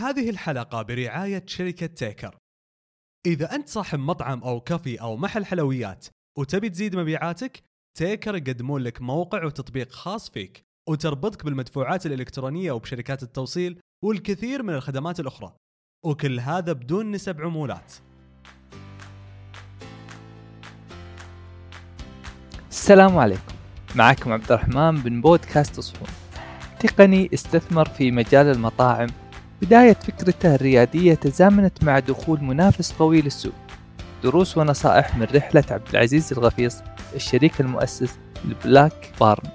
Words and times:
هذه 0.00 0.30
الحلقة 0.30 0.82
برعاية 0.82 1.42
شركة 1.46 1.86
تيكر. 1.86 2.36
إذا 3.26 3.54
أنت 3.54 3.68
صاحب 3.68 3.98
مطعم 3.98 4.42
أو 4.42 4.60
كافي 4.60 5.00
أو 5.00 5.16
محل 5.16 5.46
حلويات 5.46 6.06
وتبي 6.38 6.70
تزيد 6.70 6.96
مبيعاتك، 6.96 7.62
تيكر 7.98 8.36
يقدمون 8.36 8.82
لك 8.82 9.02
موقع 9.02 9.44
وتطبيق 9.44 9.92
خاص 9.92 10.30
فيك 10.30 10.62
وتربطك 10.88 11.44
بالمدفوعات 11.44 12.06
الإلكترونية 12.06 12.72
وبشركات 12.72 13.22
التوصيل 13.22 13.80
والكثير 14.04 14.62
من 14.62 14.74
الخدمات 14.74 15.20
الأخرى. 15.20 15.52
وكل 16.04 16.40
هذا 16.40 16.72
بدون 16.72 17.10
نسب 17.10 17.40
عمولات. 17.40 17.92
السلام 22.70 23.18
عليكم 23.18 23.54
معكم 23.94 24.32
عبد 24.32 24.52
الرحمن 24.52 24.94
من 25.04 25.20
بودكاست 25.20 25.78
أصفون 25.78 26.08
تقني 26.80 27.30
استثمر 27.34 27.88
في 27.88 28.10
مجال 28.10 28.46
المطاعم 28.46 29.08
بداية 29.62 29.92
فكرته 29.92 30.54
الريادية 30.54 31.14
تزامنت 31.14 31.84
مع 31.84 31.98
دخول 31.98 32.44
منافس 32.44 32.92
قوي 32.92 33.22
للسوق. 33.22 33.54
دروس 34.22 34.58
ونصائح 34.58 35.16
من 35.16 35.22
رحلة 35.22 35.64
عبد 35.70 35.88
العزيز 35.88 36.32
الغفيص 36.32 36.82
الشريك 37.14 37.60
المؤسس 37.60 38.18
لبلاك 38.44 39.12
بارن 39.20 39.50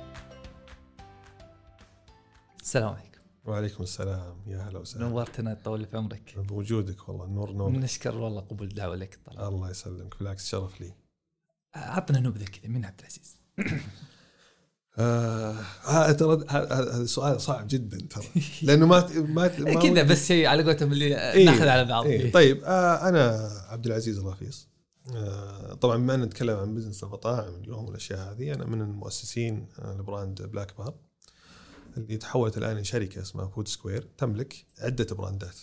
السلام 2.61 2.89
عليكم. 2.89 3.19
وعليكم 3.45 3.83
السلام. 3.83 4.35
يا 4.47 4.57
هلا 4.57 4.79
وسهلا. 4.79 5.07
نورتنا 5.07 5.57
طول 5.63 5.85
في 5.85 5.97
عمرك. 5.97 6.33
بوجودك 6.37 7.09
والله 7.09 7.25
النور 7.25 7.51
نور 7.51 7.71
نشكر 7.71 8.17
والله 8.17 8.41
قبول 8.41 8.67
الدعوة 8.67 8.95
لك 8.95 9.19
طلع. 9.25 9.47
الله 9.47 9.69
يسلمك. 9.69 10.19
بالعكس 10.19 10.47
شرف 10.47 10.81
لي. 10.81 10.93
عطنا 11.75 12.19
نبذة 12.19 12.45
كذا 12.45 12.71
من 12.71 12.85
عبد 12.85 12.99
العزيز 12.99 13.37
آه 14.97 16.11
ترى 16.11 16.45
هذا 16.49 17.05
سؤال 17.05 17.41
صعب 17.41 17.67
جدا 17.67 18.07
ترى. 18.09 18.25
لأنه 18.61 18.85
ما 18.85 19.09
ما, 19.15 19.59
ما 19.59 19.79
كذا 19.81 20.03
بس 20.03 20.27
شيء 20.27 20.45
على 20.45 20.63
قولتهم 20.63 20.91
اللي 20.91 21.31
إيه، 21.33 21.45
ناخذ 21.45 21.67
على 21.67 21.85
بعض. 21.85 22.05
إيه. 22.05 22.31
طيب 22.31 22.63
آه 22.63 23.09
أنا 23.09 23.51
عبد 23.69 23.85
العزيز 23.85 24.17
الرفيص 24.19 24.67
آه 25.15 25.73
طبعا 25.73 25.97
بما 25.97 26.15
أن 26.15 26.21
نتكلم 26.21 26.57
عن 26.57 26.75
business 26.75 27.03
المطاعم 27.03 27.55
اليوم 27.55 27.85
والأشياء 27.85 28.31
هذه 28.33 28.53
أنا 28.53 28.65
من 28.65 28.81
المؤسسين 28.81 29.67
آه 29.79 29.93
ل 29.93 30.01
brand 30.01 30.41
Black 30.41 30.77
Barn 30.77 30.93
اللي 31.97 32.17
تحولت 32.17 32.57
الآن 32.57 32.77
لشركه 32.77 33.21
اسمها 33.21 33.47
Food 33.47 33.67
Square 33.67 34.07
تملك 34.17 34.65
عدة 34.79 35.15
براندات. 35.15 35.57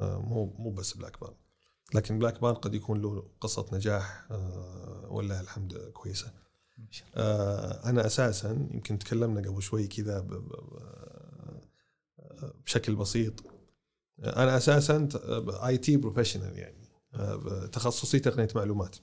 آه 0.00 0.18
مو 0.18 0.54
مو 0.58 0.70
بس 0.70 0.92
Black 0.92 1.20
Barn 1.20 1.34
لكن 1.94 2.18
Black 2.18 2.40
Barn 2.40 2.54
قد 2.54 2.74
يكون 2.74 3.02
له 3.02 3.24
قصة 3.40 3.66
نجاح 3.72 4.26
آه 4.30 5.06
ولله 5.10 5.40
الحمد 5.40 5.74
كويسة. 5.74 6.45
آه، 7.14 7.88
أنا 7.88 8.06
أساسا 8.06 8.50
يمكن 8.50 8.98
تكلمنا 8.98 9.48
قبل 9.50 9.62
شوي 9.62 9.86
كذا 9.86 10.20
ب- 10.20 10.48
بشكل 12.66 12.94
بسيط. 12.96 13.32
آه، 14.20 14.42
أنا 14.42 14.56
أساسا 14.56 15.08
IT 15.66 15.96
professional 15.96 16.58
يعني. 16.58 16.88
آه، 17.14 17.66
تخصصي 17.72 18.18
تقنية 18.18 18.48
معلومات. 18.54 18.96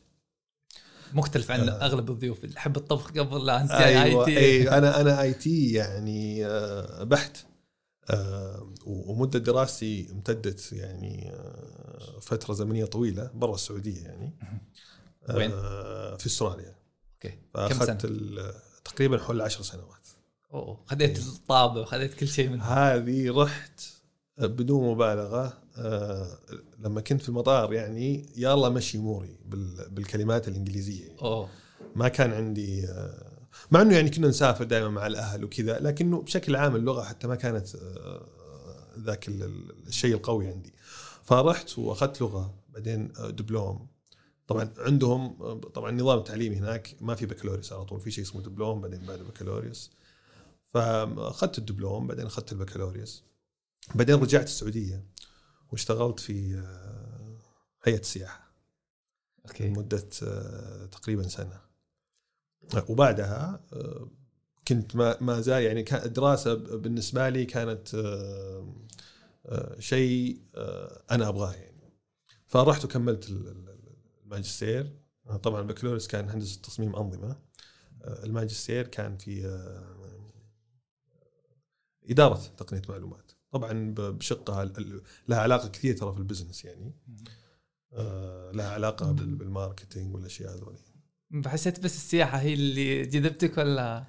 مختلف 1.13 1.51
عن 1.51 1.69
آه. 1.69 1.85
أغلب 1.85 2.11
الضيوف 2.11 2.43
اللي 2.43 2.59
حب 2.59 2.77
الطبخ 2.77 3.11
قبل 3.11 3.45
لا 3.45 3.61
أنت 3.61 3.71
أيوه 3.71 4.27
IT. 4.27 4.69
أنا 4.77 5.01
أنا 5.01 5.21
IT 5.21 5.73
يعني 5.73 6.45
آه، 6.45 7.03
بحت. 7.03 7.37
آه، 8.09 8.73
ومدة 8.85 9.39
دراستي 9.39 10.07
امتدت 10.11 10.73
يعني 10.73 11.31
آه، 11.33 12.19
فترة 12.21 12.53
زمنية 12.53 12.85
طويلة 12.85 13.31
برا 13.33 13.55
السعودية 13.55 14.03
يعني. 14.03 14.33
وين؟ 15.29 15.51
آه، 15.51 16.15
في 16.17 16.25
أستراليا. 16.27 16.75
أوكي. 17.25 17.37
فأخذت 17.53 18.05
تقريبا 18.85 19.17
حول 19.17 19.41
عشر 19.41 19.61
سنوات. 19.63 20.07
أوه 20.53 20.77
خذيت 20.85 21.19
الطابع 21.19 21.81
وخذيت 21.81 22.13
كل 22.13 22.27
شيء 22.27 22.49
منها. 22.49 22.95
هذه 22.95 23.31
رحت 23.41 23.81
بدون 24.37 24.91
مبالغة 24.91 25.53
آه، 25.77 26.37
لما 26.79 27.01
كنت 27.01 27.21
في 27.21 27.29
المطار 27.29 27.73
يعني 27.73 28.29
يا 28.37 28.53
الله 28.53 28.69
مشي 28.69 28.97
أموري 28.97 29.37
بال- 29.45 29.89
بالكلمات 29.89 30.47
الإنجليزية. 30.47 31.15
أوه. 31.21 31.49
ما 31.95 32.07
كان 32.07 32.33
عندي 32.33 32.85
آه، 32.87 33.31
مع 33.71 33.81
إنه 33.81 33.95
يعني 33.95 34.09
كنا 34.09 34.27
نسافر 34.27 34.63
دائما 34.63 34.89
مع 34.89 35.07
الأهل 35.07 35.43
وكذا 35.43 35.79
لكنه 35.79 36.21
بشكل 36.21 36.55
عام 36.55 36.75
اللغة 36.75 37.03
حتى 37.03 37.27
ما 37.27 37.35
كانت 37.35 37.75
آه، 37.75 38.27
ذاك 38.99 39.27
ال- 39.27 39.43
ال- 39.43 39.87
الشيء 39.87 40.13
القوي 40.15 40.47
عندي. 40.47 40.73
فرحت 41.23 41.77
وأخذت 41.79 42.21
لغة 42.21 42.53
بعدين 42.69 43.13
آه، 43.19 43.29
دبلوم. 43.29 43.87
طبعا 44.47 44.73
عندهم 44.77 45.33
طبعا 45.59 45.89
النظام 45.89 46.19
التعليمي 46.19 46.55
هناك 46.55 46.95
ما 47.01 47.15
في 47.15 47.25
بكالوريوس 47.25 47.73
على 47.73 47.85
طول 47.85 48.01
في 48.01 48.11
شيء 48.11 48.23
اسمه 48.23 48.41
دبلوم 48.41 48.81
بعدين 48.81 49.05
بعده 49.05 49.23
بكالوريوس. 49.23 49.91
فأخذت 50.61 51.57
الدبلوم 51.57 52.07
بعدين 52.07 52.25
أخذت 52.25 52.51
البكالوريوس. 52.51 53.23
بعدين 53.95 54.15
رجعت 54.15 54.43
السعودية 54.43 55.05
واشتغلت 55.71 56.19
في 56.19 56.55
آه، 56.57 57.37
هيئة 57.83 57.99
السياحة 57.99 58.53
okay. 59.45 59.67
لمدة 59.67 60.09
آه، 60.23 60.85
تقريبا 60.85 61.27
سنة. 61.27 61.61
وبعدها 62.89 63.65
آه، 63.73 64.09
كنت 64.67 64.95
ما 64.95 65.17
ما 65.21 65.41
زال 65.41 65.63
يعني 65.63 65.85
الدراسة 66.05 66.53
بالنسبة 66.53 67.29
لي 67.29 67.45
كانت 67.45 67.87
شيء 69.79 70.41
أنا 71.11 71.29
أبغاه 71.29 71.53
يعني. 71.53 71.93
فرحت 72.47 72.85
وكملت 72.85 73.29
الماجستير. 74.33 74.99
آه، 75.29 75.37
طبعا 75.37 75.61
البكالوريوس 75.61 76.07
كان 76.07 76.29
هندسه 76.29 76.61
تصميم 76.61 76.95
أنظمة. 76.95 77.37
آه، 78.03 78.23
الماجستير 78.25 78.87
كان 78.87 79.17
في 79.17 79.45
آه، 79.45 80.23
إدارة 82.09 82.41
تقنية 82.57 82.81
معلومات. 82.89 83.31
طبعا 83.51 83.93
بشقها 83.97 84.65
لها 85.27 85.39
علاقة 85.39 85.67
كثير 85.69 85.97
ترى 85.97 86.13
في 86.13 86.17
ال 86.19 86.24
business 86.24 86.65
يعني. 86.65 86.93
لها 88.53 88.69
علاقة 88.69 89.11
بال- 89.11 89.35
بال 89.35 89.50
marketing 89.50 90.15
والأشياء 90.15 90.55
هذول. 90.57 90.77
حسيت 91.45 91.79
بس 91.79 91.95
السياحة 91.95 92.37
هي 92.37 92.53
اللي 92.53 93.01
جذبتك 93.05 93.57
ولا؟ 93.57 94.05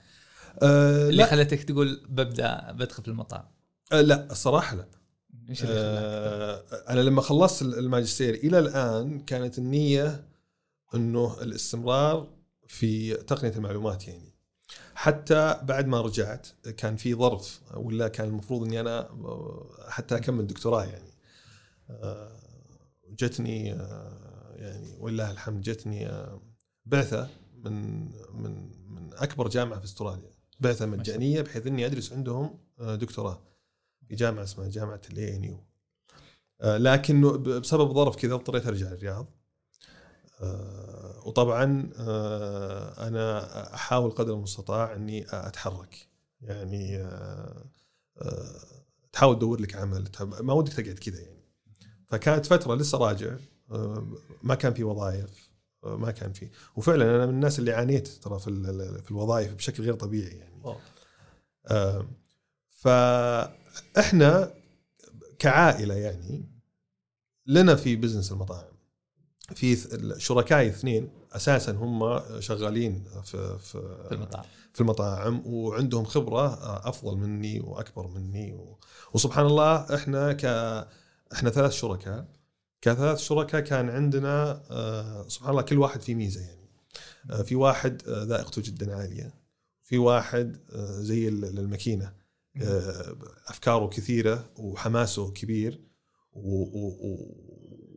آه 0.63 1.09
اللي 1.09 1.23
لا. 1.23 1.27
خلتك 1.31 1.63
تقول 1.63 2.07
ببدأ 2.09 2.73
بدخل 2.73 3.03
في 3.03 3.09
المطاعم؟ 3.09 3.45
آه 3.93 4.01
لا 4.01 4.31
الصراحة 4.33 4.77
لا. 4.77 4.89
إيش 5.51 5.63
اللي؟ 5.63 5.75
آه 5.77 6.65
أنا 6.89 7.01
لما 7.01 7.21
خلصت 7.21 7.63
الماجستير 7.63 8.35
إلى 8.35 8.59
الآن 8.59 9.21
كانت 9.21 9.59
النية 9.59 10.25
إنه 10.95 11.43
الاستمرار 11.43 12.29
في 12.69 13.15
تقنية 13.15 13.53
المعلومات 13.53 14.09
يعني. 14.09 14.35
حتى 14.95 15.61
بعد 15.63 15.87
ما 15.87 16.01
رجعت 16.01 16.49
كان 16.77 16.97
في 16.97 17.15
ظرف 17.15 17.61
ولا 17.75 18.09
كان 18.09 18.29
المفروض 18.29 18.67
إني 18.67 18.81
أنا 18.81 18.99
آه، 19.01 19.87
حتى 19.89 20.17
أكمل 20.17 20.47
دكتوراه 20.47 20.85
يعني. 20.85 21.11
آه، 21.91 22.41
جتني 23.11 23.73
آه، 23.73 24.55
يعني 24.57 24.97
ولله 24.99 25.31
الحمد 25.31 25.63
جتني 25.63 26.07
آه، 26.07 26.43
بعثة 26.87 27.29
من 27.65 28.05
من 28.35 28.71
من 28.89 29.11
أكبر 29.15 29.49
جامعة 29.49 29.79
في 29.79 29.85
أستراليا. 29.85 30.35
بعثة 30.61 30.87
مجانية 30.87 31.41
بحيث 31.41 31.67
إني 31.67 31.87
أدرس 31.87 32.13
عندهم 32.13 32.59
دكتوراه. 32.79 33.43
في 34.09 34.15
جامعة 34.15 34.43
اسمها 34.43 34.69
جامعة 34.69 35.01
ال 35.11 35.37
ANU 35.37 35.65
لكنه 36.65 37.33
ب- 37.33 37.49
بسبب 37.49 37.93
ظرف 37.95 38.17
كذا 38.17 38.35
اضطريت 38.35 38.67
أرجع 38.67 38.87
الرياض 38.93 39.27
آه، 40.41 41.23
وطبعا 41.27 41.91
آه، 41.99 43.09
أنا 43.09 43.75
أحاول 43.75 44.11
قدر 44.11 44.35
المستطاع 44.35 44.95
إني 44.95 45.27
أتحرك. 45.31 46.09
يعني 46.41 46.97
آه، 46.99 47.65
آه، 48.19 48.85
تحاول 49.13 49.37
تدور 49.37 49.61
لك 49.61 49.77
عمل 49.77 50.09
ما 50.41 50.53
ودك 50.53 50.73
تقعد 50.73 50.99
كذا 50.99 51.21
يعني. 51.21 51.45
فكانت 52.07 52.47
فترة 52.47 52.75
لسه 52.75 52.99
راجع. 52.99 53.37
آه، 53.71 54.07
ما 54.43 54.55
كان 54.55 54.75
في 54.75 54.85
وظائف 54.85 55.51
آه، 55.85 55.97
ما 55.97 56.11
كان 56.11 56.33
في. 56.33 56.51
وفعلا 56.77 57.17
أنا 57.17 57.27
من 57.27 57.35
الناس 57.35 57.59
اللي 57.59 57.73
عانيت 57.73 58.09
ترى 58.09 58.39
في 58.39 58.45
في 59.05 59.11
الوظائف 59.11 59.55
بشكل 59.55 59.83
غير 59.83 59.95
طبيعي 59.95 60.37
يعني. 60.39 60.63
أوه. 60.65 60.81
فإحنا 62.75 64.55
كعائلة 65.39 65.95
يعني 65.95 66.49
لنا 67.47 67.75
في 67.75 67.97
بزنس 67.97 68.33
المطاعم. 68.33 68.75
في 69.55 69.77
شركائي 70.21 70.69
اثنين 70.69 71.11
أساسا 71.33 71.73
هم 71.73 72.21
شغالين 72.41 73.05
في 73.25 73.59
في 73.59 74.05
في 74.09 74.13
المطاعم. 74.15 74.45
في 74.73 74.81
المطاعم 74.81 75.43
وعندهم 75.47 76.05
خبرة 76.05 76.55
أفضل 76.89 77.17
مني 77.17 77.61
وأكبر 77.61 78.07
مني 78.09 78.53
و... 78.53 78.79
وسبحان 79.15 79.47
الله 79.47 79.95
إحنا 79.95 80.33
ك 80.33 80.45
إحنا 81.33 81.51
ثلاث 81.51 81.73
شركاء. 81.73 82.29
كثلاث 82.81 83.19
شركاء 83.19 83.61
كان 83.61 83.91
عندنا 83.91 84.63
آه، 84.71 85.29
سبحان 85.29 85.51
الله 85.51 85.63
كل 85.63 85.79
واحد 85.79 86.01
في 86.01 86.15
ميزة 86.15 86.41
يعني. 86.41 86.69
آه، 87.31 87.43
في 87.43 87.55
واحد 87.55 88.03
آه، 88.09 88.25
ذائقته 88.25 88.63
جدا 88.63 88.97
عالية. 88.97 89.35
في 89.83 89.99
واحد 89.99 90.57
زي 91.01 91.29
ال- 91.29 91.59
الماكينه 91.59 92.13
أفكاره 93.47 93.87
كثيرة 93.89 94.45
وحماسه 94.57 95.31
كبير 95.31 95.81
و... 96.33 96.63
و... 96.63 96.89
و... 96.89 97.35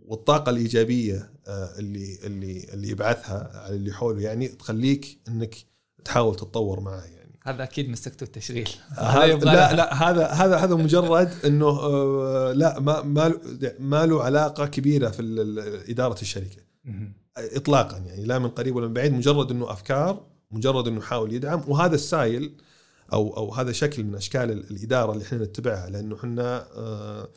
والطاقة 0.05 0.49
الإيجابية 0.49 1.31
آه، 1.47 1.79
اللي 1.79 2.17
اللي 2.23 2.67
اللي 2.73 2.89
يبعثها 2.89 3.51
على 3.65 3.75
اللي 3.75 3.93
حوله. 3.93 4.21
يعني 4.21 4.47
تخليك 4.47 5.17
إنك 5.27 5.55
تحاول 6.05 6.35
تتطور 6.35 6.79
معه 6.79 7.03
يعني. 7.03 7.39
هذا 7.43 7.63
أكيد 7.63 7.89
مسكته 7.89 8.23
التشغيل. 8.23 8.69
هذا 8.89 9.35
لا. 9.45 9.73
لا 9.73 9.93
هذا 10.09 10.27
هذا 10.27 10.55
هذا 10.57 10.75
مجرد 10.75 11.33
إنه 11.45 11.67
آه، 11.69 12.53
لا 12.53 12.79
ما 12.79 13.01
ما 13.01 13.29
له- 13.29 13.73
ما 13.79 14.05
له 14.05 14.23
علاقة 14.23 14.65
كبيرة 14.65 15.09
في 15.09 15.21
إدارة 15.89 16.21
الشركة. 16.21 16.61
اطلاقا 17.37 17.97
يعني 17.97 18.25
لا 18.25 18.39
من 18.39 18.47
قريب 18.49 18.75
ولا 18.75 18.87
من 18.87 18.93
بعيد. 18.93 19.13
مجرد 19.13 19.51
إنه 19.51 19.71
أفكار 19.71 20.25
مجرد 20.51 20.87
إنه 20.87 20.97
يحاول 20.97 21.33
يدعم. 21.33 21.63
وهذا 21.67 21.95
ال 21.95 22.05
style 22.05 22.57
أو 23.13 23.37
أو 23.37 23.53
هذا 23.53 23.71
شكل 23.71 24.03
من 24.03 24.15
أشكال 24.15 24.51
ال- 24.51 24.69
الإدارة 24.71 25.11
اللي 25.13 25.23
إحنا 25.23 25.37
نتبعها 25.37 25.89
لأنه 25.89 26.15
إحنا 26.15 26.67
آه، 26.77 27.29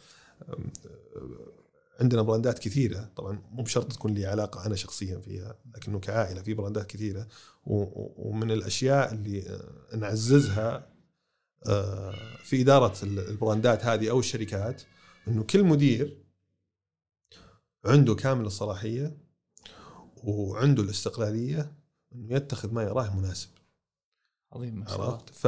عندنا 2.00 2.22
براندات 2.22 2.58
كثيرة. 2.58 3.10
طبعا 3.16 3.42
مو 3.50 3.62
بشرط 3.62 3.92
تكون 3.92 4.14
لي 4.14 4.26
علاقة 4.26 4.66
أنا 4.66 4.74
شخصيا 4.74 5.18
فيها 5.18 5.54
لكنه 5.76 5.98
كعائلة 6.00 6.42
في 6.42 6.54
براندات 6.54 6.86
كثيرة. 6.86 7.28
ومن 7.64 8.50
الأشياء 8.50 9.12
اللي 9.12 9.48
آه، 9.48 9.96
نعززها 9.96 10.86
آه، 11.66 12.14
في 12.44 12.62
إدارة 12.62 12.94
ال- 13.04 13.28
البراندات 13.28 13.84
هذه 13.84 14.10
أو 14.10 14.18
الشركات 14.18 14.82
إنه 15.28 15.42
كل 15.42 15.64
مدير 15.64 16.22
عنده 17.84 18.14
كامل 18.14 18.46
الصلاحية 18.46 19.16
وعنده 20.24 20.82
الاستقلالية 20.82 21.72
إنه 22.14 22.34
يتخذ 22.36 22.72
ما 22.72 22.82
يراه 22.82 23.16
مناسب. 23.16 23.48
عظيم 24.52 24.84
عرفت؟ 24.88 25.30
ف... 25.30 25.46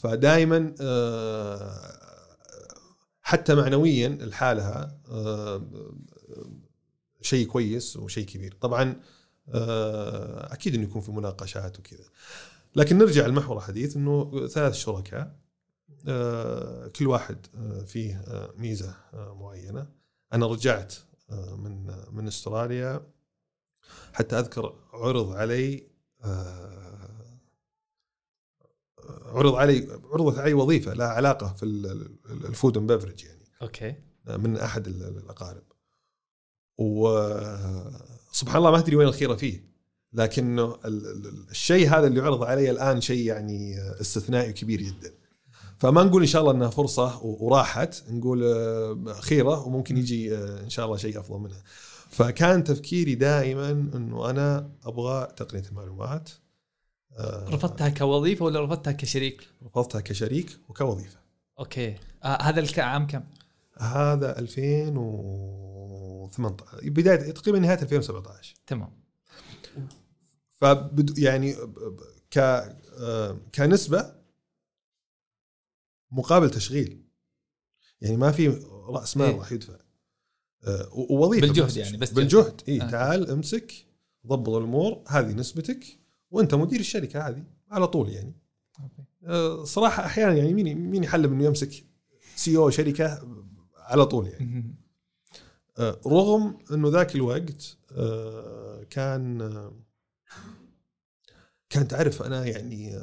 فدائما 0.00 0.74
آه، 0.80 2.00
حتى 3.22 3.54
معنويا 3.54 4.08
لحالها 4.08 5.00
آه، 5.08 5.62
شيء 7.22 7.46
كويس 7.46 7.96
وشيء 7.96 8.26
كبير. 8.26 8.56
طبعا 8.60 9.00
آه، 9.48 10.52
أكيد 10.52 10.74
إنه 10.74 10.84
يكون 10.84 11.02
في 11.02 11.12
مناقشات 11.12 11.78
وكذا. 11.78 12.04
لكن 12.76 12.98
نرجع 12.98 13.26
لمحور 13.26 13.56
الحديث 13.56 13.96
إنه 13.96 14.46
ثلاث 14.46 14.74
شركاء 14.74 15.40
كل 16.96 17.06
واحد 17.06 17.46
فيه 17.86 18.24
ميزة 18.56 18.94
معينة. 19.14 19.86
أنا 20.32 20.46
رجعت 20.46 20.94
من 21.58 21.86
من 22.12 22.26
أستراليا. 22.26 23.06
حتى 24.12 24.38
أذكر 24.38 24.74
عرض 24.92 25.32
علي 25.32 25.86
عرض 29.30 29.54
علي 29.54 29.88
عرضت 30.12 30.38
علي 30.38 30.52
وظيفة 30.54 30.94
لها 30.94 31.06
علاقة 31.06 31.54
في 31.56 31.62
ال 32.48 32.54
food 32.54 32.76
and 32.76 32.92
beverage 32.92 33.24
يعني. 33.24 33.40
okay. 33.62 33.94
من 34.38 34.56
أحد 34.56 34.86
ال- 34.86 35.02
ال- 35.02 35.16
الأقارب. 35.18 35.62
وسبحان 36.78 38.56
الله 38.56 38.70
ما 38.70 38.78
أدري 38.78 38.96
وين 38.96 39.08
الخيرة 39.08 39.34
فيه. 39.34 39.70
لكنه 40.12 40.64
ال- 40.84 41.06
ال- 41.06 41.50
الشيء 41.50 41.88
هذا 41.88 42.06
اللي 42.06 42.20
عرض 42.20 42.42
علي 42.44 42.70
الآن 42.70 43.00
شيء 43.00 43.26
يعني 43.26 43.78
استثنائي 44.00 44.52
كبير 44.52 44.80
جدا. 44.82 45.12
فما 45.78 46.02
نقول 46.02 46.22
إن 46.22 46.28
شاء 46.28 46.42
الله 46.42 46.52
إنها 46.52 46.70
فرصة 46.70 47.24
وراحت. 47.24 48.02
نقول 48.10 48.42
خيرة 49.20 49.66
وممكن 49.66 49.96
يجي 49.96 50.36
إن 50.36 50.70
شاء 50.70 50.86
الله 50.86 50.96
شيء 50.96 51.20
أفضل 51.20 51.38
منها. 51.38 51.62
فكان 52.10 52.64
تفكيري 52.64 53.14
دائما 53.14 53.70
إنه 53.70 54.30
أنا 54.30 54.70
أبغى 54.84 55.28
تقنية 55.36 55.62
المعلومات. 55.70 56.30
رفضتها 57.48 57.88
كوظيفة 57.88 58.44
ولا 58.44 58.64
رفضتها 58.64 58.92
كشريك؟ 58.92 59.48
رفضتها 59.62 60.00
كشريك 60.00 60.58
وكوظيفة 60.68 61.18
أوكي 61.58 61.96
آه 62.24 62.42
هذا 62.42 62.82
عام 62.82 63.06
كم؟ 63.06 63.22
هذا 63.78 64.38
2018 64.38 66.90
بدايه 66.90 67.32
تقريبا 67.32 67.58
نهاية 67.58 67.82
2017 67.82 68.54
تمام 68.66 69.00
فبد 70.60 71.18
يعني 71.18 71.56
ك 72.30 72.38
آه، 72.38 73.38
كنسبة 73.54 74.14
مقابل 76.10 76.50
تشغيل 76.50 77.04
يعني 78.00 78.16
ما 78.16 78.32
في 78.32 78.48
رأس 78.88 79.16
مال 79.16 79.26
إيه. 79.26 79.38
راح 79.38 79.52
يدفع 79.52 79.76
آه، 80.64 80.88
ووظيفة 80.92 81.46
بالجهد 81.46 81.76
يعني،. 81.76 81.96
بس 81.96 82.10
بالجهد 82.10 82.62
اي 82.68 82.82
آه. 82.82 82.90
تعال 82.90 83.30
امسك 83.30 83.72
ضبط 84.26 84.48
الأمور 84.48 85.04
هذه 85.08 85.32
نسبتك 85.32 85.99
وانت 86.30 86.54
مدير 86.54 86.80
الشركة 86.80 87.28
هذه 87.28 87.44
على 87.70 87.86
طول 87.86 88.08
يعني. 88.08 88.34
آه، 89.24 89.64
صراحة 89.64 90.06
أحيانا 90.06 90.34
يعني 90.34 90.54
مين 90.54 90.90
مين 90.90 91.04
يحلم 91.04 91.32
إنه 91.32 91.44
يمسك 91.44 91.84
سي 92.36 92.56
أو 92.56 92.70
شركة؟ 92.70 93.28
على 93.76 94.06
طول 94.06 94.28
يعني. 94.28 94.74
آه، 95.78 96.00
رغم 96.06 96.58
إنه 96.72 96.88
ذاك 96.88 97.14
الوقت 97.14 97.76
آه، 97.92 98.82
كان 98.90 99.38
كان 101.70 101.88
تعرف 101.88 102.22
أنا 102.22 102.46
يعني 102.46 102.96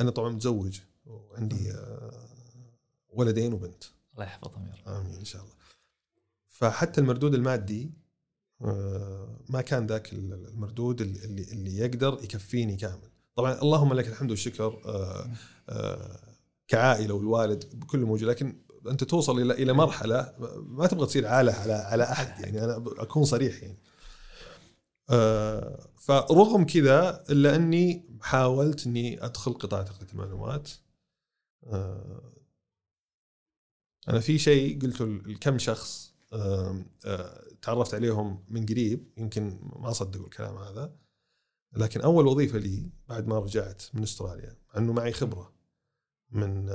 أنا 0.00 0.10
طبعا 0.10 0.28
متزوج 0.30 0.80
وعندي 1.06 1.72
ولدين 3.08 3.52
وبنت. 3.52 3.84
الله 4.14 4.24
يحفظهم 4.24 4.66
يا 4.66 4.72
رب. 4.74 4.88
آمين 4.88 5.14
إن 5.14 5.24
شاء 5.24 5.42
الله. 5.42 5.54
فحتى 6.48 7.00
المردود 7.00 7.34
المادي 7.34 7.92
ما 9.48 9.60
كان 9.60 9.86
ذاك 9.86 10.12
المردود 10.12 11.00
اللي 11.00 11.42
اللي 11.52 11.76
يقدر 11.76 12.18
يكفيني 12.22 12.76
كامل. 12.76 13.10
طبعا 13.36 13.62
اللهم 13.62 13.94
لك 13.94 14.08
الحمد 14.08 14.30
والشكر 14.30 14.82
آه، 14.86 15.30
آه، 15.68 16.20
كعائلة 16.68 17.14
والوالد 17.14 17.64
بكل 17.74 17.98
موجود 17.98 18.28
لكن 18.28 18.62
أنت 18.90 19.04
توصل 19.04 19.40
إلى 19.40 19.54
إلى 19.54 19.72
مرحلة 19.72 20.34
ما 20.58 20.86
تبغى 20.86 21.06
تصير 21.06 21.26
عاله 21.26 21.52
على 21.52 21.72
على 21.72 22.02
أحد 22.02 22.40
يعني 22.40 22.64
أنا 22.64 22.84
أكون 22.98 23.24
صريح 23.24 23.62
يعني. 23.62 23.78
آه، 25.10 25.88
فرغم 25.96 26.64
كذا 26.64 27.24
إلا 27.30 27.56
أني 27.56 28.04
حاولت 28.20 28.86
إني 28.86 29.24
أدخل 29.24 29.52
قطاع 29.52 29.82
تقنيه 29.82 30.12
المعلومات. 30.12 30.70
آه، 31.66 32.32
أنا 34.08 34.20
في 34.20 34.38
شيء 34.38 34.82
قلته 34.82 35.04
لكم 35.06 35.58
شخص 35.58 36.14
آه، 36.32 36.84
تعرفت 37.62 37.94
عليهم 37.94 38.44
من 38.48 38.66
قريب 38.66 39.12
يمكن 39.16 39.58
ما 39.76 39.92
صدقوا 39.92 40.24
الكلام 40.24 40.56
هذا 40.56 40.96
لكن 41.76 42.00
أول 42.00 42.26
وظيفة 42.26 42.58
لي 42.58 42.90
بعد 43.08 43.26
ما 43.26 43.38
رجعت 43.38 43.82
من 43.94 44.02
أستراليا 44.02 44.56
مع 44.68 44.80
إنه 44.80 44.92
معي 44.92 45.12
خبرة 45.12 45.52
من 46.30 46.68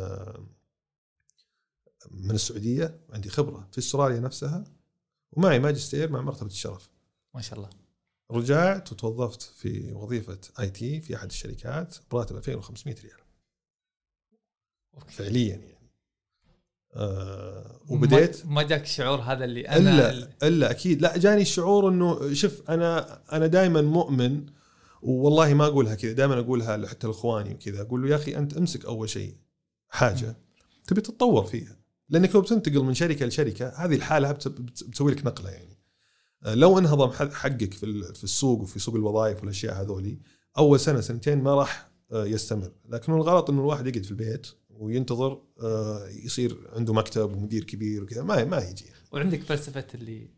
من 2.11 2.31
السعودية 2.31 2.99
عندي 3.09 3.29
خبرة 3.29 3.67
في 3.71 3.77
أستراليا 3.77 4.19
نفسها 4.19 4.63
ومعي 5.31 5.59
ماجستير 5.59 6.11
مع 6.11 6.21
مرتبة 6.21 6.49
الشرف. 6.49 6.89
ما 7.33 7.41
شاء 7.41 7.59
الله. 7.59 7.69
رجعت 8.31 8.91
وتوظفت 8.91 9.41
في 9.41 9.93
وظيفة 9.93 10.39
آي 10.59 10.69
تي 10.69 11.01
في 11.01 11.15
أحد 11.15 11.27
الشركات 11.27 11.95
براتب 12.11 12.35
2500 12.35 12.95
ريال. 13.01 13.19
فعليا 15.07 15.55
يعني. 15.55 15.76
آه 16.97 17.79
وبديت. 17.89 18.45
ما 18.45 18.63
جاك 18.63 18.83
الشعور 18.83 19.19
هذا 19.19 19.43
اللي 19.45 19.61
أنا 19.69 20.09
الا 20.09 20.27
إلا 20.43 20.71
أكيد. 20.71 21.01
لا 21.01 21.17
جاني 21.17 21.41
الشعور 21.41 21.89
إنه 21.89 22.33
شوف 22.33 22.61
أنا 22.69 23.19
أنا 23.31 23.47
دائما 23.47 23.81
مؤمن 23.81 24.45
والله 25.01 25.53
ما 25.53 25.65
أقولها 25.65 25.95
كذا 25.95 26.11
دائما 26.11 26.39
أقولها 26.39 26.87
حتى 26.87 27.07
لإخواني 27.07 27.53
وكذا. 27.53 27.81
أقول 27.81 28.01
له 28.03 28.09
يا 28.09 28.15
أخي 28.15 28.37
أنت 28.37 28.57
أمسك 28.57 28.85
أول 28.85 29.09
شيء 29.09 29.35
حاجة 29.89 30.37
تبي 30.87 31.01
تتطور 31.01 31.43
فيها. 31.45 31.77
لأنك 32.09 32.35
لو 32.35 32.41
بتنتقل 32.41 32.79
من 32.83 32.93
شركة 32.93 33.25
لشركة 33.25 33.67
هذه 33.69 33.95
الحالة 33.95 34.31
بت- 34.31 34.47
بت- 34.47 34.83
بتسوي 34.83 35.11
لك 35.11 35.25
نقلة 35.25 35.49
يعني. 35.49 35.77
آه، 36.45 36.53
لو 36.55 36.79
انهضم 36.79 37.11
حقك 37.11 37.73
في 37.73 38.03
في 38.13 38.23
السوق 38.23 38.61
وفي 38.61 38.79
سوق 38.79 38.95
الوظائف 38.95 39.39
والأشياء 39.39 39.81
هذولي 39.81 40.19
أول 40.57 40.79
سنة 40.79 41.01
سنتين 41.01 41.43
ما 41.43 41.55
راح 41.55 41.87
آه، 42.11 42.25
يستمر. 42.25 42.71
لكن 42.89 43.13
الغلط 43.13 43.49
إنه 43.49 43.61
الواحد 43.61 43.87
يقعد 43.87 44.03
في 44.03 44.11
البيت 44.11 44.47
وينتظر 44.79 45.43
آه، 45.61 46.07
يصير 46.07 46.69
عنده 46.73 46.93
مكتب 46.93 47.33
ومدير 47.33 47.63
كبير 47.63 48.03
وكذا. 48.03 48.23
ما 48.23 48.43
ما 48.43 48.57
يجي. 48.57 48.85
وعندك 49.11 49.43
فلسفة 49.43 49.87
اللي 49.95 50.29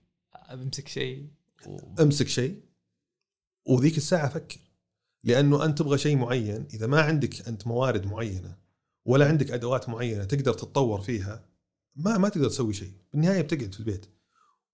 بمسك 0.51 0.87
شيء 0.87 1.27
و... 1.67 1.77
أمسك 2.01 2.27
شيء 2.27 2.61
وذيك 3.65 3.97
الساعة 3.97 4.29
فكر 4.29 4.59
لأنه 5.23 5.65
أنت 5.65 5.77
تبغى 5.77 5.97
شيء 5.97 6.17
معين 6.17 6.67
إذا 6.73 6.87
ما 6.87 7.01
عندك 7.01 7.47
أنت 7.47 7.67
موارد 7.67 8.05
معينة 8.05 8.57
ولا 9.05 9.27
عندك 9.27 9.51
أدوات 9.51 9.89
معينة 9.89 10.23
تقدر 10.23 10.53
تتطور 10.53 11.01
فيها 11.01 11.45
ما 11.95 12.17
ما 12.17 12.29
تقدر 12.29 12.49
تسوي 12.49 12.73
شيء. 12.73 12.93
بالنهاية 13.13 13.41
بتقعد 13.41 13.73
في 13.73 13.79
البيت. 13.79 14.05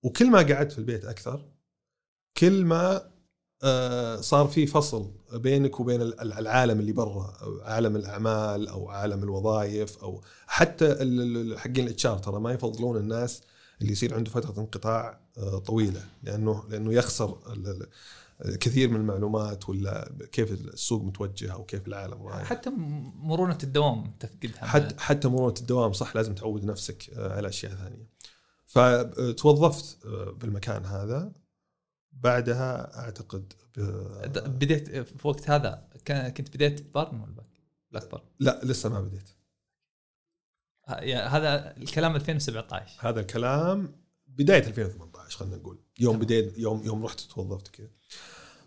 وكل 0.03 0.31
ما 0.31 0.37
قعدت 0.37 0.71
في 0.71 0.79
البيت 0.79 1.05
أكثر 1.05 1.51
كل 2.37 2.65
ما 2.65 3.11
صار 4.21 4.47
في 4.47 4.67
فصل 4.67 5.11
بينك 5.33 5.79
وبين 5.79 6.01
ال- 6.01 6.21
ال- 6.21 6.33
العالم 6.33 6.79
اللي 6.79 6.91
برا 6.91 7.33
عالم 7.63 7.95
الأعمال 7.95 8.67
أو 8.67 8.89
عالم 8.89 9.23
الوظائف 9.23 9.97
أو 9.97 10.21
حتى 10.47 10.89
حقين 11.57 11.85
الاتش 11.87 12.03
ترى 12.03 12.39
ما 12.39 12.51
يفضلون 12.53 12.97
الناس 12.97 13.41
اللي 13.81 13.91
يصير 13.91 14.15
عنده 14.15 14.31
فترة 14.31 14.59
انقطاع 14.61 15.19
آه، 15.37 15.57
طويلة 15.57 16.01
لأنه 16.23 16.63
لأنه 16.69 16.93
يخسر 16.93 17.37
كثير 18.59 18.89
من 18.89 18.95
المعلومات 18.95 19.69
ولا 19.69 20.11
كيف 20.31 20.51
السوق 20.51 21.03
متوجه 21.03 21.53
أو 21.53 21.63
كيف 21.63 21.87
العالم 21.87 22.27
رايح. 22.27 22.43
حتى 22.43 22.69
مرونة 23.15 23.57
الدوام 23.63 24.11
تفقدها 24.19 24.65
حتى 24.65 24.95
حتى 24.99 25.27
مرونة 25.27 25.53
الدوام 25.59 25.93
صح 25.93 26.15
لازم 26.15 26.35
تعود 26.35 26.65
نفسك 26.65 27.09
آه، 27.13 27.35
على 27.35 27.47
أشياء 27.47 27.71
ثانية. 27.75 28.09
فتوظفت 28.65 29.97
آه، 30.05 30.31
بالمكان 30.39 30.85
هذا. 30.85 31.31
بعدها 32.15 32.99
أعتقد 32.99 33.53
بديت 34.47 34.89
في 34.89 35.27
وقت 35.27 35.49
هذا. 35.49 35.87
كنت 36.07 36.55
بديت 36.55 36.93
Barn 36.93 37.21
ولا 37.21 37.31
باك؟ 37.31 37.45
الاكبر 37.91 38.21
لا 38.39 38.61
لسه 38.63 38.89
ما 38.89 39.01
بديت. 39.01 39.29
هذا 41.07 41.77
الكلام 41.77 42.15
2017 42.15 43.09
هذا 43.09 43.19
الكلام 43.19 43.95
بداية 44.27 44.67
2018 44.67 45.37
خلينا 45.37 45.55
نقول. 45.55 45.79
يوم. 45.99 46.19
بديت 46.19 46.57
يوم 46.57 46.83
يوم 46.83 47.05
رحت 47.05 47.19
توظفت 47.19 47.67
كذا. 47.67 47.89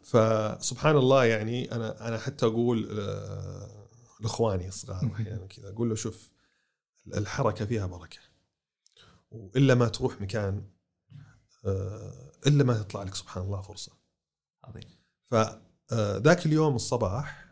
فسبحان 0.02 0.96
الله 0.96 1.24
يعني 1.24 1.72
أنا 1.72 2.08
أنا 2.08 2.18
حتى 2.18 2.46
أقول 2.46 2.98
آه، 3.00 3.88
لإخواني 4.20 4.68
الصغار 4.68 5.10
أحيانا 5.14 5.46
كذا 5.46 5.68
أقول 5.68 5.88
له 5.88 5.94
شوف 5.94 6.30
الحركة 7.06 7.64
فيها 7.64 7.86
بركة. 7.86 8.18
وإلا 9.30 9.74
ما 9.74 9.88
تروح 9.88 10.20
مكان 10.20 10.64
آه، 11.64 12.27
إلا 12.46 12.64
ما 12.64 12.78
تطلع 12.82 13.02
لك 13.02 13.14
سبحان 13.14 13.44
الله 13.44 13.60
فرصة. 13.60 13.92
عظيم. 14.64 14.82
فذاك 15.26 16.46
اليوم 16.46 16.76
الصباح 16.76 17.48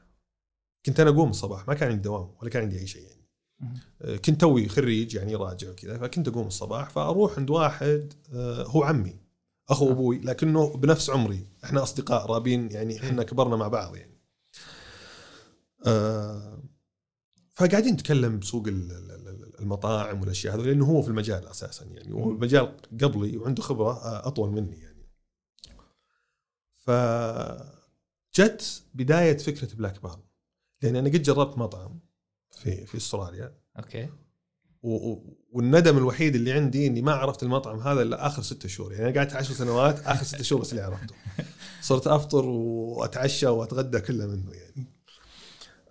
كنت 0.86 1.00
أنا 1.00 1.10
أقوم 1.10 1.30
الصباح 1.30 1.68
ما 1.68 1.74
كان 1.74 1.88
عندي 1.90 2.02
دوام 2.02 2.34
ولا 2.40 2.50
كان 2.50 2.62
عندي 2.62 2.78
أي 2.78 2.86
شيء 2.86 3.02
يعني. 3.02 3.26
مهم. 3.60 3.80
كنت 4.16 4.40
توي 4.40 4.68
خريج 4.68 5.14
يعني 5.14 5.34
راجع 5.34 5.70
وكذا 5.70 5.98
فكنت 5.98 6.28
أقوم 6.28 6.46
الصباح 6.46 6.90
فأروح 6.90 7.38
عند 7.38 7.50
واحد 7.50 8.12
آه، 8.32 8.62
هو 8.62 8.82
عمي 8.82 9.20
أخو 9.68 9.88
آه. 9.88 9.92
أبوي 9.92 10.18
لكنه 10.18 10.76
بنفس 10.76 11.10
عمري. 11.10 11.46
إحنا 11.64 11.82
أصدقاء 11.82 12.26
رابين 12.26 12.70
يعني 12.70 13.00
إحنا 13.00 13.22
كبرنا 13.22 13.56
مع 13.56 13.68
بعض 13.68 13.96
يعني. 13.96 14.20
آه، 15.86 16.62
فقاعدين 17.52 17.92
نتكلم 17.92 18.38
بسوق 18.38 18.66
ال- 18.68 18.92
ال- 18.92 19.10
ال- 19.10 19.35
المطاعم 19.60 20.20
والأشياء 20.20 20.56
هذه 20.56 20.60
لأنه 20.60 20.84
هو 20.84 21.02
في 21.02 21.08
المجال 21.08 21.48
أساسا 21.48 21.84
يعني 21.84 22.12
هو 22.12 22.30
المجال 22.30 22.76
قبلي 23.02 23.36
وعنده 23.36 23.62
خبرة 23.62 23.92
آه، 23.92 24.28
أطول 24.28 24.50
مني 24.50 24.76
يعني. 24.76 24.96
فجت 28.34 28.82
بداية 28.94 29.36
فكرة 29.36 29.75
Black 29.75 30.02
Barn 30.02 30.20
لأن 30.82 30.96
أنا 30.96 31.08
قد 31.08 31.22
جربت 31.22 31.58
مطعم 31.58 32.00
في 32.50 32.86
في 32.86 32.96
أستراليا. 32.96 33.54
okay. 33.78 34.08
والندم 35.52 35.98
الوحيد 35.98 36.34
اللي 36.34 36.52
عندي 36.52 36.86
إني 36.86 37.02
ما 37.02 37.12
عرفت 37.12 37.42
المطعم 37.42 37.80
هذا 37.80 38.02
إلا 38.02 38.26
آخر 38.26 38.42
ستة 38.42 38.68
شهور. 38.68 38.92
يعني 38.92 39.08
أنا 39.08 39.18
قعدت 39.18 39.32
عشر 39.32 39.54
سنوات 39.54 40.00
آخر 40.06 40.25
ستة 40.25 40.42
شهور 40.42 40.62
بس 40.62 40.72
اللي 40.72 40.82
عرفته. 40.82 41.14
صرت 41.82 42.06
أفطر 42.06 42.44
وأتعشى 42.44 43.46
وأتغدى 43.46 44.00
كله 44.00 44.26
منه 44.26 44.52
يعني. 44.52 44.92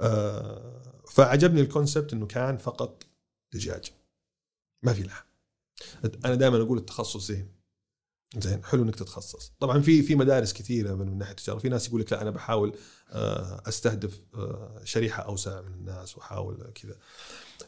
آه 0.02 0.82
فعجبني 1.12 1.62
ال 1.62 1.68
concept 1.68 2.14
إنه 2.14 2.26
كان 2.26 2.58
فقط 2.58 3.05
دجاج. 3.56 3.92
ما 4.84 4.94
في 4.94 5.04
لحم. 5.04 5.26
أنا 6.26 6.36
دائما 6.36 6.62
أقول 6.62 6.78
التخصص 6.78 7.28
زين. 7.28 7.48
زين 8.38 8.64
حلو 8.64 8.84
إنك 8.84 8.96
تتخصص. 8.96 9.52
طبعا 9.60 9.82
في 9.82 10.02
في 10.02 10.16
مدارس 10.16 10.54
كثيرة 10.54 10.96
من, 10.96 11.18
ناحية 11.18 11.32
التجارة. 11.32 11.60
في 11.60 11.70
ناس 11.70 11.88
يقول 11.88 12.02
لك 12.02 12.14
لا 12.14 12.22
أنا 12.22 12.30
بحاول 12.30 12.78
آه، 13.10 13.62
أستهدف 13.68 14.24
آه، 14.36 14.82
شريحة 14.84 15.24
أوسع 15.24 15.62
من 15.62 15.74
الناس 15.74 16.18
وأحاول 16.18 16.72
كذا. 16.76 16.96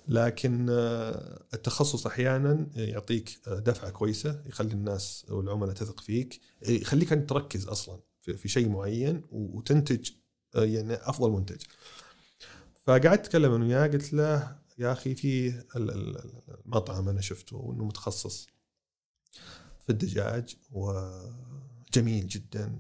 لكن 0.08 0.68
آه، 0.70 1.44
التخصص 1.54 2.08
أحيانا 2.08 2.68
يعطيك 2.76 3.40
دفعة 3.48 3.90
كويسة 3.90 4.42
يخلي 4.46 4.74
الناس 4.74 5.26
والعملاء 5.30 5.74
تثق 5.74 6.00
فيك 6.00 6.42
يخليك 6.62 7.14
أنت 7.14 7.30
تركز 7.30 7.68
أصلا 7.68 8.00
في 8.22 8.48
شيء 8.48 8.70
معين 8.70 9.22
وتنتج 9.32 10.10
يعني 10.56 10.94
أفضل 10.94 11.32
منتج. 11.32 11.62
فقعدت 12.84 13.06
أتكلم 13.26 13.54
أنا 13.54 13.66
وياه 13.66 13.88
قلت 13.88 14.14
له 14.14 14.58
يا 14.78 14.92
أخي 14.92 15.16
في 15.16 15.48
ال- 15.76 15.92
ال- 15.92 16.42
المطعم 16.66 17.10
أنا 17.10 17.22
شفته 17.22 17.74
انه 17.76 17.86
متخصص 17.86 18.48
في 19.80 19.90
الدجاج 19.90 20.56
وجميل 20.72 22.28
جدا. 22.28 22.80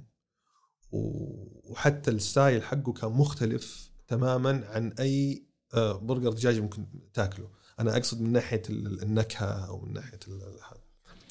وحتى 0.91 2.11
ال 2.11 2.20
style 2.20 2.63
حقه 2.63 2.93
كان 2.93 3.11
مختلف 3.11 3.91
تماما 4.07 4.67
عن 4.67 4.91
أي 4.91 5.43
آه، 5.73 5.93
برجر 5.97 6.31
دجاج 6.33 6.59
ممكن 6.59 6.85
تاكله. 7.13 7.49
أنا 7.79 7.97
أقصد 7.97 8.21
من 8.21 8.31
ناحية 8.31 8.61
ال- 8.69 9.01
النكهة 9.03 9.67
أو 9.67 9.79
من 9.81 9.93
ناحية 9.93 10.19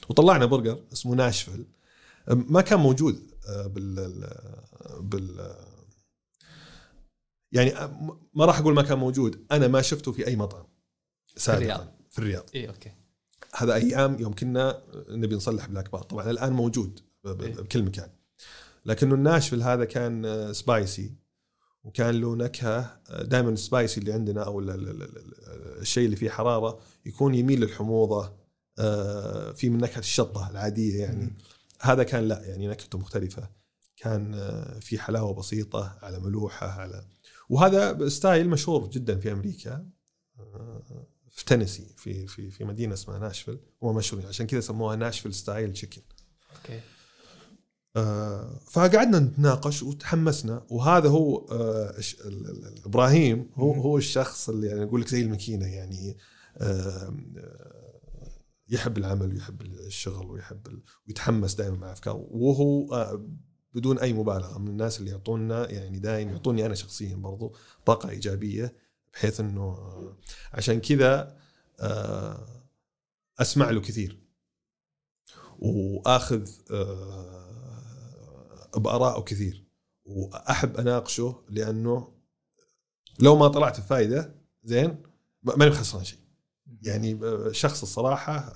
وطلعنا 0.08 0.46
برجر 0.46 0.82
اسمه 0.92 1.14
Nashville 1.14 1.66
ما 2.28 2.60
كان 2.60 2.78
موجود 2.80 3.30
آه، 3.48 3.66
بال 3.66 3.98
ال- 3.98 5.02
بال 5.02 5.56
يعني 7.52 7.76
آه، 7.76 7.86
م- 7.86 8.18
ما 8.34 8.44
راح 8.44 8.58
أقول 8.58 8.74
ما 8.74 8.82
كان 8.82 8.98
موجود. 8.98 9.46
أنا 9.52 9.68
ما 9.68 9.82
شفته 9.82 10.12
في 10.12 10.26
أي 10.26 10.36
مطعم 10.36 10.64
سابقا 11.36 11.58
الرياض. 11.62 11.86
في 12.10 12.18
الرياض. 12.18 12.44
اي 12.54 12.68
okay. 12.68 12.92
هذا 13.56 13.74
أيام 13.74 14.20
يوم 14.20 14.34
كنا 14.34 14.82
نبي 15.08 15.34
نصلح 15.36 15.66
Black 15.66 15.90
Barn. 15.92 16.02
طبعا 16.02 16.30
الآن 16.30 16.52
موجود 16.52 17.00
إيه. 17.26 17.32
بكل 17.32 17.82
مكان. 17.82 18.08
لكنه 18.86 19.14
ال 19.14 19.19
Nashville 19.19 19.62
هذا 19.62 19.84
كان 19.84 20.24
آه، 20.24 20.52
spicy 20.52 21.14
وكان 21.84 22.14
له 22.20 22.36
نكهة 22.36 23.00
دائما 23.22 23.50
ال 23.50 23.59
spicy 23.59 24.00
اللي 24.00 24.12
عندنا 24.12 24.42
أو 24.42 24.60
ال- 24.60 24.70
ال- 24.70 24.88
ال- 24.88 25.02
ال- 25.02 25.80
الشيء 25.80 26.04
اللي 26.04 26.16
فيه 26.16 26.30
حرارة 26.30 26.78
يكون 27.06 27.34
يميل 27.34 27.60
للحموضة 27.60 28.32
آه، 28.78 29.52
في 29.52 29.68
من 29.68 29.78
نكهة 29.80 29.98
الشطة 29.98 30.50
العادية 30.50 31.00
يعني. 31.00 31.24
مم. 31.24 31.36
هذا 31.80 32.02
كان 32.02 32.28
لا 32.28 32.42
يعني 32.44 32.68
نكهته 32.68 32.98
مختلفة. 32.98 33.48
كان 33.96 34.34
آه، 34.34 34.78
في 34.78 34.98
حلاوة 34.98 35.34
بسيطة 35.34 35.98
على 36.02 36.20
ملوحة 36.20 36.66
على 36.80 37.04
وهذا 37.48 38.08
ستايل 38.08 38.48
مشهور 38.48 38.90
جدا 38.90 39.18
في 39.18 39.32
أمريكا 39.32 39.86
آه، 40.38 41.06
في 41.30 41.44
تينيسي 41.44 41.94
في 41.96 42.26
في 42.26 42.50
في 42.50 42.64
مدينة 42.64 42.94
اسمها 42.94 43.18
ناشفيل. 43.18 43.58
هم 43.82 43.96
مشهورين 43.96 44.28
عشان 44.28 44.46
كذا 44.46 44.60
سموها 44.60 44.96
Nashville 44.96 45.34
style 45.34 45.72
chicken. 45.72 46.02
أوكي. 46.56 46.80
آه، 47.96 48.60
فقعدنا 48.70 49.18
نتناقش 49.18 49.82
وتحمسنا 49.82 50.66
وهذا 50.68 51.08
هو 51.08 51.46
آه، 51.50 51.94
إبراهيم 52.86 53.50
هو. 53.54 53.72
هو 53.72 53.98
الشخص 53.98 54.48
اللي 54.48 54.66
يعني 54.66 54.82
أقول 54.82 55.00
لك 55.00 55.08
زي 55.08 55.22
الماكينة 55.22 55.66
يعني 55.66 56.16
آه، 56.56 57.16
آه، 57.36 57.86
يحب 58.68 58.98
العمل 58.98 59.32
ويحب 59.34 59.62
الشغل 59.62 60.30
ويحب 60.30 60.82
ويتحمس 61.08 61.54
دائما 61.54 61.76
مع 61.76 61.92
أفكاره. 61.92 62.26
وهو 62.30 62.94
آه، 62.94 63.26
بدون 63.76 63.98
أي 63.98 64.12
مبالغة. 64.12 64.58
من 64.58 64.68
الناس 64.68 65.00
اللي 65.00 65.10
يعطونا 65.10 65.70
يعني 65.70 65.98
دائما 65.98 66.32
يعطوني 66.32 66.66
أنا 66.66 66.74
شخصيا 66.74 67.16
برضو 67.16 67.54
طاقة 67.86 68.08
إيجابية 68.10 68.76
بحيث 69.12 69.40
إنه 69.40 69.62
آه، 69.62 70.16
عشان 70.52 70.80
كذا 70.80 71.36
آه، 71.80 72.46
أسمع 73.38 73.70
له 73.70 73.80
كثير. 73.80 74.18
وأخذ 75.58 76.50
آه، 76.70 78.70
بارائه 78.76 79.22
كثير. 79.22 79.64
وأحب 80.04 80.76
أناقشه 80.76 81.44
لأنه 81.48 82.12
لو 83.20 83.36
ما 83.36 83.48
طلعت 83.48 83.80
بفائده 83.80 84.34
زين 84.64 85.02
ما- 85.42 85.56
ماني 85.56 85.70
خسران 85.70 86.04
شيء. 86.04 86.18
يعني 86.82 87.20
شخص 87.52 87.82
الصراحة 87.82 88.52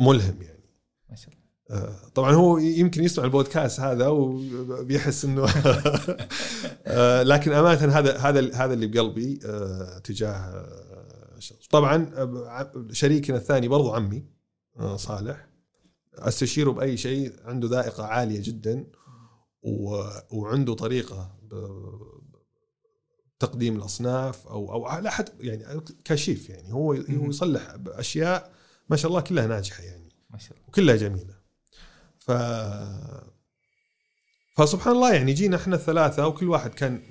ملهم 0.00 0.42
يعني. 0.42 0.64
ما 1.10 1.16
شاء 1.16 1.34
الله. 1.34 1.41
طبعا 2.14 2.32
هو 2.32 2.58
يمكن 2.58 3.04
يسمع 3.04 3.24
البودكاست 3.24 3.80
هذا 3.80 4.06
وبيحس 4.08 5.24
إنه 5.24 5.46
آه، 6.86 7.22
لكن 7.22 7.52
أمانة 7.52 7.98
هذا 7.98 8.18
هذا 8.18 8.54
هذا 8.54 8.74
اللي 8.74 8.86
بقلبي 8.86 9.40
آه، 9.46 9.98
تجاه 9.98 10.30
آه، 10.30 11.36
الشخص. 11.36 11.66
طبعا 11.66 12.12
آه، 12.16 12.86
شريكنا 12.92 13.36
الثاني 13.36 13.68
برضو 13.68 13.92
عمي 13.92 14.24
آه، 14.78 14.96
صالح. 14.96 15.48
أستشيره 16.14 16.70
بأي 16.70 16.96
شيء 16.96 17.32
عنده 17.44 17.68
ذائقة 17.68 18.04
عالية 18.04 18.40
جدا 18.42 18.86
وعنده 20.32 20.74
طريقة 20.74 21.38
تقديم 23.38 23.76
الأصناف 23.76 24.46
أو 24.46 24.72
أو 24.72 24.86
على 24.86 25.10
حد 25.10 25.28
يعني 25.40 25.80
كشيف 26.04 26.50
يعني. 26.50 26.72
هو 26.72 26.92
هو 26.92 27.28
يصلح 27.28 27.76
أشياء 27.86 28.52
ما 28.90 28.96
شاء 28.96 29.10
الله 29.10 29.20
كلها 29.20 29.46
ناجحة 29.46 29.82
يعني. 29.82 30.08
ما 30.30 30.38
شاء 30.38 30.52
الله. 30.52 30.68
وكلها 30.68 30.96
جميلة. 30.96 31.41
ف 32.26 32.30
فسبحان 34.56 34.92
الله 34.94 35.14
يعني 35.14 35.32
جينا 35.32 35.56
إحنا 35.56 35.76
الثلاثة 35.76 36.26
وكل 36.26 36.48
واحد 36.48 36.74
كان 36.74 37.02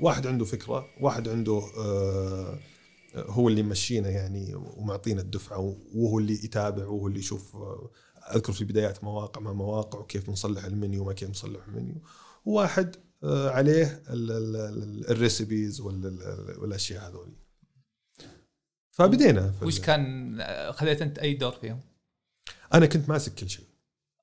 واحد 0.00 0.26
عنده 0.26 0.44
فكرة 0.44 0.86
واحد 1.00 1.28
عنده 1.28 1.62
آه، 1.78 2.58
هو 3.16 3.48
اللي 3.48 3.60
يمشينا 3.60 4.10
يعني 4.10 4.54
ومعطينا 4.54 5.20
الدفعة 5.20 5.76
وهو 5.94 6.18
اللي 6.18 6.32
يتابع 6.32 6.84
وهو 6.86 7.06
اللي 7.06 7.18
يشوف 7.18 7.56
آه، 7.56 7.90
أذكر 8.34 8.52
في 8.52 8.64
بدايات 8.64 9.04
مواقع 9.04 9.40
مع 9.40 9.52
مواقع 9.52 9.98
وكيف 9.98 10.30
نصلح 10.30 10.64
المنيو 10.64 11.02
وما 11.02 11.12
كيف 11.12 11.30
نصلح 11.30 11.66
المنيو. 11.68 11.94
وواحد 12.44 12.96
آه، 13.24 13.50
عليه 13.50 14.02
ال- 14.10 14.30
ال- 14.32 14.56
ال- 14.56 15.10
ال 15.10 15.19
recipes 15.19 15.80
وال- 15.80 16.06
ال- 16.06 16.60
والأشياء 16.60 17.08
هذول 17.08 17.32
فبدينا. 18.90 19.54
وش 19.62 19.80
كان 19.80 20.38
خذيت 20.72 21.02
أنت 21.02 21.18
أي 21.18 21.34
دور 21.34 21.52
فيهم؟ 21.52 21.80
أنا 22.74 22.86
كنت 22.86 23.08
ماسك 23.08 23.34
كل 23.34 23.48
شيء. 23.50 23.64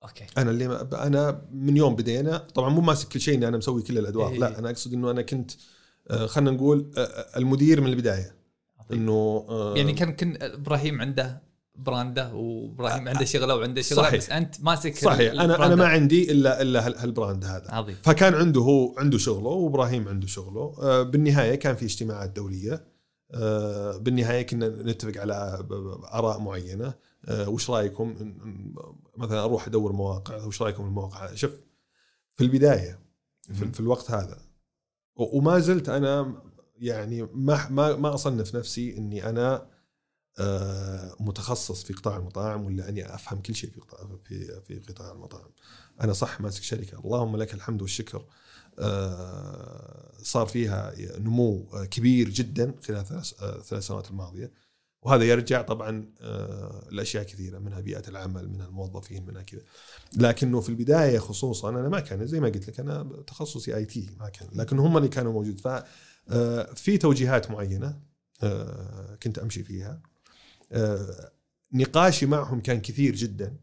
okay. 0.04 0.26
أنا 0.38 0.52
اللي 0.52 0.88
أنا 0.94 1.42
من 1.54 1.78
يوم 1.78 1.96
بدينا 1.96 2.38
طبعا 2.38 2.70
مو 2.70 2.82
ماسك 2.82 3.08
كل 3.08 3.20
شيء 3.22 3.34
إني 3.36 3.48
أنا 3.48 3.58
مسوي 3.58 3.82
كل 3.82 3.98
الأدوار 3.98 4.32
إيه. 4.32 4.40
لا 4.40 4.60
أنا 4.60 4.70
أقصد 4.70 4.94
إنه 4.94 5.12
أنا 5.12 5.22
كنت 5.22 5.52
آه، 6.12 6.26
خلينا 6.26 6.52
نقول 6.52 6.92
آه، 6.98 7.26
المدير 7.38 7.82
من 7.82 7.88
البداية. 7.88 8.36
إنه 8.94 9.46
آه، 9.50 9.74
يعني 9.78 9.94
كان 9.94 10.12
كان 10.14 10.38
إبراهيم 10.42 11.02
عنده 11.02 11.42
براندة 11.76 12.34
وإبراهيم 12.34 13.08
عنده 13.10 13.26
شغلة 13.26 13.56
وعنده 13.56 13.82
شغلة 13.82 14.02
صحيح. 14.04 14.16
بس 14.20 14.30
أنت 14.30 14.56
ماسك 14.62 14.96
صحيح. 14.98 15.32
أنا 15.34 15.66
أنا 15.66 15.76
ما 15.76 15.86
عندي 15.88 16.32
إلا 16.32 16.62
إلا 16.62 16.88
هال- 16.88 16.98
هالبراند 16.98 17.46
هذا. 17.46 17.66
عظيم. 17.72 17.96
فكان 18.04 18.34
عنده 18.34 18.62
هو 18.62 18.96
عنده 18.98 19.18
شغله 19.18 19.48
وإبراهيم 19.50 20.08
عنده 20.08 20.28
شغله. 20.28 20.76
آه، 20.82 21.04
بالنهاية 21.04 21.56
كان 21.56 21.76
في 21.76 21.86
اجتماعات 21.86 22.30
دولية. 22.30 22.84
آه، 23.32 23.98
بالنهاية 23.98 24.42
كنا 24.42 24.70
نتفق 24.70 25.22
على 25.22 25.66
آراء 26.14 26.40
معينة. 26.40 26.86
آه، 26.88 26.94
وش 27.30 27.70
رأيكم؟ 27.70 28.16
مثلا 29.18 29.44
أروح 29.44 29.68
أدور 29.68 29.94
مواقع 29.94 30.44
وش 30.44 30.62
رأيكم 30.62 30.86
المواقع؟ 30.86 31.34
شوف 31.34 31.52
في 32.36 32.44
البداية 32.44 33.00
في, 33.54 33.72
في 33.72 33.80
الوقت 33.80 34.12
هذا 34.12 34.42
وما 35.16 35.60
زلت 35.60 35.90
أنا 35.90 36.42
يعني 36.76 37.24
ما 37.24 37.70
ما 37.70 37.96
ما 37.96 38.14
أصنف 38.14 38.56
نفسي 38.56 38.98
إني 38.98 39.30
أنا 39.30 39.74
آه، 40.40 41.16
متخصص 41.20 41.84
في 41.84 41.94
قطاع 41.94 42.18
المطاعم 42.18 42.66
ولا 42.66 42.90
أني 42.90 43.16
أفهم 43.16 43.42
كل 43.42 43.56
شيء 43.56 43.70
في 43.70 43.80
قطاع 43.80 44.10
في 44.24 44.62
في 44.62 44.80
قطاع 44.80 45.12
المطاعم. 45.12 45.50
أنا 46.02 46.14
صح 46.14 46.42
ماسك 46.42 46.64
شركة. 46.64 47.00
اللهم 47.00 47.38
لك 47.38 47.54
الحمد 47.54 47.82
والشكر. 47.82 48.26
آه، 48.80 50.12
صار 50.22 50.46
فيها 50.48 50.94
نمو 51.20 51.70
آه، 51.74 51.86
كبير 51.86 52.30
جدا 52.30 52.76
خلال 52.88 52.98
آه، 52.98 53.62
ثلاث 53.62 53.88
سنوات 53.88 54.10
الماضية. 54.10 54.52
وهذا 55.06 55.24
يرجع 55.24 55.62
طبعا 55.62 56.06
آه، 56.22 56.88
لأشياء 56.92 57.24
كثيرة 57.24 57.60
منها 57.60 57.80
بيئة 57.80 58.04
العمل 58.08 58.50
منها 58.50 58.66
الموظفين 58.66 59.26
منها 59.26 59.42
كذا. 59.42 59.62
لكنه 60.18 60.62
في 60.62 60.70
البداية 60.70 61.20
خصوصا 61.20 61.70
أنا 61.70 61.90
ما 61.90 62.00
كان 62.00 62.28
زي 62.28 62.40
ما 62.40 62.48
قلت 62.48 62.68
لك 62.68 62.80
أنا 62.80 63.24
تخصصي 63.28 63.76
آي 63.76 63.86
تي 63.86 64.10
ما 64.20 64.30
كان. 64.30 64.48
لكن 64.54 64.80
هم 64.80 64.98
اللي 64.98 65.10
كانوا 65.10 65.34
موجود. 65.34 65.60
ف 65.60 65.84
آه، 66.30 66.74
توجيهات 67.00 67.52
معينة 67.52 68.00
آه، 68.44 69.16
كنت 69.24 69.40
أمشي 69.40 69.64
فيها. 69.64 70.02
نقاشي 71.74 72.26
معهم 72.26 72.62
كان 72.62 72.82
كثير 72.82 73.16
جدا. 73.16 73.58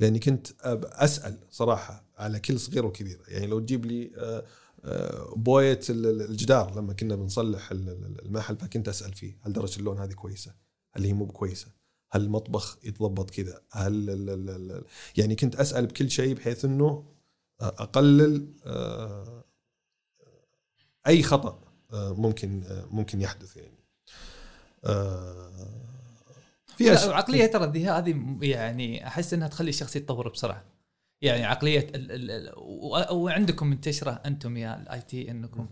لأني 0.00 0.18
كنت 0.18 0.48
أسأل 0.64 1.38
صراحة 1.50 2.04
على 2.18 2.40
كل 2.40 2.60
صغيره 2.60 2.86
وكبيره 2.86 3.22
يعني 3.28 3.46
لو 3.46 3.60
تجيب 3.60 3.86
لي 3.86 4.10
بويه 5.36 5.80
ال- 5.90 6.06
ال- 6.06 6.22
الجدار 6.30 6.74
لما 6.78 6.92
كنا 6.92 7.16
بنصلح 7.16 7.70
ال- 7.70 7.88
ال- 7.88 8.26
المحل 8.26 8.56
فكنت 8.56 8.88
أسأل 8.88 9.14
فيه 9.14 9.38
هل 9.42 9.52
درجة 9.52 9.78
اللون 9.78 9.98
هذه 9.98 10.12
كويسة؟ 10.12 10.54
هل 10.92 11.04
هي 11.04 11.12
مو 11.12 11.26
كويسه؟ 11.26 11.68
هل 12.12 12.22
المطبخ 12.22 12.78
يتضبط 12.84 13.30
كذا؟ 13.30 13.60
هل 13.72 14.10
ال 14.10 14.30
ال 14.30 14.50
ال 14.50 14.84
يعني 15.16 15.36
كنت 15.36 15.56
أسأل 15.56 15.86
بكل 15.86 16.10
شيء 16.10 16.34
بحيث 16.34 16.64
إنه 16.64 17.04
آه، 17.60 17.74
أقلل 17.78 18.54
آه، 18.66 19.44
أي 21.06 21.22
خطأ 21.22 21.60
آه، 21.92 22.12
ممكن 22.12 22.62
آه، 22.64 22.86
ممكن 22.90 23.20
يحدث 23.20 23.56
يعني. 23.56 23.78
آه، 24.84 25.88
في 26.76 27.04
العقليه 27.04 27.46
ترى 27.46 27.84
هذه 27.84 28.38
يعني 28.42 29.06
أحس 29.06 29.34
إنها 29.34 29.48
تخلي 29.48 29.68
الشخص 29.68 29.96
يتطور 29.96 30.28
بسرعة 30.28 30.64
يعني 31.22 31.44
عقلية 31.44 31.88
ال 31.94 32.12
ال 32.12 32.30
ال 32.30 32.52
وعندكم 33.12 33.66
منتشره 33.66 34.10
أنتم 34.10 34.56
يا 34.56 34.82
ال 34.82 35.00
IT 35.00 35.30
انكم. 35.30 35.68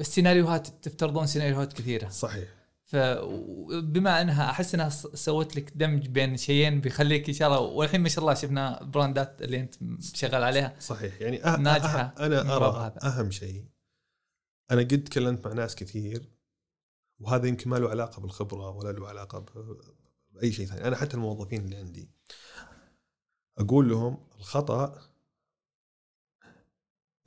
السيناريوهات 0.00 0.68
تفترضون 0.68 1.26
سيناريوهات 1.26 1.72
كثيرة. 1.72 2.08
صحيح. 2.08 2.48
فبما 2.84 4.20
انها 4.20 4.50
أحس 4.50 4.74
انها 4.74 4.88
سوت 4.88 5.56
لك 5.56 5.72
دمج 5.76 6.06
بين 6.08 6.36
شيئين 6.36 6.80
بيخليك 6.80 7.28
إن 7.28 7.34
شاء 7.34 7.48
الله 7.48 7.60
والحين 7.60 8.00
ما 8.00 8.08
شاء 8.08 8.20
الله 8.20 8.34
شفنا 8.34 8.82
براندات 8.82 9.42
اللي 9.42 9.60
انت 9.60 9.74
شغال 10.14 10.44
عليها. 10.44 10.74
صحيح. 10.80 11.20
يعني 11.20 11.44
أه 11.44 11.54
أه 11.54 11.56
من 11.56 11.66
أنا 11.66 12.54
وراء 12.54 12.76
أرى 12.76 12.86
هذا. 12.86 13.20
أهم 13.20 13.30
شيء. 13.30 13.64
أنا 14.70 14.80
قد 14.80 15.04
تكلمت 15.04 15.46
مع 15.46 15.52
ناس 15.52 15.76
كثير 15.76 16.28
وهذا 17.18 17.46
يمكن 17.46 17.70
ما 17.70 17.76
له 17.76 17.90
علاقة 17.90 18.20
بالخبرة 18.20 18.70
ولا 18.70 18.92
له 18.92 19.08
علاقة 19.08 19.44
بأي 20.30 20.52
شيء 20.52 20.66
ثاني. 20.66 20.84
أنا 20.84 20.96
حتى 20.96 21.14
الموظفين 21.14 21.64
اللي 21.64 21.76
عندي. 21.76 22.10
أقول 23.58 23.88
لهم 23.88 24.18
الخطأ 24.38 25.02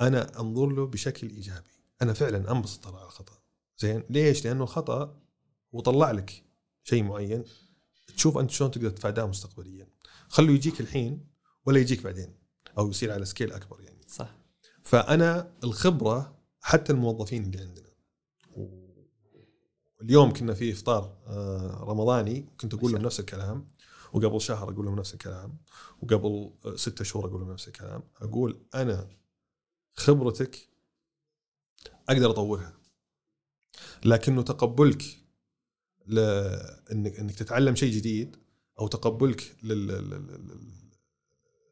أنا 0.01 0.39
أنظر 0.39 0.67
له 0.67 0.87
بشكل 0.87 1.29
إيجابي. 1.29 1.69
أنا 2.01 2.13
فعلا 2.13 2.51
أنبسط 2.51 2.87
على 2.87 3.05
الخطأ. 3.05 3.33
زين؟ 3.77 4.03
ليش؟ 4.09 4.45
لأنه 4.45 4.63
الخطأ 4.63 5.21
وطلع 5.71 6.11
لك 6.11 6.43
شيء 6.83 7.03
معين. 7.03 7.43
تشوف 8.15 8.37
أنت 8.37 8.51
شلون 8.51 8.71
تقدر 8.71 8.89
تتفاداه 8.89 9.25
مستقبليا. 9.25 9.87
خلوا 10.27 10.55
يجيك 10.55 10.81
الحين 10.81 11.27
ولا 11.65 11.79
يجيك 11.79 12.03
بعدين 12.03 12.35
أو 12.77 12.89
يصير 12.89 13.11
على 13.11 13.25
سكيل 13.25 13.51
أكبر 13.51 13.81
يعني. 13.81 14.01
صح. 14.07 14.35
فأنا 14.83 15.53
الخبرة 15.63 16.39
حتى 16.61 16.93
الموظفين 16.93 17.43
اللي 17.43 17.59
عندنا 17.59 17.89
اليوم 20.01 20.33
كنا 20.33 20.53
في 20.53 20.71
إفطار 20.71 21.17
آه، 21.27 21.83
رمضاني 21.83 22.45
كنت 22.61 22.73
أقول 22.73 22.91
لهم 22.91 23.01
نفس 23.01 23.19
الكلام. 23.19 23.67
وقبل 24.13 24.41
شهر 24.41 24.69
أقول 24.69 24.85
لهم 24.85 24.95
نفس 24.99 25.13
الكلام 25.13 25.57
وقبل 26.01 26.51
آه، 26.65 26.75
ستة 26.75 27.03
شهور 27.03 27.25
أقول 27.25 27.41
لهم 27.41 27.51
نفس 27.51 27.67
الكلام. 27.67 28.03
أقول 28.21 28.61
أنا 28.75 29.07
خبرتك 29.93 30.69
أقدر 32.09 32.29
أطورها 32.29 32.73
لكنه 34.05 34.41
تقبلك 34.41 35.03
لانك 36.07 37.19
إنك 37.19 37.35
تتعلم 37.35 37.75
شيء 37.75 37.93
جديد 37.93 38.35
أو 38.79 38.87
تقبلك 38.87 39.55
لل... 39.63 39.87
لل... 39.87 40.09
لل... 40.09 40.79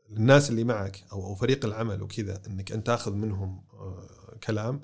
للناس 0.09 0.49
اللي 0.49 0.63
معك 0.63 1.03
أو 1.11 1.25
أو 1.25 1.35
فريق 1.35 1.65
العمل 1.65 2.01
وكذا 2.01 2.41
إنك 2.47 2.71
أنت 2.71 2.87
تاخذ 2.87 3.13
منهم 3.13 3.63
آه، 3.73 4.37
كلام. 4.43 4.81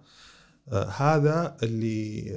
آه، 0.67 0.85
هذا 0.85 1.57
اللي 1.63 2.29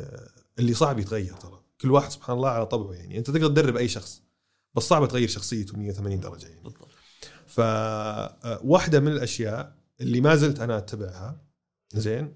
اللي 0.59 0.75
صعب 0.75 0.99
يتغير 0.99 1.35
ترى. 1.35 1.61
كل 1.81 1.91
واحد 1.91 2.11
سبحان 2.11 2.37
الله 2.37 2.49
على 2.49 2.67
طبعه 2.67 2.93
يعني. 2.93 3.19
أنت 3.19 3.31
تقدر 3.31 3.49
تدرب 3.49 3.77
أي 3.77 3.89
شخص. 3.89 4.23
بس 4.77 4.83
صعب 4.83 5.09
تغير 5.09 5.29
شخصيته 5.29 5.79
180 5.79 6.21
درجة 6.21 6.47
يعني. 6.47 6.61
بالضبط. 6.61 6.89
فواحده 7.47 9.01
من 9.01 9.13
الأشياء 9.13 9.77
اللي 10.01 10.21
ما 10.21 10.37
زلت 10.37 10.61
أنا 10.61 10.79
أتبعها 10.79 11.47
زين 11.95 12.35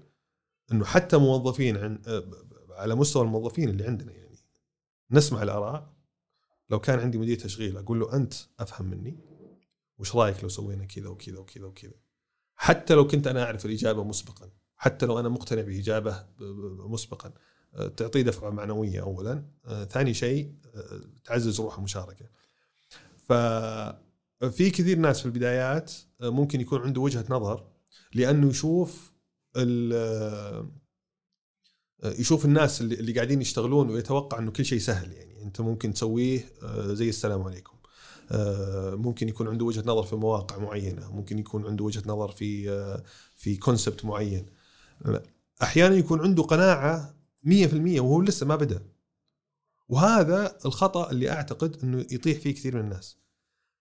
إنه 0.71 0.85
حتى 0.85 1.17
موظفين 1.17 1.77
عن 1.77 2.01
آه، 2.07 2.31
على 2.69 2.95
مستوى 2.95 3.23
الموظفين 3.23 3.69
اللي 3.69 3.85
عندنا 3.85 4.11
يعني 4.11 4.37
نسمع 5.11 5.43
الآراء. 5.43 5.93
لو 6.69 6.79
كان 6.79 6.99
عندي 6.99 7.17
مدير 7.17 7.39
تشغيل 7.39 7.77
أقول 7.77 7.99
له 7.99 8.15
أنت 8.15 8.33
أفهم 8.59 8.85
مني 8.85 9.19
وش 9.97 10.15
رأيك 10.15 10.43
لو 10.43 10.49
سوينا 10.49 10.85
كذا 10.85 11.07
وكذا 11.07 11.39
وكذا 11.39 11.65
وكذا؟ 11.65 11.93
حتى 12.55 12.93
لو 12.93 13.07
كنت 13.07 13.27
أنا 13.27 13.43
أعرف 13.43 13.65
الإجابة 13.65 14.03
مسبقا 14.03 14.51
حتى 14.77 15.05
لو 15.05 15.19
أنا 15.19 15.29
مقتنع 15.29 15.61
بإجابة 15.61 16.25
مسبقا. 16.87 17.27
آه، 17.27 17.33
تعطيه 17.97 18.21
دفعة 18.21 18.49
معنوية 18.49 19.01
اولا. 19.01 19.43
آه، 19.65 19.83
ثاني 19.83 20.13
شيء 20.13 20.51
آه، 20.75 21.01
تعزز 21.25 21.61
روح 21.61 21.77
المشاركة. 21.77 22.25
ففي 23.17 24.69
كثير 24.69 24.97
ناس 24.97 25.19
في 25.19 25.25
البدايات 25.25 25.91
آه، 26.21 26.29
ممكن 26.29 26.61
يكون 26.61 26.81
عنده 26.81 27.01
وجهة 27.01 27.25
نظر 27.29 27.67
لأنه 28.13 28.49
يشوف 28.49 29.11
يشوف 32.03 32.45
الناس 32.45 32.81
اللي 32.81 32.95
اللي 32.95 33.13
قاعدين 33.13 33.41
يشتغلون 33.41 33.89
ويتوقع 33.89 34.39
إنه 34.39 34.51
كل 34.51 34.65
شيء 34.65 34.79
سهل 34.79 35.11
يعني. 35.11 35.43
أنت 35.43 35.61
ممكن 35.61 35.93
تسويه 35.93 36.45
زي 36.77 37.09
السلام 37.09 37.41
عليكم. 37.41 37.77
ممكن 39.01 39.29
يكون 39.29 39.47
عنده 39.47 39.65
وجهة 39.65 39.81
نظر 39.81 40.03
في 40.03 40.15
مواقع 40.15 40.57
معينة. 40.57 41.11
ممكن 41.11 41.39
يكون 41.39 41.65
عنده 41.65 41.83
وجهة 41.83 42.03
نظر 42.05 42.31
في 42.31 43.01
في 43.35 43.57
كونسبت 43.57 44.05
معين. 44.05 44.45
أحيانا 45.63 45.95
يكون 45.95 46.21
عنده 46.21 46.43
قناعة 46.43 47.20
100% 47.45 47.99
وهو 47.99 48.21
لسه 48.21 48.45
ما 48.45 48.55
بدأ. 48.55 48.81
وهذا 49.89 50.57
الخطأ 50.65 51.11
اللي 51.11 51.29
أعتقد 51.29 51.77
إنه 51.83 51.99
يطيح 52.11 52.39
فيه 52.39 52.51
كثير 52.53 52.75
من 52.75 52.81
الناس. 52.81 53.17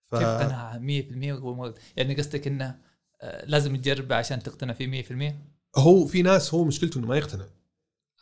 ف... 0.02 0.14
كيف 0.14 0.24
قناعه 0.28 0.78
100% 0.78 1.42
وهو 1.42 1.54
مو- 1.54 1.74
يعني 1.96 2.14
قصدك 2.14 2.46
إنه 2.46 2.78
آه، 3.22 3.44
لازم 3.46 3.76
تجربه 3.76 4.14
عشان 4.16 4.42
تقتنع 4.42 4.72
فيه 4.72 5.02
100% 5.02 5.34
هو 5.76 6.06
في 6.06 6.22
ناس 6.22 6.54
هو 6.54 6.64
مشكلته 6.64 6.98
إنه 6.98 7.06
ما 7.06 7.16
يقتنع. 7.16 7.44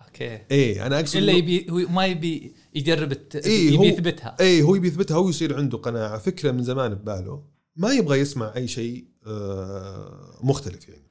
okay. 0.07 0.41
إيه 0.51 0.87
أنا 0.87 1.01
أقصد 1.01 1.17
إلا 1.17 1.33
يبي 1.33 1.67
هو 1.71 1.77
ما 1.77 2.07
يبي 2.07 2.55
يجرب 2.75 3.13
الت... 3.13 3.37
إيه، 3.37 3.71
يبي 3.73 3.87
يثبتها. 3.87 4.37
اي 4.41 4.63
هو 4.63 4.75
يبي 4.75 4.89
يثبتها 4.89 5.17
هو 5.17 5.29
يصير 5.29 5.57
عنده 5.57 5.79
قناعة 5.79 6.19
فكرة 6.19 6.51
من 6.51 6.63
زمان 6.63 6.95
بباله. 6.95 7.45
ما 7.77 7.93
يبغى 7.93 8.19
يسمع 8.21 8.53
أي 8.57 8.69
شيء 8.69 9.09
آه، 9.27 10.39
مختلف 10.43 10.89
يعني. 10.89 11.08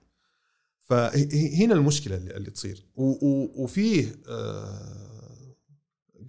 فهنا 0.87 1.73
المشكلة 1.73 2.15
اللي, 2.15 2.51
تصير. 2.51 2.85
وفيه 2.95 4.15
آه، 4.29 5.55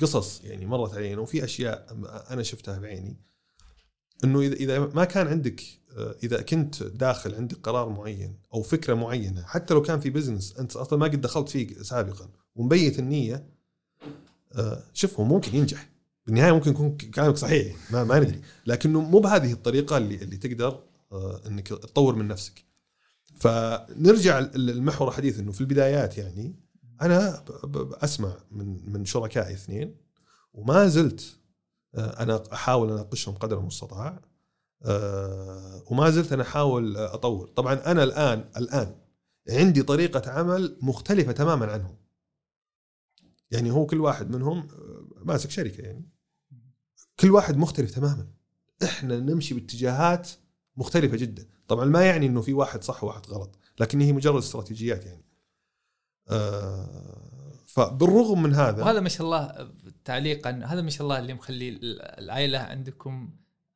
قصص 0.00 0.44
يعني 0.44 0.66
مرت 0.66 0.94
علينا 0.94 1.20
وفي 1.20 1.44
أشياء 1.44 1.86
أنا 2.30 2.42
شفتها 2.42 2.78
بعيني. 2.78 3.16
إنه 4.24 4.40
اذا 4.40 4.54
إذا 4.54 4.78
ما 4.78 5.04
كان 5.04 5.26
عندك 5.26 5.62
آه، 5.96 6.16
إذا 6.22 6.42
كنت 6.42 6.82
داخل 6.82 7.34
عندك 7.34 7.56
قرار 7.56 7.88
معين 7.88 8.38
أو 8.54 8.62
فكرة 8.62 8.94
معينة 8.94 9.42
حتى 9.42 9.74
لو 9.74 9.82
كان 9.82 10.00
في 10.00 10.10
بزنس 10.10 10.56
أنت 10.58 10.76
أصلا 10.76 10.98
ما 10.98 11.06
قد 11.06 11.20
دخلت 11.20 11.48
فيه 11.48 11.82
سابقا 11.82 12.28
ومبيت 12.54 12.98
النية 12.98 13.46
آه، 14.52 14.82
شوف 14.94 15.20
هو 15.20 15.24
ممكن 15.24 15.56
ينجح. 15.56 15.88
بالنهاية 16.26 16.52
ممكن 16.52 16.70
يكون 16.70 16.96
كلامك 16.96 17.36
صحيح 17.36 17.76
ما, 17.92 18.04
ما 18.04 18.18
ندري. 18.20 18.40
لكنه 18.66 19.00
مو 19.00 19.18
بهذه 19.18 19.52
الطريقة 19.52 19.96
اللي 19.96 20.14
اللي 20.14 20.36
تقدر 20.36 20.80
إنك 21.46 21.68
تطور 21.68 22.14
من 22.14 22.28
نفسك. 22.28 22.67
فنرجع 23.40 24.38
للمحور 24.38 25.08
الحديث 25.08 25.38
إنه 25.38 25.52
في 25.52 25.60
البدايات 25.60 26.18
يعني 26.18 26.56
أنا 27.02 27.44
أسمع 28.04 28.36
من 28.50 28.92
من 28.92 29.04
شركائي 29.04 29.54
اثنين 29.54 29.96
وما 30.52 30.88
زلت 30.88 31.38
آه، 31.94 32.22
أنا 32.22 32.42
أحاول 32.52 32.92
أناقشهم 32.92 33.34
قدر 33.34 33.58
المستطاع 33.58 34.20
آه، 34.84 35.82
وما 35.86 36.10
زلت 36.10 36.32
أنا 36.32 36.42
أحاول 36.42 36.96
أطور. 36.96 37.48
طبعا 37.48 37.74
أنا 37.74 38.04
الان 38.04 38.50
الآن 38.56 38.94
عندي 39.48 39.82
طريقة 39.82 40.30
عمل 40.30 40.78
مختلفة 40.82 41.32
تماما 41.32 41.66
عنهم. 41.72 41.96
يعني 43.50 43.70
هو 43.70 43.86
كل 43.86 44.00
واحد 44.00 44.30
منهم 44.30 44.58
آه، 44.58 45.24
ماسك 45.24 45.50
شركة 45.50 45.80
يعني. 45.80 46.10
كل 47.20 47.30
واحد 47.30 47.56
مختلف 47.56 47.90
تماما. 47.90 48.26
إحنا 48.82 49.20
نمشي 49.20 49.54
باتجاهات 49.54 50.28
مختلفة 50.76 51.16
جدا. 51.16 51.46
طبعا 51.68 51.84
ما 51.84 52.06
يعني 52.06 52.26
إنه 52.26 52.40
في 52.40 52.52
واحد 52.52 52.84
صح 52.84 53.04
وواحد 53.04 53.26
غلط 53.26 53.58
لكن 53.80 54.00
هي 54.00 54.12
مجرد 54.12 54.36
استراتيجيات 54.36 55.06
يعني. 55.06 55.24
آه 56.28 57.18
فبالرغم 57.66 58.42
من 58.42 58.54
هذا 58.54 58.82
وهذا 58.82 59.00
ما 59.00 59.08
شاء 59.08 59.26
الله 59.26 59.70
تعليقا 60.04 60.50
هذا 60.50 60.80
ما 60.80 60.90
شاء 60.90 61.02
الله 61.02 61.18
اللي 61.18 61.34
مخلي 61.34 61.78
العائلة 62.18 62.58
عندكم 62.58 63.30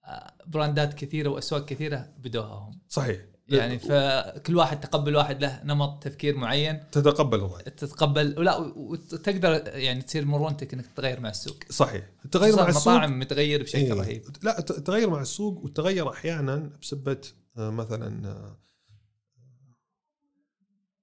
آه، 0.05 0.33
براندات 0.46 0.94
كثيرة 0.94 1.28
وأسواق 1.28 1.64
كثيرة 1.64 2.09
بدوها 2.18 2.55
هم. 2.55 2.81
صحيح. 2.88 3.20
يعني 3.48 3.78
فكل 3.78 4.57
واحد 4.57 4.81
تقبل 4.81 5.16
واحد 5.16 5.42
له 5.42 5.61
نمط 5.64 6.02
تفكير 6.02 6.37
معين. 6.37 6.90
تتقبل 6.90 7.50
تتقبل 7.76 8.35
ولا 8.38 8.57
وتقدر 8.57 9.62
يعني 9.66 10.02
تصير 10.02 10.24
مرونتك 10.24 10.74
إنك 10.74 10.87
تتغير 10.87 11.20
مع 11.20 11.28
السوق. 11.28 11.57
صحيح. 11.70 12.05
التغير 12.24 12.57
مع 12.57 12.68
السوق 12.68 12.83
مطاعم 12.83 13.18
متغير 13.18 13.62
بشكل 13.62 13.78
إيه. 13.78 13.92
رهيب. 13.92 14.22
لا 14.42 14.59
التغير 14.59 15.11
مع 15.11 15.20
السوق 15.20 15.64
والتغير 15.64 16.11
أحيانا 16.11 16.70
بسبه 16.83 17.20
مثلا 17.56 18.28
آه، 18.28 18.58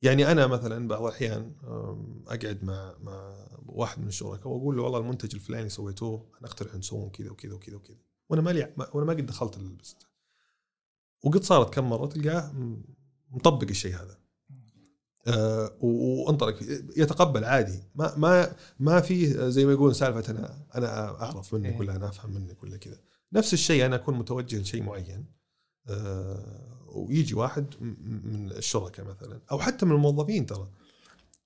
يعني 0.01 0.31
أنا 0.31 0.47
مثلا 0.47 0.87
بعض 0.87 1.01
الأحيان 1.01 1.55
أقعد 2.27 2.63
مع 2.63 2.95
مع 3.01 3.47
واحد 3.65 3.99
من 4.01 4.07
الشركاء 4.07 4.47
وأقول 4.47 4.77
له 4.77 4.83
والله 4.83 4.99
المنتج 4.99 5.35
الفلاني 5.35 5.69
سويتوه 5.69 6.29
أنا 6.39 6.47
أقترح 6.47 6.75
نسوون 6.75 7.09
كذا 7.09 7.31
وكذا 7.31 7.53
وكذا 7.53 7.75
وكذا. 7.75 7.97
وأنا 8.29 8.41
مالي 8.41 8.73
وأنا 8.93 9.05
ما 9.05 9.13
قد 9.13 9.25
دخلت 9.25 9.57
البس 9.57 9.95
وقد 11.23 11.43
صارت 11.43 11.73
كم 11.73 11.89
مرة 11.89 12.05
تلقاه 12.07 12.53
مطبق 13.29 13.69
الشيء 13.69 13.95
هذا. 13.95 14.19
آه 15.27 15.77
وانطلق 15.81 16.55
يتقبل 16.97 17.43
عادي. 17.45 17.83
ما 17.95 18.17
ما 18.17 18.55
ما 18.79 19.01
في 19.01 19.51
زي 19.51 19.65
ما 19.65 19.71
يقولون 19.71 19.93
سالفة 19.93 20.31
أنا 20.31 20.65
أنا 20.75 21.21
أعرف 21.21 21.53
منك 21.53 21.65
إيه. 21.65 21.79
ولا 21.79 21.95
أنا 21.95 22.09
أفهم 22.09 22.31
منك 22.31 22.63
ولا 22.63 22.77
كذا. 22.77 22.99
نفس 23.33 23.53
الشيء 23.53 23.85
أنا 23.85 23.95
أكون 23.95 24.17
متوجه 24.17 24.61
لشيء 24.61 24.83
معين. 24.83 25.25
آه 25.25 25.38
ويجي 26.87 27.33
واحد 27.35 27.75
من 27.79 28.51
الشركاء 28.51 29.05
مثلا 29.05 29.41
أو 29.51 29.59
حتى 29.59 29.85
من 29.85 29.91
الموظفين 29.91 30.45
ترى. 30.45 30.71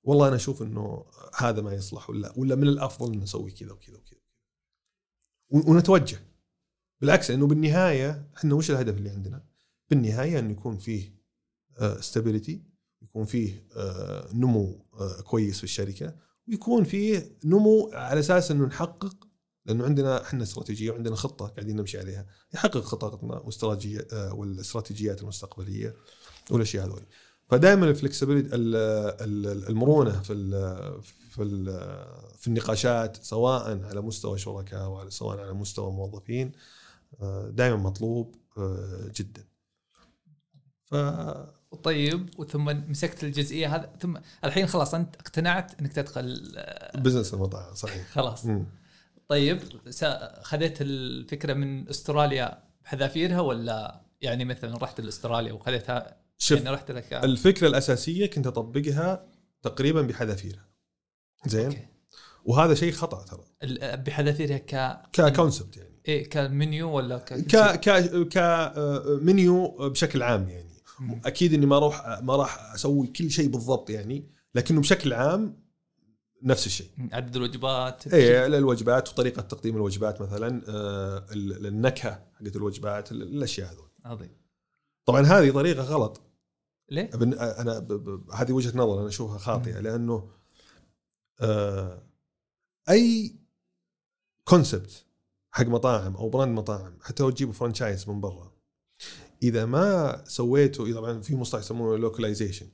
والله 0.03 0.27
أنا 0.27 0.35
أشوف 0.35 0.61
إنه 0.61 1.05
هذا 1.37 1.61
ما 1.61 1.73
يصلح 1.73 2.09
ولا 2.09 2.33
ولا 2.37 2.55
من 2.55 2.67
الأفضل 2.67 3.13
ان 3.13 3.19
نسوي 3.19 3.51
كذا 3.51 3.71
وكذا 3.71 3.97
وكذا 3.97 4.19
ونتوجه. 5.49 6.19
بالعكس 7.01 7.31
انه 7.31 7.47
بالنهاية 7.47 8.29
إحنا 8.37 8.55
وش 8.55 8.71
الهدف 8.71 8.97
اللي 8.97 9.09
عندنا؟ 9.09 9.45
بالنهاية 9.89 10.39
انه 10.39 10.51
يكون 10.51 10.77
فيه 10.77 11.23
استابيليتي 11.77 12.53
آه، 12.53 13.03
يكون 13.03 13.25
فيه 13.25 13.67
آه، 13.75 14.29
نمو 14.33 14.85
آه، 14.93 15.21
كويس 15.21 15.57
في 15.57 15.63
الشركة 15.63 16.15
ويكون 16.47 16.83
فيه 16.83 17.37
نمو 17.45 17.91
على 17.93 18.19
أساس 18.19 18.51
إنه 18.51 18.65
نحقق 18.65 19.22
لأنه 19.65 19.85
عندنا 19.85 20.21
إحنا 20.21 20.43
استراتيجية 20.43 20.91
وعندنا 20.91 21.15
خطة 21.15 21.47
قاعدين 21.47 21.75
نمشي 21.75 21.99
عليها. 21.99 22.25
يحقق 22.53 22.81
خططنا 22.81 23.35
واستراتيجيه 23.39 24.07
والاستراتيجيات 24.33 25.21
المستقبلية 25.21 25.95
والأشياء 26.51 26.85
هذول. 26.85 27.05
فدائما 27.47 27.89
الفلكسبيتي 27.89 28.49
المرونة 28.55 30.21
في 30.21 30.33
في 31.29 31.43
في 32.37 32.47
النقاشات 32.47 33.23
سواء 33.23 33.85
على 33.85 34.01
مستوى 34.01 34.37
شركاء 34.37 34.83
أو 34.83 35.09
سواء 35.09 35.39
على 35.39 35.53
مستوى 35.53 35.91
موظفين 35.91 36.51
دائما 37.49 37.75
مطلوب 37.77 38.35
جدا. 39.15 39.43
ف 40.85 40.95
طيب 41.83 42.29
وثم 42.39 42.65
مسكت 42.65 43.23
الجزئية 43.23 43.75
هذا 43.75 43.93
ثم 44.01 44.17
الحين 44.43 44.67
خلاص 44.67 44.93
أنت 44.93 45.15
اقتنعت 45.15 45.79
إنك 45.79 45.93
تدخل 45.93 46.51
business 46.95 47.33
المطاعم 47.33 47.75
صحيح. 47.75 48.09
خلاص. 48.09 48.45
م. 48.45 48.65
طيب 49.27 49.59
خذيت 50.41 50.81
الفكرة 50.81 51.53
من 51.53 51.89
استراليا 51.89 52.63
بحذافيرها 52.83 53.39
ولا 53.39 54.01
يعني 54.21 54.45
مثلا 54.45 54.77
رحت 54.77 55.01
لأستراليا 55.01 55.53
وخذيتها؟ 55.53 56.17
شوف 56.37 56.57
يعني 56.57 56.69
رحت 56.69 56.91
لك 56.91 57.13
الفكرة 57.13 57.67
الأساسية 57.67 58.25
كنت 58.25 58.47
أطبقها 58.47 59.25
تقريبا 59.61 60.01
بحذافيرها. 60.01 60.65
زين؟ 61.45 61.65
okay. 61.65 61.87
وهذا 62.45 62.73
شيء 62.73 62.91
خطأ 62.91 63.25
ترى. 63.25 63.43
بحذافيرها 63.97 64.57
ك 64.57 65.01
ك 65.13 65.21
concept 65.21 65.77
يعني. 65.77 66.01
إيه 66.07 66.29
كمنيو 66.29 66.91
ولا 66.91 67.17
ك 67.17 67.33
ك 67.33 67.79
ك 67.79 68.27
كمنيو 68.29 69.67
بشكل 69.89 70.23
عام 70.23 70.49
يعني. 70.49 70.73
أكيد 71.25 71.53
إني 71.53 71.65
ما 71.65 71.77
أروح 71.77 72.19
ما 72.21 72.35
راح 72.35 72.73
أسوي 72.73 73.07
كل 73.07 73.31
شيء 73.31 73.47
بالضبط 73.47 73.89
يعني 73.89 74.29
لكنه 74.55 74.81
بشكل 74.81 75.13
عام 75.13 75.62
نفس 76.43 76.65
الشيء. 76.65 76.87
عدد 77.11 77.35
الوجبات 77.35 78.13
اي 78.13 78.45
الوجبات 78.45 79.09
وطريقة 79.09 79.41
تقديم 79.41 79.75
الوجبات 79.75 80.21
مثلا 80.21 80.61
آه، 80.69 81.25
النكهة 81.33 82.25
حقت 82.33 82.55
الوجبات 82.55 83.11
الأشياء 83.11 83.73
هذول. 83.73 83.89
عظيم. 84.05 84.29
طبعا 85.05 85.21
هذه 85.21 85.51
طريقة 85.51 85.83
غلط. 85.83 86.21
ليه؟ 86.89 87.09
أنا. 87.13 87.87
هذه 88.33 88.51
وجهة 88.51 88.77
نظر 88.77 88.99
أنا 88.99 89.07
أشوفها 89.07 89.37
خاطئة 89.37 89.79
لأنه 89.79 90.29
آه 91.41 92.03
أي 92.89 93.35
concept 94.43 95.05
حق 95.51 95.65
مطاعم 95.65 96.15
أو 96.15 96.29
brand 96.29 96.57
مطاعم 96.57 96.97
حتى 97.01 97.23
لو 97.23 97.29
تجيبوا 97.29 97.53
franchise 97.53 98.09
من 98.09 98.21
برا 98.21 98.53
إذا 99.43 99.65
ما 99.65 100.23
سويته 100.27 100.93
طبعا 100.93 101.21
في 101.21 101.35
مصطلح 101.35 101.61
يسمونه 101.61 101.97
localization 101.97 102.67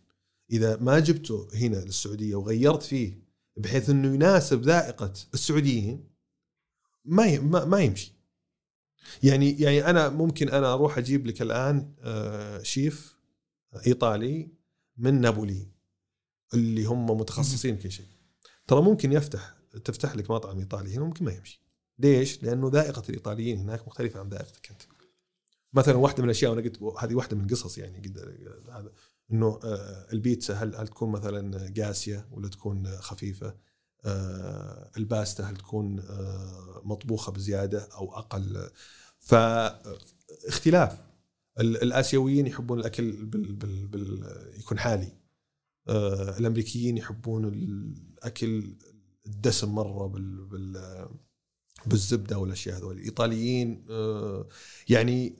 إذا 0.51 0.77
ما 0.77 0.99
جبته 0.99 1.47
هنا 1.53 1.77
للسعودية 1.77 2.35
وغيرت 2.35 2.83
فيه 2.83 3.28
بحيث 3.59 3.89
إنه 3.89 4.13
يناسب 4.13 4.61
ذائقة 4.61 5.13
السعوديين 5.33 6.09
ما 7.05 7.39
ما 7.65 7.79
يمشي. 7.79 8.13
يعني 9.23 9.51
يعني 9.51 9.85
أنا 9.85 10.09
ممكن 10.09 10.49
أنا 10.49 10.73
أروح 10.73 10.97
أجيب 10.97 11.27
لك 11.27 11.41
الآن 11.41 11.93
آه، 11.99 12.61
شيف 12.63 13.15
إيطالي 13.87 14.51
من 14.97 15.21
نابولي 15.21 15.67
اللي 16.53 16.85
هم 16.85 17.05
متخصصين 17.05 17.77
في 17.77 17.91
شيء. 17.91 18.07
ترى 18.67 18.81
ممكن 18.81 19.11
يفتح 19.11 19.55
تفتح 19.83 20.15
لك 20.15 20.31
مطعم 20.31 20.59
إيطالي 20.59 20.95
هنا 20.95 21.05
ممكن 21.05 21.25
ما 21.25 21.31
يمشي. 21.31 21.61
ليش؟ 21.99 22.43
لأنه 22.43 22.69
ذائقة 22.69 23.03
الإيطاليين 23.09 23.59
هناك 23.59 23.87
مختلفة 23.87 24.19
عن 24.19 24.29
ذائقتك 24.29 24.71
أنت. 24.71 24.81
مثلا 25.73 25.95
واحدة 25.95 26.23
من 26.23 26.29
الأشياء 26.29 26.51
وأنا 26.51 26.61
قلت 26.61 26.83
هذه 26.99 27.15
واحدة 27.15 27.37
من 27.37 27.45
القصص 27.45 27.77
يعني 27.77 28.13
هذا 28.71 28.91
إنه 29.31 29.59
آه، 29.63 30.07
البيتزا 30.13 30.53
هل 30.53 30.75
هل 30.75 30.87
تكون 30.87 31.11
مثلا 31.11 31.73
قاسية 31.77 32.27
ولا 32.31 32.47
تكون 32.47 32.87
خفيفة؟ 32.97 33.55
آه، 34.05 34.91
الباستا 34.97 35.43
هل 35.43 35.57
تكون 35.57 35.99
آه، 35.99 36.81
مطبوخة 36.85 37.31
بزيادة 37.31 37.87
أو 37.93 38.13
أقل؟ 38.13 38.69
فاختلاف 39.19 40.97
الآسيويين 41.59 42.47
يحبون 42.47 42.79
الأكل 42.79 43.25
بال 43.25 43.53
بال 43.53 43.87
بال 43.87 44.23
يكون 44.59 44.79
حالي 44.79 45.11
الأمريكيين 46.39 46.97
يحبون 46.97 47.45
الأكل 47.45 48.75
الدسم 49.25 49.75
مرة 49.75 50.07
بال 50.07 50.45
بال 50.45 51.07
بالزبدة 51.85 52.37
والأشياء 52.37 52.77
هذول 52.77 52.97
الإيطاليين 52.97 53.85
يعني 54.89 55.35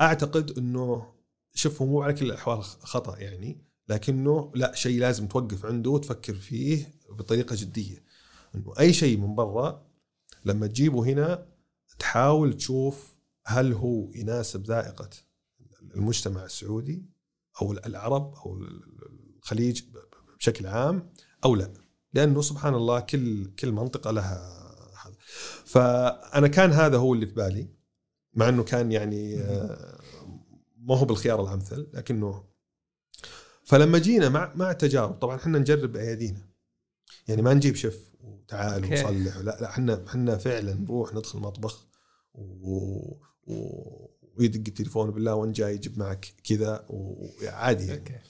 أعتقد 0.00 0.58
إنه 0.58 1.17
شوف 1.58 1.82
مو 1.82 2.02
على 2.02 2.12
كل 2.12 2.26
الأحوال 2.26 2.62
خطأ 2.62 3.18
يعني 3.18 3.64
لكنه 3.88 4.52
لا 4.54 4.74
شيء 4.74 5.00
لازم 5.00 5.26
توقف 5.26 5.66
عنده 5.66 5.90
وتفكر 5.90 6.34
فيه 6.34 6.94
بطريقة 7.10 7.56
جدية. 7.58 8.04
إنه 8.54 8.72
أي 8.80 8.92
شيء 8.92 9.18
من 9.18 9.34
برا 9.34 9.86
لما 10.44 10.66
تجيبه 10.66 11.04
هنا 11.04 11.46
تحاول 11.98 12.56
تشوف 12.56 13.14
هل 13.46 13.72
هو 13.72 14.12
يناسب 14.14 14.64
ذائقة 14.64 15.10
المجتمع 15.94 16.44
السعودي 16.44 17.04
أو 17.62 17.72
العرب 17.72 18.34
أو 18.34 18.58
الخليج 19.36 19.82
بشكل 20.38 20.66
عام 20.66 21.12
أو 21.44 21.54
لا. 21.54 21.72
لأنه 22.12 22.40
سبحان 22.40 22.74
الله 22.74 23.00
كل 23.00 23.50
كل 23.58 23.72
منطقة 23.72 24.10
لها 24.10 24.38
هذا. 25.04 25.16
فأنا 25.64 26.48
كان 26.48 26.70
هذا 26.72 26.96
هو 26.96 27.14
اللي 27.14 27.26
في 27.26 27.34
بالي 27.34 27.68
مع 28.34 28.48
إنه 28.48 28.62
كان 28.62 28.92
يعني 28.92 29.40
آه، 29.40 29.97
ما 30.88 30.96
هو 30.96 31.04
بالخيار 31.04 31.42
الأمثل 31.42 31.86
لكنه 31.92 32.44
فلما 33.64 33.98
جينا 33.98 34.28
مع 34.28 34.52
مع 34.54 34.70
التجارب 34.70 35.12
طبعا 35.12 35.36
إحنا 35.36 35.58
نجرب 35.58 35.92
بايادينا 35.92 36.48
يعني 37.28 37.42
ما 37.42 37.54
نجيب 37.54 37.74
شيف 37.74 38.10
وتعال 38.20 38.84
وصلح 38.84 39.36
لا 39.36 39.40
لا 39.42 39.70
إحنا 39.70 40.04
إحنا 40.06 40.36
فعلا 40.36 40.74
نروح 40.74 41.14
ندخل 41.14 41.38
مطبخ 41.38 41.86
و, 42.34 42.78
و... 43.46 44.10
ويدق 44.38 44.62
التليفون 44.68 45.10
بالله 45.10 45.34
وين 45.34 45.52
جاي 45.52 45.74
يجيب 45.74 45.98
معك 45.98 46.26
كذا 46.44 46.86
وعادي 46.88 47.86
يعني. 47.86 48.22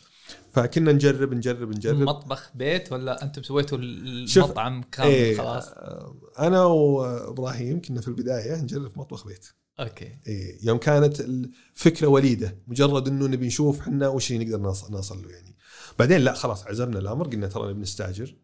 فكنا 0.53 0.93
نجرب 0.93 1.35
نجرب 1.35 1.71
نجرب. 1.71 1.97
مطبخ 1.99 2.51
بيت 2.55 2.93
ولا 2.93 3.23
أنتم 3.23 3.43
سويتوا 3.43 3.79
المطعم 3.79 4.83
كامل 4.83 5.09
إيه 5.09 5.37
خلاص؟ 5.37 5.69
آه، 5.69 6.17
أنا 6.39 6.65
وإبراهيم 6.65 7.83
كنا 7.83 8.01
في 8.01 8.09
البداية 8.09 8.63
نجرب 8.63 8.99
مطبخ 8.99 9.27
بيت. 9.27 9.47
okay. 9.81 10.19
إيه 10.27 10.59
يوم 10.67 10.79
كانت 10.79 11.21
الفكرة 11.21 12.07
وليدة 12.07 12.59
مجرد 12.67 13.09
إنه 13.09 13.27
نبي 13.27 13.47
نشوف 13.47 13.81
إحنا 13.81 14.09
وش 14.09 14.33
اللي 14.33 14.45
نقدر 14.45 14.61
نوصل 14.91 15.23
له 15.23 15.31
يعني. 15.31 15.57
بعدين 15.99 16.21
لا 16.21 16.33
خلاص 16.33 16.67
عزمنا 16.67 16.99
الأمر 16.99 17.27
قلنا 17.27 17.47
ترى 17.47 17.71
نبي 17.71 17.81
نستاجر. 17.81 18.37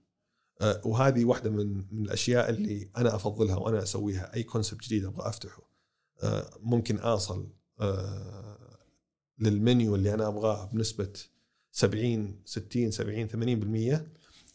آه، 0.60 0.80
وهذه 0.84 1.24
واحدة 1.24 1.50
من 1.50 1.84
من 1.90 2.04
الأشياء 2.04 2.50
اللي 2.50 2.90
أنا 2.96 3.14
أفضلها 3.14 3.56
وأنا 3.56 3.82
أسويها. 3.82 4.34
أي 4.34 4.42
concept 4.42 4.84
جديد 4.84 5.04
أبغى 5.04 5.28
أفتحه. 5.28 5.62
آه، 6.22 6.50
ممكن 6.60 6.96
أصل 6.96 7.52
آه، 7.80 8.78
للمنيو 9.38 9.94
اللي 9.94 10.14
أنا 10.14 10.28
أبغاه 10.28 10.64
بنسبة 10.72 11.12
70 11.72 12.42
60 12.44 12.90
70 12.90 13.28
80% 13.28 14.06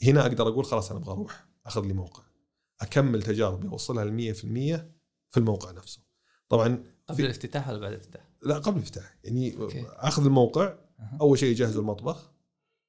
هنا 0.04 0.22
أقدر 0.22 0.48
أقول 0.48 0.66
خلاص 0.66 0.92
أنا 0.92 1.00
أبغى 1.00 1.12
أروح 1.14 1.46
أخذ 1.66 1.86
لي 1.86 1.94
موقع. 1.94 2.24
أكمل 2.82 3.24
تجاربي 3.24 3.68
أوصلها 3.68 4.06
ل 4.06 4.34
100% 4.34 4.90
في 5.30 5.38
الموقع 5.38 5.72
نفسه. 5.72 6.09
طبعا 6.50 6.84
قبل 7.08 7.24
الافتتاح 7.26 7.70
ولا 7.70 7.80
بعد 7.80 7.92
الافتتاح؟ 7.92 8.22
لا 8.44 8.58
قبل 8.60 8.78
الافتتاح 8.78 9.18
يعني 9.24 9.58
okay. 9.58 9.86
أخذ 9.88 10.26
الموقع 10.26 10.76
أها. 11.00 11.18
أول 11.22 11.40
شيء 11.40 11.56
اجهز 11.56 11.78
المطبخ 11.78 12.32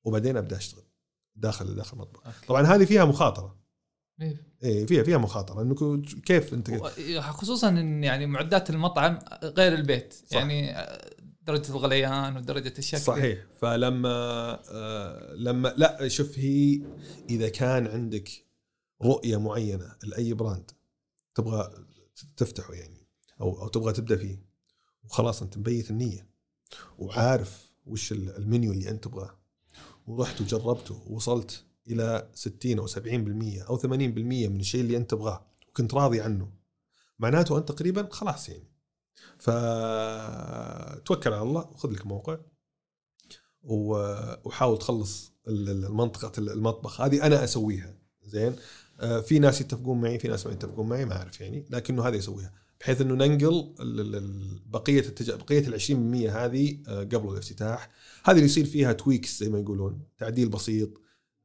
وبعدين 0.05 0.37
أبدأ 0.37 0.57
أشتغل 0.57 0.83
داخل 1.37 1.75
داخل 1.75 1.97
المطبخ 1.97 2.27
okay. 2.27 2.47
طبعا 2.47 2.63
هذه 2.63 2.85
فيها 2.85 3.05
مخاطرة 3.05 3.61
إيه. 4.21 4.47
إيه 4.63 4.87
فيها 4.87 5.03
فيها 5.03 5.19
مخاطرة 5.19 5.63
انه 5.63 5.75
كو- 5.75 6.03
كيف 6.03 6.55
أنت 6.55 6.71
و- 6.71 7.21
خصوصا 7.21 7.69
إن 7.69 8.05
يعني 8.05 8.27
معدات 8.27 8.71
المطعم 8.71 9.19
غير 9.43 9.75
البيت 9.75 10.13
صح. 10.13 10.37
يعني 10.37 10.75
درجة 11.43 11.71
الغليان 11.71 12.37
ودرجة 12.37 12.73
الشكل 12.79 13.01
صحيح 13.01 13.39
فلما 13.59 14.11
آه 14.71 15.35
لما 15.35 15.75
لا 15.77 16.09
شوف 16.09 16.39
هي 16.39 16.81
إذا 17.31 17.49
كان 17.49 17.87
عندك 17.87 18.29
رؤية 19.03 19.37
معينة 19.41 19.97
لأي 20.05 20.35
براند 20.35 20.71
تبغى 21.35 21.71
تفتحه 22.37 22.75
يعني 22.75 23.00
أو 23.41 23.63
أو 23.63 23.69
تبغى 23.69 23.93
تبدأ 23.93 24.17
فيه. 24.17 24.43
وخلاص 25.05 25.43
أنت 25.43 25.59
مبيت 25.59 25.91
النية. 25.91 26.31
وعارف 26.99 27.71
وش 27.87 28.13
ال- 28.13 28.37
المنيو 28.37 28.73
اللي 28.73 28.91
أنت 28.91 29.05
تبغاه. 29.05 29.39
ورحت 30.07 30.41
وجربته 30.41 31.03
ووصلت 31.07 31.65
إلى 31.89 32.31
60 32.35 32.79
أو 32.79 32.87
70% 32.87 33.63
أو 33.63 33.77
80% 33.79 34.49
من 34.49 34.61
الشيء 34.61 34.81
اللي 34.81 34.97
أنت 34.97 35.11
تبغاه. 35.11 35.47
وكنت 35.69 35.95
راضي 35.95 36.21
عنه. 36.21 36.53
معناته 37.19 37.59
أنت 37.59 37.69
تقريبا 37.73 38.09
خلاص 38.11 38.49
يعني. 38.49 38.71
فتوكل 39.39 41.33
على 41.33 41.43
الله 41.43 41.61
وخذ 41.61 41.91
لك 41.91 42.07
موقع. 42.07 42.39
وحاول 43.63 44.79
تخلص 44.79 45.33
ال- 45.49 45.69
ال- 45.69 45.85
المنطقة 45.85 46.33
المطبخ. 46.39 47.01
هذه 47.01 47.27
أنا 47.27 47.45
أسويها. 47.45 47.95
زين؟ 48.23 48.57
آه، 49.01 49.21
في 49.21 49.39
ناس 49.39 49.61
يتفقون 49.61 50.01
معي 50.01 50.19
في 50.19 50.29
ناس 50.29 50.47
ما 50.47 50.53
يتفقون 50.53 50.89
معي 50.89 51.05
ما 51.05 51.17
أعرف 51.17 51.41
يعني. 51.41 51.67
لكنه 51.71 52.09
هذا 52.09 52.17
يسويها. 52.17 52.53
بحيث 52.81 53.01
إنه 53.01 53.15
ننقل 53.15 53.75
بقية 54.67 55.01
التج... 55.01 55.31
بقية 55.31 55.69
ال 55.69 55.81
20% 55.81 56.31
هذه 56.31 56.79
آه، 56.89 57.05
قبل 57.05 57.33
الافتتاح. 57.33 57.91
هذه 58.25 58.37
اللي 58.37 58.47
يصير 58.47 58.65
فيها 58.65 58.93
tweaks 58.93 59.41
زي 59.41 59.49
ما 59.49 59.59
يقولون. 59.59 60.03
تعديل 60.19 60.49
بسيط 60.49 61.01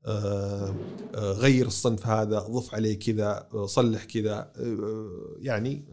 آه، 0.06 0.76
آه، 1.16 1.32
غير 1.32 1.68
الصنف 1.68 2.08
هذا 2.08 2.40
ضف 2.40 2.76
عليه 2.76 3.00
كذا 3.00 3.50
صلح 3.66 4.04
كذا 4.04 4.54
يعني 5.40 5.86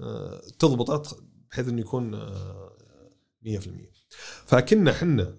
تضبطه 0.59 1.17
بحيث 1.51 1.69
إنه 1.69 1.81
يكون 1.81 2.15
آه، 2.15 2.77
100% 3.43 3.71
فكنا 4.47 4.91
إحنا 4.91 5.39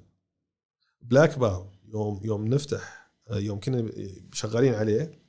بلاك 1.02 1.40
بارن 1.40 1.72
يوم 1.86 2.22
يوم 2.24 2.48
نفتح 2.48 3.12
يوم 3.32 3.60
كنا 3.60 3.92
شغالين 4.34 4.74
عليه 4.74 5.24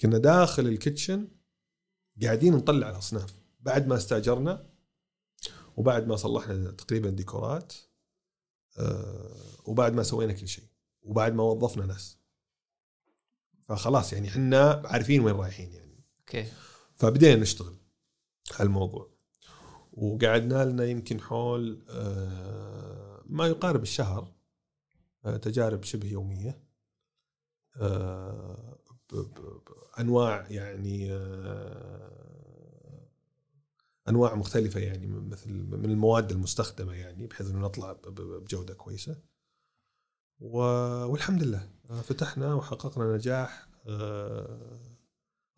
كنا 0.00 0.18
داخل 0.18 0.66
ال 0.66 0.74
kitchen 0.74 1.28
قاعدين 2.22 2.54
نطلع 2.54 2.90
الأصناف. 2.90 3.41
بعد 3.62 3.86
ما 3.86 3.96
استأجرنا 3.96 4.66
وبعد 5.76 6.06
ما 6.06 6.16
صلحنا 6.16 6.70
تقريبا 6.70 7.10
ديكورات 7.10 7.72
آه، 8.78 9.36
وبعد 9.64 9.94
ما 9.94 10.02
سوينا 10.02 10.32
كل 10.32 10.48
شيء 10.48 10.64
وبعد 11.02 11.34
ما 11.34 11.42
وظفنا 11.42 11.86
ناس. 11.86 12.18
فخلاص 13.64 14.12
يعني 14.12 14.28
إحنا 14.28 14.82
عارفين 14.84 15.20
وين 15.20 15.34
رايحين 15.34 15.72
يعني. 15.72 16.04
أوكي. 16.20 16.52
فبدينا 16.94 17.40
نشتغل 17.40 17.76
على 18.52 18.66
الموضوع. 18.66 19.12
وقعدنا 19.92 20.64
لنا 20.64 20.84
يمكن 20.84 21.20
حول 21.20 21.84
آه، 21.90 23.22
ما 23.26 23.46
يقارب 23.46 23.82
الشهر 23.82 24.32
آه، 25.24 25.36
تجارب 25.36 25.82
شبه 25.82 26.08
يومية 26.08 26.62
بانواع 29.96 30.46
يعني 30.50 31.12
أنواع 34.08 34.34
مختلفة 34.34 34.80
يعني 34.80 35.06
مثل 35.06 35.52
من 35.52 35.84
المواد 35.84 36.30
المستخدمة 36.30 36.92
يعني 36.94 37.26
بحيث 37.26 37.50
إنه 37.50 37.58
نطلع 37.58 37.92
بجودة 38.06 38.74
كويسة. 38.74 39.16
والحمد 40.40 41.42
لله 41.42 41.68
آه، 41.90 42.00
فتحنا 42.00 42.54
وحققنا 42.54 43.14
نجاح 43.14 43.66
آه، 43.88 44.80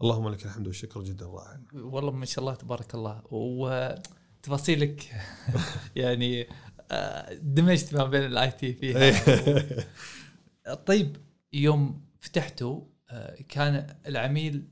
اللهم 0.03 0.29
لك 0.29 0.45
الحمد 0.45 0.67
والشكر 0.67 1.03
جدا 1.03 1.27
رائع 1.27 1.61
والله 1.75 2.11
ما 2.11 2.27
شاء 2.27 2.45
الله 2.45 2.55
تبارك 2.55 2.95
الله. 2.95 3.23
وتفاصيلك 3.31 5.11
يعني 5.97 6.49
آه، 6.91 7.35
دمجت 7.35 7.95
ما 7.95 8.05
بين 8.05 8.25
الاي 8.25 8.51
تي 8.51 8.73
فيها. 8.75 9.15
طيب 10.87 11.17
يوم 11.53 12.05
فتحتوا 12.21 12.85
آه، 13.11 13.43
كان 13.49 13.97
العميل 14.07 14.69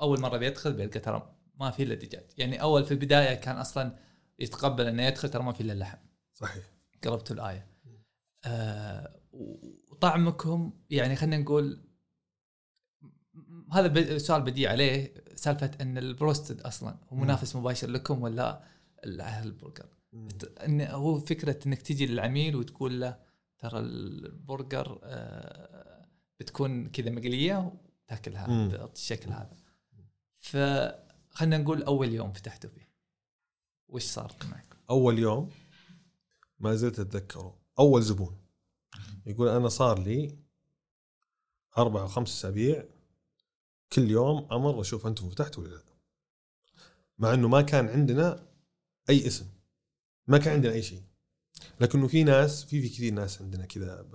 أول 0.00 0.20
مرة 0.20 0.36
بيدخل 0.38 0.72
بيلقى 0.72 1.00
ترى 1.00 1.37
ما 1.60 1.70
في 1.70 1.82
إلا 1.82 1.94
دجاج 1.94 2.24
يعني 2.38 2.62
أول 2.62 2.84
في 2.84 2.90
البداية 2.90 3.34
كان 3.34 3.56
أصلا 3.56 3.96
يتقبل 4.38 4.86
إنه 4.86 5.02
يدخل 5.02 5.28
ترى 5.30 5.42
ما 5.42 5.52
في 5.52 5.60
إلا 5.60 5.72
لحم 5.72 5.98
صحيح. 6.34 6.64
قلبتوا 7.04 7.36
الآية. 7.36 7.66
آه 8.44 9.20
وطعمكم 9.90 10.72
يعني 10.90 11.16
خلينا 11.16 11.38
نقول 11.38 11.84
هذا 13.72 14.18
سؤال 14.18 14.42
بديت 14.42 14.70
عليه 14.70 15.14
سالفة 15.34 15.70
إن 15.80 15.98
البروستد 15.98 16.60
أصلا 16.60 16.98
هو 17.12 17.16
منافس 17.16 17.56
مباشر 17.56 17.90
لكم 17.90 18.22
ولا 18.22 18.62
ال- 19.04 19.20
البرجر؟ 19.20 19.88
إن 20.66 20.80
هو 20.80 21.18
فكرة 21.20 21.58
إنك 21.66 21.82
تجي 21.82 22.06
للعميل 22.06 22.56
وتقول 22.56 23.00
له 23.00 23.18
ترى 23.58 23.78
البرجر 23.78 25.00
آه، 25.04 26.06
بتكون 26.40 26.88
كذا 26.88 27.10
مقلية 27.10 27.72
وتاكلها. 28.04 28.46
بالشكل 28.86 29.30
هذا. 29.30 29.56
فخلينا 31.38 31.58
نقول 31.58 31.82
أول 31.82 32.12
يوم 32.12 32.32
فتحتوا 32.32 32.70
فيه 32.70 32.88
وش 33.88 34.02
صار 34.04 34.36
معكم؟ 34.50 34.76
أول 34.90 35.18
يوم 35.18 35.50
ما 36.58 36.74
زلت 36.74 36.98
أتذكره 36.98 37.58
أول 37.78 38.02
زبون 38.02 38.38
يقول 39.26 39.48
أنا 39.48 39.68
صار 39.68 39.98
لي 39.98 40.38
أربع 41.78 42.00
أو 42.00 42.08
خمس 42.08 42.28
أسابيع 42.28 42.84
كل 43.92 44.10
يوم 44.10 44.52
أمر 44.52 44.80
أشوف 44.80 45.06
أنتم 45.06 45.30
فتحتوا 45.30 45.62
ولا 45.62 45.74
لا 45.74 45.82
مع 47.18 47.34
إنه 47.34 47.48
ما 47.48 47.62
كان 47.62 47.88
عندنا 47.88 48.48
أي 49.10 49.26
اسم 49.26 49.46
ما 50.26 50.38
كان 50.38 50.54
عندنا 50.54 50.72
أي 50.72 50.82
شيء 50.82 51.02
لكنه 51.80 52.08
في 52.08 52.24
ناس 52.24 52.64
في 52.64 52.82
في 52.82 52.88
كثير 52.88 53.12
ناس 53.12 53.42
عندنا 53.42 53.66
كذا 53.66 54.06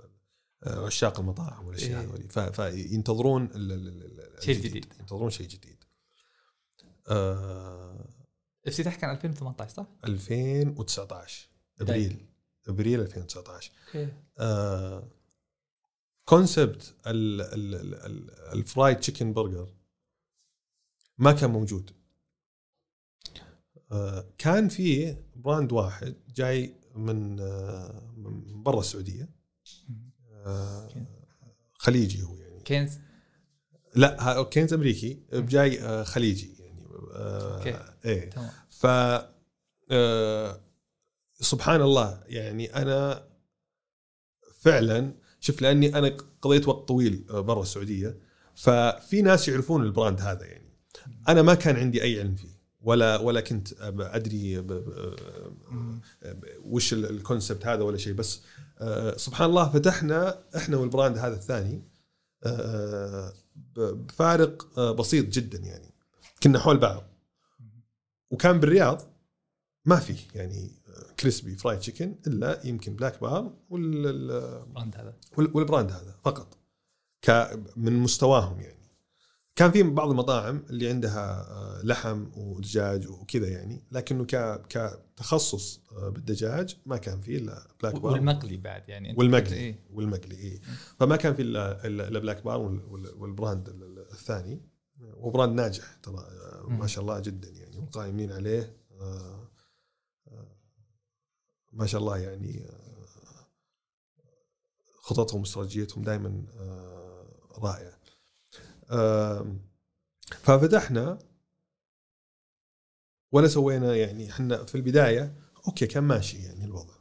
آه، 0.62 0.86
عشاق 0.86 1.20
المطاعم 1.20 1.66
والأشياء 1.66 2.00
إيه. 2.00 2.06
هذولي 2.06 2.52
فينتظرون 2.52 3.48
شيء. 4.40 4.60
جديد. 4.60 4.86
ينتظرون 5.00 5.30
شيء 5.30 5.46
جديد 5.46 5.83
الافتتاح 7.08 8.94
كان 8.96 9.10
2018 9.10 9.74
صح؟ 9.74 9.86
2019 10.04 11.48
أبريل 11.80 12.26
أبريل 12.68 13.00
2019 13.00 13.72
okay. 13.86 14.08
آه 14.38 15.08
concept 16.24 16.94
ال- 17.06 17.40
ال- 17.40 17.74
ال- 17.74 17.94
ال- 17.94 18.30
ال 18.58 18.64
fried 18.64 18.96
chicken 19.00 19.32
burger 19.32 19.68
ما 21.18 21.32
كان 21.32 21.50
موجود. 21.50 21.90
آه 23.92 24.26
كان 24.38 24.68
في 24.68 25.16
brand 25.36 25.72
واحد 25.72 26.14
جاي 26.28 26.74
من 26.94 27.40
آه 27.40 28.12
من 28.16 28.62
برا 28.62 28.80
السعودية. 28.80 29.28
آه 30.46 30.88
خليجي 31.72 32.22
هو 32.22 32.36
يعني. 32.36 32.60
كينز 32.62 32.98
لا 33.96 34.42
كينز 34.42 34.72
أمريكي 34.72 35.22
جاي 35.32 35.80
آه 35.82 36.02
خليجي. 36.02 36.53
يعني 37.12 37.76
آه. 37.76 37.94
إيه. 38.04 38.30
تمام. 38.30 38.50
ف 38.70 38.86
آه، 39.90 40.60
سبحان 41.40 41.80
الله 41.82 42.22
يعني 42.26 42.76
أنا 42.76 43.26
فعلا 44.60 45.14
شوف 45.40 45.62
لأني 45.62 45.98
أنا 45.98 46.16
قضيت 46.42 46.68
وقت 46.68 46.88
طويل 46.88 47.26
آه، 47.30 47.40
برا 47.40 47.62
السعودية 47.62 48.18
ففي 48.54 49.22
ناس 49.22 49.48
يعرفون 49.48 49.82
ال 49.82 49.88
brand 49.88 50.20
هذا 50.20 50.44
يعني. 50.46 50.72
أنا 51.28 51.42
ما 51.42 51.54
كان 51.54 51.76
عندي 51.76 52.02
أي 52.02 52.20
علم 52.20 52.34
فيه 52.34 52.54
ولا 52.80 53.16
ولا 53.18 53.40
كنت 53.40 53.68
أدري 54.00 54.64
وش 56.64 56.92
ال- 56.92 57.10
ال 57.10 57.17
concept 57.17 57.66
هذا 57.66 57.82
ولا 57.82 57.96
شيء 57.96 58.12
بس 58.12 58.40
سبحان 59.16 59.48
الله 59.50 59.68
فتحنا 59.72 60.44
إحنا 60.56 60.76
وال 60.76 60.88
brand 60.88 61.18
هذا 61.18 61.34
الثاني 61.34 61.82
بفارق 63.76 64.80
بسيط 64.80 65.28
جدا 65.28 65.58
يعني. 65.58 65.93
كنا 66.44 66.58
حول 66.58 66.78
بعض. 66.78 67.04
وكان 68.30 68.60
بالرياض 68.60 69.02
ما 69.84 69.96
في 69.96 70.14
يعني 70.34 70.70
crispy 71.20 71.56
fried 71.56 71.78
chicken 71.78 72.14
إلا 72.26 72.66
يمكن 72.66 72.96
بلاك 72.96 73.20
بارن 73.20 73.52
وال 73.70 74.06
ال 74.06 74.21
brand 74.21 74.96
هذا. 74.96 75.16
وال- 75.36 75.56
وال 75.56 75.66
brand 75.66 75.90
هذا 75.92 76.16
فقط. 76.24 76.58
من 77.76 77.92
مستواهم 77.92 78.60
يعني. 78.60 78.84
كان 79.56 79.70
في 79.70 79.82
بعض 79.82 80.10
المطاعم 80.10 80.64
اللي 80.70 80.88
عندها 80.88 81.46
لحم 81.84 82.26
ودجاج 82.36 83.08
وكذا 83.08 83.48
يعني 83.48 83.82
لكنه 83.92 84.24
كتخصص 84.68 85.80
بالدجاج 85.92 86.76
ما 86.86 86.96
كان 86.96 87.20
فيه 87.20 87.38
إلا 87.38 87.66
بلاك 87.82 87.94
بارن. 88.00 88.12
والمقلي 88.12 88.56
بعد 88.56 88.88
يعني. 88.88 89.14
والمقلي. 89.18 89.56
إيه؟ 89.56 89.78
والمقلي 89.92 90.34
إيه. 90.36 90.60
فما 90.98 91.16
كان 91.16 91.34
في 91.34 91.42
إلا 91.42 92.18
بلاك 92.18 92.44
بارن 92.44 92.60
وال- 92.60 92.84
وال- 92.84 93.14
وال 93.14 93.29
brand 93.29 93.68
ال- 93.68 93.82
ال- 93.82 94.10
الثاني. 94.12 94.60
و 95.16 95.23
brand 95.23 95.60
ناجح 95.60 95.94
ترى 96.02 96.16
آه، 96.18 96.66
ما. 96.68 96.86
شاء 96.86 97.02
الله 97.02 97.20
جدا 97.20 97.48
يعني 97.48 97.78
وقائمين 97.78 98.32
عليه. 98.32 98.76
آه، 99.00 99.48
آه، 100.28 100.56
ما 101.72 101.86
شاء 101.86 102.00
الله 102.00 102.18
يعني 102.18 102.64
آه، 102.64 103.46
خططهم 105.00 105.40
واستراتيجيتهم 105.40 106.04
دائما 106.04 106.44
رائعة. 107.58 107.98
آم، 108.90 109.60
ففتحنا 110.42 111.18
ولا 113.32 113.48
سوينا 113.48 113.96
يعني 113.96 114.30
إحنا 114.30 114.64
في 114.64 114.74
البداية 114.74 115.40
okay 115.66 115.86
كان 115.86 116.04
ماشي 116.04 116.38
يعني 116.42 116.64
الوضع. 116.64 116.94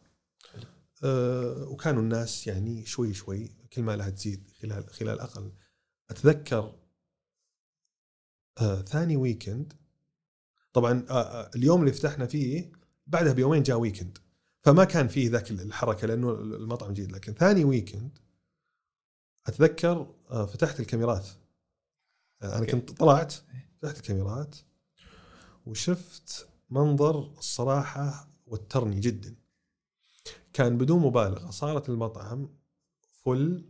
آه، 1.03 1.67
وكانوا 1.67 2.01
الناس 2.01 2.47
يعني 2.47 2.85
شوي 2.85 3.13
شوي 3.13 3.55
كل 3.73 3.81
ما 3.81 3.95
لها 3.95 4.09
تزيد 4.09 4.51
خلال 4.61 4.89
خلال 4.89 5.19
أقل. 5.19 5.51
أتذكر 6.09 6.75
آه 8.63 8.81
ثاني 8.81 9.17
weekend 9.17 9.73
طبعا 10.73 11.05
آه 11.09 11.13
آه 11.13 11.51
اليوم 11.55 11.81
اللي 11.81 11.93
فتحنا 11.93 12.25
فيه 12.25 12.71
بعدها 13.07 13.33
بيومين 13.33 13.63
جاء 13.63 13.77
weekend 13.77 14.17
فما 14.59 14.83
كان 14.83 15.07
فيه 15.07 15.29
ذاك 15.29 15.51
الحركة 15.51 16.07
لأنه 16.07 16.31
المطعم 16.31 16.93
جديد. 16.93 17.11
لكن 17.11 17.33
ثاني 17.33 17.63
weekend 17.63 18.17
أتذكر 19.47 20.15
آه 20.31 20.45
فتحت 20.45 20.79
الكاميرات. 20.79 21.27
آه 22.41 22.57
أنا. 22.57 22.65
كنت 22.65 22.91
طلعت 22.91 23.33
فتحت 23.81 23.97
الكاميرات 23.97 24.55
وشفت 25.65 26.47
منظر 26.69 27.19
الصراحة 27.37 28.29
وترني 28.45 28.99
جدا. 28.99 29.35
كان 30.53 30.77
بدون 30.77 31.01
مبالغة 31.01 31.49
صارت 31.49 31.89
المطعم 31.89 32.49
full 33.11 33.65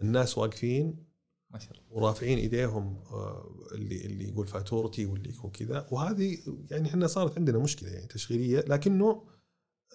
الناس 0.00 0.38
واقفين. 0.38 1.13
ما 1.54 1.60
شاء 1.60 1.70
الله. 1.72 1.82
ورافعين 1.90 2.38
إيديهم 2.38 3.02
آه، 3.10 3.50
اللي 3.72 4.06
اللي 4.06 4.28
يقول 4.28 4.46
فاتورتي 4.46 5.06
واللي 5.06 5.30
يقول 5.30 5.50
كذا. 5.50 5.86
وهذه 5.90 6.38
يعني 6.70 6.88
إحنا 6.88 7.06
صارت 7.06 7.38
عندنا 7.38 7.58
مشكلة 7.58 7.88
يعني 7.88 8.06
تشغيلية 8.06 8.58
لكنه 8.60 9.24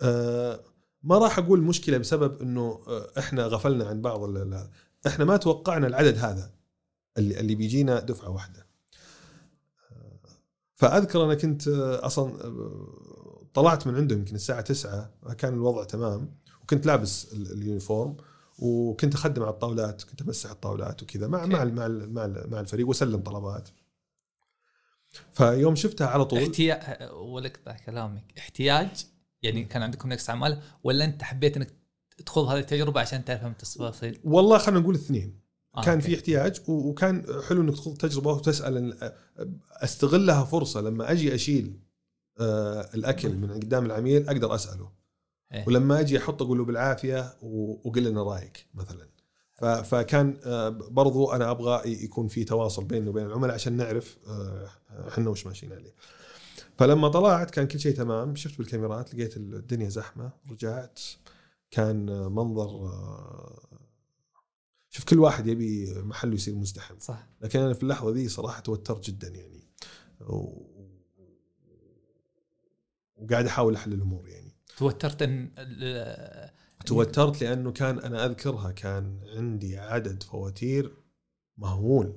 آه، 0.02 0.60
ما 1.04 1.18
راح 1.18 1.40
أقول 1.40 1.62
مشكلة 1.62 1.98
بسبب 1.98 2.42
إنه 2.42 2.84
آه، 2.88 3.12
إحنا 3.20 3.44
غفلنا 3.46 3.86
عن 3.86 4.02
بعض 4.02 4.38
إحنا 5.08 5.26
ما 5.26 5.38
توقعنا 5.38 5.88
العدد 5.88 6.18
هذا 6.18 6.52
اللي 7.18 7.40
اللي 7.40 7.56
بيجينا 7.56 8.00
دفعة 8.00 8.30
واحدة. 8.30 8.70
فأذكر 10.76 11.26
أنا 11.26 11.36
كنت 11.36 11.68
أصلا 12.04 12.54
طلعت 13.54 13.88
من 13.88 13.96
عندهم 13.96 14.20
يمكن 14.20 14.36
الساعة 14.36 14.62
9 14.62 15.14
كان 15.38 15.54
الوضع 15.54 15.84
تمام 15.84 16.36
وكنت 16.64 16.86
لابس 16.86 17.34
ال- 17.34 17.52
اليونيفورم. 17.52 18.18
وكنت 18.62 19.14
أخدم 19.16 19.42
على 19.44 19.52
الطاولات 19.52 20.04
كنت 20.04 20.22
أمسح 20.22 20.50
الطاولات 20.52 21.04
وكذا 21.04 21.28
مع. 21.28 21.46
مع 21.46 21.64
مع 21.64 21.88
مع 21.88 22.26
ال- 22.26 22.50
مع 22.50 22.60
الفريق 22.60 22.88
وأسلم 22.88 23.20
طلبات. 23.20 23.70
فيوم 25.34 25.76
شفتها 25.76 26.08
على 26.08 26.26
طول. 26.26 26.40
احتياج 26.40 27.10
ولك 27.14 27.60
كلامك. 27.86 28.34
احتياج؟ 28.38 29.06
يعني 29.42 29.64
كان 29.66 29.82
عندكم 29.82 30.10
نقص 30.10 30.30
أعمال؟ 30.30 30.62
ولا 30.84 31.06
أنت 31.06 31.24
حبيت 31.24 31.58
إنك 31.58 31.74
تخوض 32.26 32.46
هذه 32.48 32.60
التجربة 32.60 33.02
عشان 33.02 33.26
تفهم 33.26 33.52
التفاصيل؟ 33.52 34.20
والله 34.24 34.58
خلينا 34.58 34.80
نقول 34.80 34.96
الاثنين 34.96 35.40
آه، 35.78 35.82
كان. 35.84 36.00
في 36.00 36.16
احتياج 36.16 36.62
وكان 36.68 37.26
حلو 37.50 37.62
إنك 37.62 37.74
تخوض 37.74 37.98
تجربه 37.98 38.32
وتسأل 38.32 39.12
أستغلها 39.72 40.44
فرصة 40.44 40.82
لما 40.82 41.12
أجي 41.12 41.36
أشيل 41.36 41.80
آه، 42.40 42.90
الأكل 42.94 43.30
من 43.38 43.52
قدام 43.52 43.86
العميل 43.86 44.28
أقدر 44.30 44.56
أسأله. 44.56 44.92
إيه. 45.54 45.64
ولما 45.68 46.00
أجي 46.00 46.18
أحط 46.18 46.42
أقول 46.42 46.58
له 46.58 46.66
بالعافية 46.66 47.38
وقل 47.42 48.04
لنا 48.04 48.24
رايك 48.24 48.66
مثلا. 48.74 49.10
فكان 49.84 50.40
آه، 50.44 50.70
برضو 50.70 51.32
أنا 51.32 51.52
أبغى 51.52 52.04
يكون 52.04 52.28
في 52.28 52.44
تواصل 52.44 52.84
بيننا 52.84 53.10
وبين 53.10 53.26
العملاء 53.26 53.54
عشان 53.54 53.74
نعرف 53.74 54.18
آه، 54.28 54.70
إحنا 55.08 55.30
وش 55.30 55.46
ماشيين 55.46 55.74
عليه. 55.74 55.96
فلما 56.78 57.08
طلعت 57.08 57.52
كان 57.52 57.68
كل 57.68 57.80
شيء 57.80 57.96
تمام. 57.96 58.36
شفت 58.36 58.58
بالكاميرات 58.58 59.16
لقيت 59.16 59.38
الدنيا 59.38 59.90
زحمة 59.90 60.32
رجعت 60.52 61.00
كان 61.72 62.06
منظر 62.32 62.70
آه، 62.70 63.70
شوف 64.90 65.06
كل 65.06 65.20
واحد 65.20 65.48
يبي 65.48 65.94
محله 65.96 66.36
يصير 66.36 66.56
مزدحم. 66.56 67.00
صح. 67.00 67.28
لكن 67.42 67.60
أنا 67.60 67.74
في 67.74 67.84
اللحظة 67.84 68.12
دي 68.12 68.30
صراحة 68.30 68.60
توترت 68.60 69.06
جدا 69.10 69.28
يعني. 69.28 69.68
وقاعد 73.18 73.46
أحاول 73.46 73.76
أحل 73.76 73.94
الأمور 73.94 74.28
يعني. 74.28 74.49
توترت 74.80 75.22
إن 75.22 75.52
توترت 76.86 77.42
لأنه 77.44 77.72
كان 77.72 78.00
أنا 78.00 78.26
أذكرها 78.26 78.72
كان 78.72 79.20
عندي 79.36 79.78
عدد 79.78 80.24
فواتير 80.24 80.94
مو 81.58 81.80
هو 81.80 82.03
ل 82.03 82.14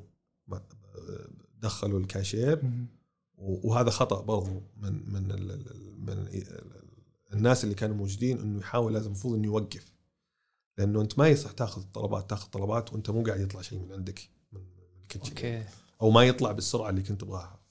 دخلوا 1.59 2.01
الكاشير. 2.01 2.63
وهذا 3.39 3.91
خطأ 3.91 4.21
برضو 4.23 4.63
من 4.77 5.13
من 5.13 5.31
ال- 5.31 5.97
من 5.99 6.13
ال- 6.13 6.83
الناس 7.33 7.65
اللي 7.65 7.75
كانوا 7.75 7.97
موجودين 7.97 8.39
إنه 8.39 8.59
يحاول 8.61 8.93
لازم 8.93 9.07
المفروض 9.07 9.35
إنه 9.35 9.47
يوقف. 9.47 9.93
لأنه 10.79 11.01
أنت 11.01 11.19
ما 11.19 11.29
يصح 11.29 11.51
تاخذ 11.53 11.83
طلبات 11.95 12.31
تاخذ 12.31 12.49
طلبات 12.51 12.93
وأنت 12.93 13.11
مو 13.11 13.23
قاعد 13.23 13.41
يطلع 13.41 13.63
شيء 13.63 13.79
من 13.79 13.93
عندك 13.93 14.21
من 14.53 14.61
ال 15.03 15.06
kitchen 15.06 15.31
okay. 15.31 15.65
أو 16.03 16.11
ما 16.11 16.25
يطلع 16.25 16.53
بالسرعة 16.53 16.91
اللي 16.91 17.03
كنت 17.03 17.21
تبغاها. 17.21 17.62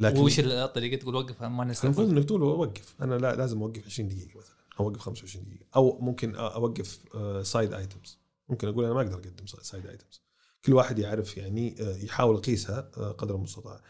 لكن 0.00 0.18
وش 0.18 0.40
الطريقة 0.40 1.00
تقول 1.00 1.14
وقف؟ 1.14 1.42
ما 1.42 1.46
المفروض 1.46 1.70
نستفيد 1.70 2.08
إنك 2.08 2.24
تقول 2.24 2.40
اوقف 2.42 2.94
أنا 3.02 3.14
لا 3.14 3.34
لازم 3.36 3.62
أوقف 3.62 3.86
20 3.86 4.08
دقيقة 4.08 4.38
مثلا 4.38 4.56
أوقف 4.80 4.98
25 5.00 5.44
دقيقة 5.44 5.66
أو 5.76 5.98
ممكن 6.00 6.34
أوقف 6.34 6.98
side 7.42 7.72
items 7.74 8.18
ممكن 8.48 8.68
أقول 8.68 8.84
أنا 8.84 8.94
ما 8.94 9.00
أقدر 9.00 9.14
أقدم 9.14 9.46
side 9.46 9.86
items 9.86 10.22
كل 10.64 10.72
واحد 10.72 10.98
يعرف 10.98 11.36
يعني 11.36 11.76
آه، 11.82 11.96
يحاول 11.96 12.36
يقيسها 12.36 12.90
آه، 12.96 13.10
قدر 13.12 13.34
المستطاع. 13.34 13.80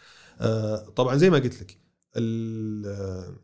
آه، 0.41 0.77
طبعا 0.77 1.17
زي 1.17 1.31
ما 1.31 1.39
قلت 1.39 1.63
لك 1.63 1.79
ال- 2.17 2.87
آه، 2.87 3.37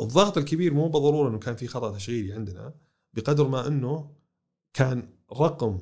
الضغط 0.00 0.38
الكبير 0.38 0.74
مو 0.74 0.88
بالضرورة 0.88 1.28
إنه 1.28 1.38
كان 1.38 1.56
في 1.56 1.66
خطأ 1.66 1.92
تشغيلي 1.96 2.32
عندنا 2.32 2.74
بقدر 3.14 3.48
ما 3.48 3.66
إنه 3.66 4.10
كان 4.72 5.08
رقم 5.32 5.78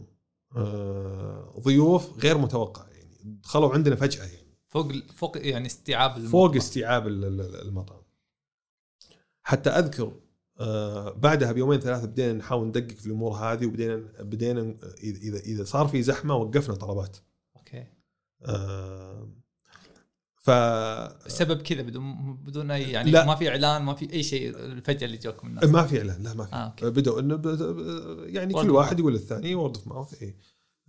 آه، 0.56 1.54
ضيوف 1.60 2.18
غير 2.18 2.38
متوقع. 2.38 2.86
يعني 2.90 3.40
دخلوا 3.42 3.72
عندنا 3.74 3.96
فجأة 3.96 4.24
يعني. 4.24 4.39
فوق 4.70 4.92
فوق 5.16 5.46
يعني 5.46 5.66
استيعاب 5.66 6.10
المطبخ. 6.16 6.30
فوق 6.32 6.56
استيعاب 6.56 7.06
ال- 7.06 7.24
ال- 7.24 7.60
المطعم. 7.68 8.00
حتى 9.42 9.70
أذكر 9.70 10.12
آه، 10.60 11.10
بعدها 11.12 11.52
بيومين 11.52 11.80
ثلاثة 11.80 12.06
بدينا 12.06 12.32
نحاول 12.32 12.66
ندقق 12.66 12.96
في 12.96 13.06
الأمور 13.06 13.32
هذه 13.32 13.66
وبدينا 13.66 13.96
بدينا 14.20 14.76
اذا 15.02 15.38
اذا 15.38 15.64
صار 15.64 15.88
في 15.88 16.02
زحمة 16.02 16.34
وقفنا 16.34 16.74
طلبات. 16.74 17.16
okay. 17.56 17.86
آه، 18.42 19.28
ف 20.36 20.50
السبب 20.50 21.62
كذا 21.62 21.82
بدون 21.82 22.36
بدون 22.36 22.70
أي 22.70 22.90
يعني 22.90 23.10
لا. 23.10 23.26
ما 23.26 23.34
في 23.34 23.48
إعلان 23.48 23.82
ما 23.82 23.94
في 23.94 24.12
أي 24.12 24.22
شيء 24.22 24.56
الفجأة 24.58 25.06
اللي 25.06 25.16
جاكم 25.16 25.46
الناس. 25.48 25.64
ما 25.64 25.86
في 25.86 25.98
إعلان 25.98 26.22
لا 26.22 26.34
ما 26.34 26.44
في. 26.44 26.54
okay. 26.54 26.90
بدأوا 26.90 27.20
إنه 27.20 27.36
ب- 27.36 28.24
يعني 28.26 28.54
كل 28.54 28.70
واحد. 28.70 28.98
يقول 28.98 29.12
للثاني 29.12 29.54
word 29.54 29.76
of 29.76 29.86
mouth 29.86 30.22
اي 30.22 30.36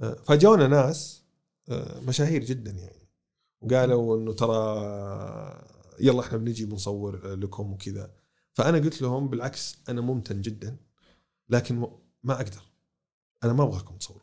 آه، 0.02 0.14
فجونا 0.14 0.68
ناس 0.68 1.24
آه، 1.70 2.00
مشاهير 2.00 2.44
جدا 2.44 2.72
يعني. 2.72 3.01
وقالوا 3.62 4.18
إنه 4.18 4.34
ترى 4.34 4.56
يلا 6.00 6.20
إحنا 6.20 6.38
بنجي 6.38 6.66
بنصور 6.66 7.36
لكم 7.36 7.74
وكذا. 7.74 8.12
فأنا 8.54 8.78
قلت 8.78 9.02
لهم 9.02 9.28
بالعكس 9.28 9.78
أنا 9.90 10.02
ممتن 10.02 10.42
جدا 10.42 10.78
لكن 11.50 11.88
ما 12.24 12.34
أقدر. 12.34 12.62
أنا 13.44 13.54
ما 13.54 13.64
أبغاكم 13.64 13.98
تصوروا 13.98 14.22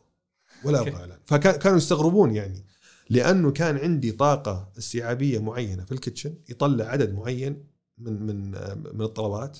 ولا 0.65 0.81
أبغى. 0.81 0.95
إعلان. 0.95 1.19
فكانوا 1.31 1.77
يستغربون 1.77 2.35
يعني 2.35 2.65
لأنه 3.11 3.51
كان 3.51 3.77
عندي 3.77 4.12
طاقة 4.12 4.73
استيعابية 4.79 5.39
معينة 5.39 5.85
في 5.85 5.93
الكيتشن 5.93 6.35
يطلع 6.49 6.85
عدد 6.85 7.15
معين 7.15 7.67
من 7.99 8.23
من 8.23 8.51
من 8.97 9.03
الطلبات 9.03 9.59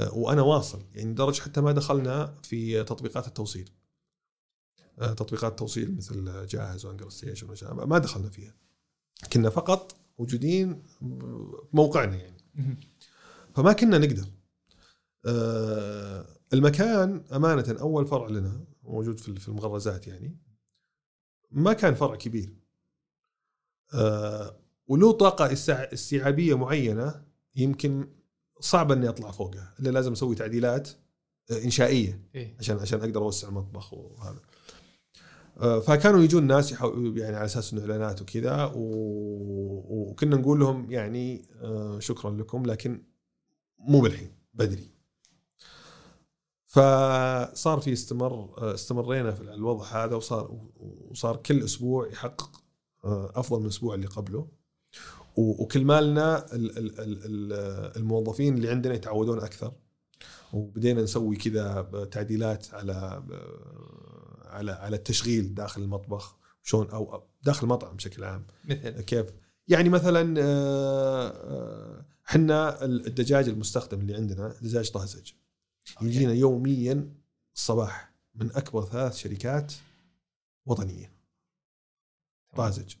آه، 0.00 0.14
وأنا 0.14 0.42
واصل. 0.42 0.82
يعني 0.94 1.10
لدرجة 1.10 1.40
حتى 1.40 1.60
ما 1.60 1.72
دخلنا 1.72 2.34
في 2.42 2.84
تطبيقات 2.84 3.26
التوصيل. 3.26 3.70
آه، 4.98 5.12
تطبيقات 5.12 5.50
التوصيل 5.50 5.96
مثل 5.96 6.46
جاهز 6.46 6.86
وانجر 6.86 7.10
ستيشن 7.10 7.46
ما 7.64 7.98
دخلنا 7.98 8.30
فيها. 8.30 8.54
كنا 9.32 9.50
فقط 9.50 9.96
موجودين 10.18 10.82
بموقعنا 11.00 12.16
يعني. 12.16 12.36
فما 13.54 13.72
كنا 13.72 13.98
نقدر 13.98 14.26
آه، 15.26 16.26
المكان 16.52 17.24
أمانة 17.32 17.76
أول 17.80 18.06
فرع 18.06 18.28
لنا 18.28 18.64
موجود 18.82 19.20
في 19.20 19.48
المغرزات 19.48 20.06
يعني 20.06 20.36
ما 21.50 21.72
كان 21.72 21.94
فرع 21.94 22.16
كبير 22.16 22.56
آه 23.94 24.60
وله 24.86 25.12
طاقة 25.12 25.52
استيعابية 25.92 26.56
معينة 26.56 27.24
يمكن 27.56 28.08
صعب 28.60 28.92
إني 28.92 29.08
أطلع 29.08 29.30
فوقها 29.30 29.74
إلا 29.80 29.90
لازم 29.90 30.12
أسوي 30.12 30.34
تعديلات 30.34 30.88
آه، 31.50 31.64
إنشائية 31.64 32.28
إيه. 32.34 32.56
عشان 32.58 32.78
عشان 32.78 33.00
أقدر 33.00 33.20
أوسع 33.20 33.48
المطبخ 33.48 33.92
وهذا 33.92 34.40
فكانوا 35.60 36.20
يجون 36.22 36.46
ناس 36.46 36.72
يعني 36.72 37.36
على 37.36 37.44
أساس 37.44 37.72
إنه 37.72 37.82
إعلانات 37.82 38.22
وكذا 38.22 38.72
وكنا 38.74 40.36
نقول 40.36 40.60
لهم 40.60 40.90
يعني 40.90 41.42
آه، 41.60 41.98
شكرا 41.98 42.30
لكم 42.30 42.66
لكن 42.66 43.02
مو 43.78 44.00
بالحين 44.00 44.30
بدري. 44.54 44.90
فصار 46.66 47.80
في 47.80 47.92
استمر 47.92 48.32
آه، 48.58 48.74
استمرينا 48.74 49.32
في 49.32 49.40
الوضع 49.42 49.84
هذا 50.04 50.14
وصار 50.16 50.60
وصار 51.10 51.36
كل 51.36 51.64
أسبوع 51.64 52.08
يحقق 52.08 52.62
آه، 53.04 53.32
أفضل 53.34 53.58
من 53.58 53.64
الأسبوع 53.64 53.94
اللي 53.94 54.06
قبله. 54.06 54.48
وكل 55.36 55.84
مالنا 55.84 56.54
ال- 56.54 56.78
ال- 56.78 57.00
ال- 57.00 57.20
ال- 57.24 57.96
الموظفين 57.96 58.54
اللي 58.56 58.70
عندنا 58.70 58.94
يتعودون 58.94 59.38
أكثر. 59.40 59.72
وبدينا 60.52 61.02
نسوي 61.02 61.36
كذا 61.36 61.82
تعديلات 62.10 62.74
على 62.74 63.22
على 64.46 64.72
على 64.72 64.96
التشغيل 64.96 65.54
داخل 65.54 65.82
المطبخ 65.82 66.36
شلون 66.62 66.90
أو 66.90 67.22
داخل 67.42 67.62
المطعم 67.62 67.96
بشكل 67.96 68.24
عام. 68.24 68.46
مثل 68.64 69.00
كيف؟ 69.00 69.26
يعني 69.68 69.88
مثلا 69.88 70.40
آه، 70.40 71.28
آه، 71.28 72.06
إحنا 72.28 72.84
الدجاج 72.84 73.48
المستخدم 73.48 74.00
اللي 74.00 74.14
عندنا 74.14 74.54
دجاج 74.60 74.90
طازج 74.90 75.32
يجينا 76.02 76.32
يوميا 76.32 77.14
الصباح 77.54 78.12
من 78.34 78.50
أكبر 78.56 78.84
ثلاث 78.84 79.16
شركات 79.16 79.72
وطنية. 80.66 81.12
طازج 82.56 82.94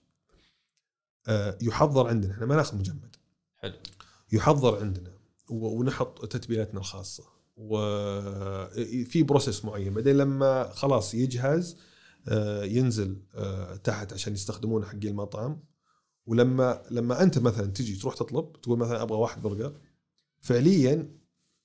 آه، 1.28 1.58
يحضر 1.62 2.08
عندنا 2.08 2.32
إحنا 2.32 2.46
ما 2.46 2.56
ناخذ 2.56 2.78
مجمد. 2.78 3.16
حلو. 3.56 3.78
يحضر 4.32 4.80
عندنا 4.80 5.12
ونحط 5.48 6.26
تتبيلاتنا 6.26 6.80
الخاصة. 6.80 7.35
وفي 7.56 9.22
process 9.22 9.64
معين. 9.64 9.94
بعدين 9.94 10.16
لما 10.16 10.68
خلاص 10.72 11.14
يجهز 11.14 11.76
آه، 12.28 12.64
ينزل 12.64 13.16
آه، 13.34 13.76
تحت 13.76 14.12
عشان 14.12 14.32
يستخدمونه 14.32 14.86
حق 14.86 15.04
المطعم. 15.04 15.60
ولما 16.26 16.82
لما 16.90 17.22
أنت 17.22 17.38
مثلا 17.38 17.66
تجي 17.66 17.96
تروح 17.96 18.14
تطلب 18.14 18.52
تقول 18.62 18.78
مثلا 18.78 19.02
أبغى 19.02 19.18
واحد 19.18 19.42
برجر 19.42 19.72
فعليا 20.40 21.08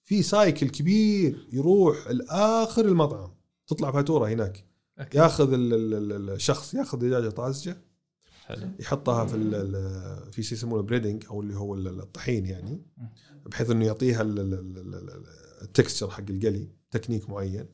في 0.04 0.24
cycle 0.24 0.70
كبير 0.70 1.48
يروح 1.54 2.08
لآخر 2.08 2.86
المطعم. 2.86 3.32
تطلع 3.68 3.92
فاتورة 3.92 4.28
هناك. 4.30 4.66
okay. 5.00 5.18
ياخذ 5.18 5.54
ال- 5.54 5.74
ال- 5.74 6.12
ال- 6.14 6.30
الشخص 6.30 6.74
ياخذ 6.74 6.98
دجاجة 7.00 7.30
طازجة. 7.30 7.78
حلو. 8.46 8.68
يحطها 8.80 9.26
في 9.26 9.36
في 10.32 10.44
شيء 10.44 10.58
يسمونه 10.58 10.82
breading 10.84 11.26
أو 11.26 11.42
اللي 11.42 11.56
هو 11.56 11.76
ال- 11.76 12.00
الطحين 12.00 12.46
يعني. 12.46 12.82
بحيث 13.46 13.70
إنه 13.70 13.86
يعطيها 13.86 14.24
ال 15.62 15.68
texture 15.68 16.10
حق 16.10 16.30
القلي 16.30 16.68
تكنيك 16.92 17.30
معين. 17.30 17.66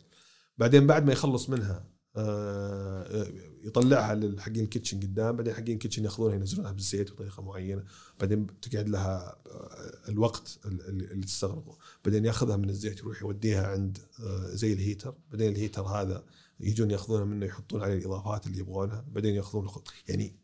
بعدين 0.57 0.87
بعد 0.87 1.05
ما 1.05 1.11
يخلص 1.11 1.49
منها 1.49 1.85
آه، 2.19 3.27
يطلعها 3.63 4.15
للحقين 4.15 4.63
ال 4.63 4.68
kitchen 4.68 4.99
قدام 4.99 5.35
بعدين 5.35 5.53
حقين 5.53 5.73
ال 5.73 5.77
kitchen 5.77 6.03
ياخذونها 6.03 6.35
ينزلونها 6.35 6.71
بالزيت 6.71 7.11
بطريقة 7.11 7.43
معينة. 7.43 7.83
بعدين 8.19 8.47
تقعد 8.61 8.89
لها 8.89 9.37
آه، 9.47 10.09
الوقت 10.09 10.59
ال- 10.65 10.81
ال- 10.89 11.11
اللي 11.11 11.25
تستغرقه. 11.25 11.77
بعدين 12.05 12.25
ياخذها 12.25 12.57
من 12.57 12.69
الزيت 12.69 12.99
يروح 12.99 13.21
يوديها 13.21 13.67
عند 13.67 13.97
آه، 14.19 14.47
زي 14.55 14.73
ال 14.73 14.78
heater. 14.79 15.15
بعدين 15.31 15.51
ال 15.51 15.56
heater 15.56 15.81
هذا 15.81 16.23
يجون 16.59 16.91
ياخذونها 16.91 17.25
منه 17.25 17.45
يحطون 17.45 17.81
عليه 17.81 17.97
الإضافات 17.97 18.47
اللي 18.47 18.59
يبغونها. 18.59 19.05
بعدين 19.11 19.35
ياخذون 19.35 19.69
يعني 20.07 20.35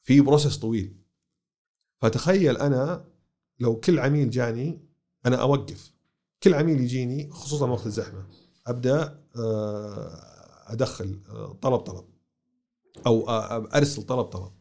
في 0.00 0.20
بروسس 0.20 0.56
طويل. 0.56 0.96
فتخيل 1.96 2.56
أنا 2.56 3.04
لو 3.60 3.80
كل 3.80 3.98
عميل 3.98 4.30
جاني 4.30 4.80
أنا 5.26 5.36
أوقف. 5.36 5.92
كل 6.42 6.54
عميل 6.54 6.80
يجيني 6.80 7.30
خصوصا 7.30 7.70
وقت 7.70 7.86
الزحمة 7.86 8.26
أبدأ 8.66 9.24
آه، 9.36 10.72
أدخل 10.72 11.20
آه، 11.28 11.58
طلب 11.62 11.80
طلب 11.80 12.04
أو 13.06 13.28
آه، 13.28 13.68
أرسل 13.74 14.02
طلب 14.02 14.24
طلب. 14.24 14.52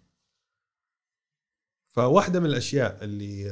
فواحدة 1.83 2.39
من 2.39 2.45
الأشياء 2.45 3.03
اللي 3.03 3.49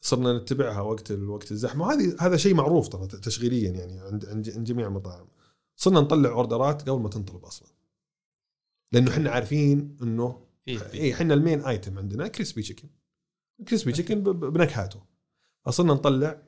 صرنا 0.00 0.38
نتبعها 0.38 0.80
وقت 0.80 1.12
وقت 1.12 1.52
الزحمة 1.52 1.86
وهذه 1.86 2.16
هذا 2.20 2.36
شيء 2.36 2.54
معروف 2.54 2.88
ترى 2.88 3.06
تشغيليا 3.06 3.70
يعني 3.70 4.00
عند 4.00 4.26
عند 4.26 4.64
جميع 4.64 4.86
المطاعم. 4.86 5.26
صرنا 5.76 6.00
نطلع 6.00 6.30
order 6.30 6.80
ات 6.80 6.90
قبل 6.90 7.00
ما 7.00 7.08
تنطلب 7.08 7.44
أصلا. 7.44 7.68
لأنه 8.92 9.10
إحنا 9.10 9.30
عارفين 9.30 9.96
إنه 10.02 10.46
اي 10.68 11.12
إحنا 11.12 11.34
ال 11.34 11.39
main 11.39 11.60
item 11.60 11.98
عندنا 11.98 12.28
crispy 12.28 12.62
chicken. 12.62 12.88
crispy 13.68 13.92
chicken 13.92 14.22
بنكهاته. 14.22 15.13
فصرنا 15.64 15.94
نطلع. 15.94 16.42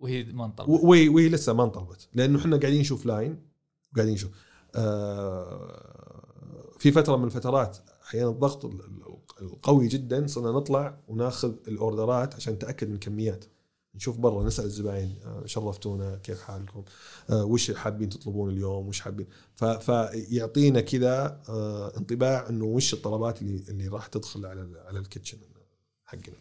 وهي 0.00 0.24
ما 0.24 0.44
انطلبت 0.44 0.68
وهي 0.84 1.08
وهي 1.08 1.28
لسه 1.28 1.52
ما 1.52 1.64
انطلبت 1.64 2.08
لأنه 2.14 2.38
إحنا 2.38 2.56
قاعدين 2.56 2.80
نشوف 2.80 3.06
line 3.06 3.42
قاعدين 3.96 4.14
نشوف. 4.14 4.30
آه 4.74 6.72
في 6.78 6.92
فترة 6.92 7.16
من 7.16 7.24
الفترات 7.24 7.78
أحيانا 8.04 8.30
الضغط 8.30 8.64
ال- 8.64 8.80
ال- 8.80 9.16
القوي 9.42 9.88
جدا 9.88 10.26
صرنا 10.26 10.50
نطلع 10.50 10.98
وناخذ 11.08 11.52
الأوردرات 11.68 12.34
عشان 12.34 12.52
نتأكد 12.54 12.88
من 12.88 12.94
الكميات 12.94 13.44
نشوف 13.94 14.16
برا 14.18 14.44
نسأل 14.44 14.64
الزباين 14.64 15.14
آه، 15.24 15.46
شرفتونا 15.46 16.16
كيف 16.16 16.42
حالكم؟ 16.42 16.84
آه، 17.30 17.44
وش 17.44 17.70
حابين 17.70 18.08
تطلبون 18.08 18.50
اليوم؟ 18.50 18.88
وش 18.88 19.00
حابين؟ 19.00 19.26
فيعطينا 19.80 20.80
كذا 20.80 21.42
آه، 21.48 21.96
انطباع 21.96 22.48
إنه 22.48 22.64
وش 22.64 22.94
الطلبات 22.94 23.42
اللي 23.42 23.64
اللي 23.68 23.88
راح 23.88 24.06
تدخل 24.06 24.46
على 24.46 24.82
على 24.86 24.98
الكيتشن 24.98 25.38
حقنا. 26.04 26.34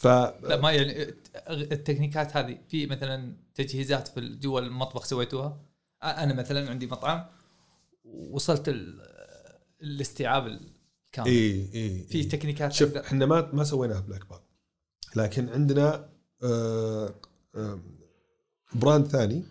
ف 0.00 0.06
لا 0.06 0.60
ما 0.60 0.72
يعني 0.72 1.14
التكنيكات 1.48 2.36
هذه 2.36 2.58
في 2.68 2.86
مثلا 2.86 3.36
تجهيزات 3.54 4.08
في 4.08 4.20
جوا 4.20 4.60
المطبخ 4.60 5.04
سويتوها. 5.04 5.60
أنا 6.02 6.34
مثلا 6.34 6.70
عندي 6.70 6.86
مطعم 6.86 7.26
وصلت 8.04 8.68
ال- 8.68 9.00
الاستيعاب 9.82 10.46
الكامل 10.46 11.28
إي 11.28 11.70
إي 11.74 12.06
في 12.08 12.24
تكنيكات 12.24 12.72
شوف 12.72 12.96
إحنا 12.96 13.26
ما 13.26 13.50
ما 13.52 13.64
سويناها 13.64 14.00
بلاك 14.00 14.28
بارن 14.28 14.42
لكن 15.16 15.48
عندنا 15.48 16.08
آه، 16.42 17.14
آه، 17.54 17.80
brand 18.74 19.06
ثاني. 19.06 19.44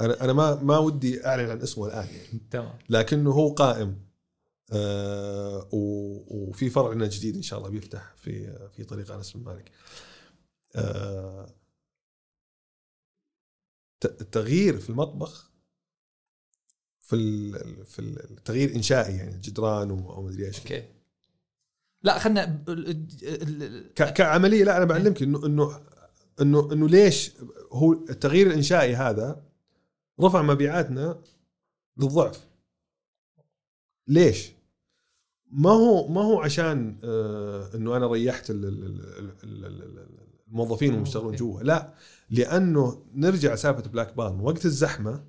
أنا 0.00 0.24
أنا 0.24 0.32
ما 0.32 0.54
ما 0.62 0.78
ودي 0.78 1.26
أعلن 1.26 1.50
عن 1.50 1.60
اسمه 1.62 1.86
الآن 1.86 2.06
يعني. 2.08 2.40
تمام. 2.50 2.72
لكنه 2.90 3.30
هو 3.30 3.48
قائم. 3.54 3.96
وفي 5.72 6.70
فرع 6.70 6.92
لنا 6.92 7.06
جديد 7.06 7.36
إن 7.36 7.42
شاء 7.42 7.58
الله 7.58 7.70
بيفتح 7.70 8.14
في 8.16 8.58
في 8.76 8.84
طريق 8.84 9.12
أنس 9.12 9.32
بن 9.32 9.44
مالك. 9.44 9.70
آه، 10.76 11.54
التغيير 14.04 14.80
في 14.80 14.90
المطبخ 14.90 15.50
في 16.98 17.52
في 17.84 17.98
التغيير 17.98 18.74
إنشائي 18.76 19.16
يعني 19.16 19.38
جدران 19.38 19.90
أو 19.90 20.22
مدري 20.22 20.46
إيش. 20.46 20.58
أوكي. 20.58 20.84
لا 22.02 22.18
خلنا 22.18 22.64
كعملية 23.96 24.64
لا 24.64 24.76
أنا 24.76 24.84
بعلمك 24.84 25.22
انه 25.22 25.46
انه 25.46 25.80
انه 26.40 26.72
إنه 26.72 26.88
ليش 26.88 27.32
هو 27.72 27.92
التغيير 27.92 28.46
الإنشائي 28.46 28.94
هذا 28.94 29.44
رفع 30.20 30.42
مبيعاتنا 30.42 31.22
للضعف. 31.96 32.46
ليش؟ 34.06 34.52
ما 35.52 35.70
هو 35.70 36.08
ما 36.08 36.20
هو 36.20 36.40
عشان 36.40 36.98
آه 37.04 37.70
إنه 37.74 37.96
أنا 37.96 38.06
ريحت 38.06 38.50
ال- 38.50 38.64
ال- 38.64 38.84
ال- 38.84 39.34
ال- 39.44 39.64
ال- 39.82 40.08
الموظفين 40.48 40.94
والمشتغلون 40.94 41.36
جوا. 41.36 41.62
لا 41.62 41.94
لأنه 42.30 43.06
نرجع 43.14 43.54
سالفه 43.54 43.82
بلاك 43.82 44.16
بارن 44.16 44.40
وقت 44.40 44.64
الزحمة 44.66 45.24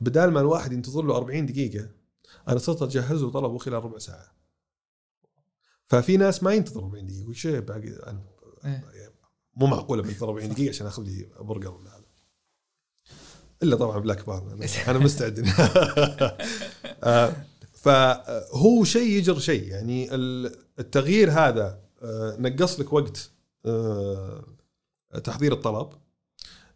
بدال 0.00 0.30
ما 0.30 0.40
الواحد 0.40 0.72
ينتظر 0.72 1.02
له 1.02 1.16
40 1.16 1.46
دقيقة 1.46 1.88
أنا 2.48 2.58
صرت 2.58 2.82
أجهز 2.82 3.22
له 3.22 3.30
طلبه 3.30 3.58
خلال 3.58 3.84
ربع 3.84 3.98
ساعة. 3.98 4.32
ففي 5.84 6.16
ناس 6.16 6.42
ما 6.42 6.52
ينتظر 6.52 6.80
40 6.80 7.06
دقيقة 7.06 7.20
يقول 7.22 7.36
شيء 7.36 7.60
باقي 7.60 7.88
أنا 7.88 8.22
إيه. 8.64 9.12
مو 9.56 9.66
معقولة 9.66 10.02
بنتظر 10.02 10.28
40 10.28 10.48
دقيقة 10.48 10.68
عشان 10.68 10.86
أخذ 10.86 11.02
لي 11.02 11.28
برجر 11.40 11.74
ولا 11.74 11.90
هذا. 11.96 12.02
إلا 13.62 13.76
طبعا 13.76 13.98
بلاك 13.98 14.26
بارن 14.26 14.42
أنا, 14.88 14.98
مستعد. 14.98 15.38
آه، 17.04 17.32
فهو 17.82 18.84
شيء 18.84 19.10
يجر 19.18 19.38
شيء. 19.38 19.68
يعني 19.68 20.14
ال- 20.14 20.56
التغيير 20.78 21.30
هذا 21.30 21.80
آه، 22.02 22.36
نقص 22.38 22.80
لك 22.80 22.92
وقت 22.92 23.30
آه، 23.66 24.44
تحضير 25.24 25.52
الطلب 25.52 25.88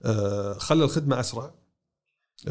آه، 0.04 0.52
خلى 0.52 0.84
الخدمة 0.84 1.20
أسرع 1.20 1.54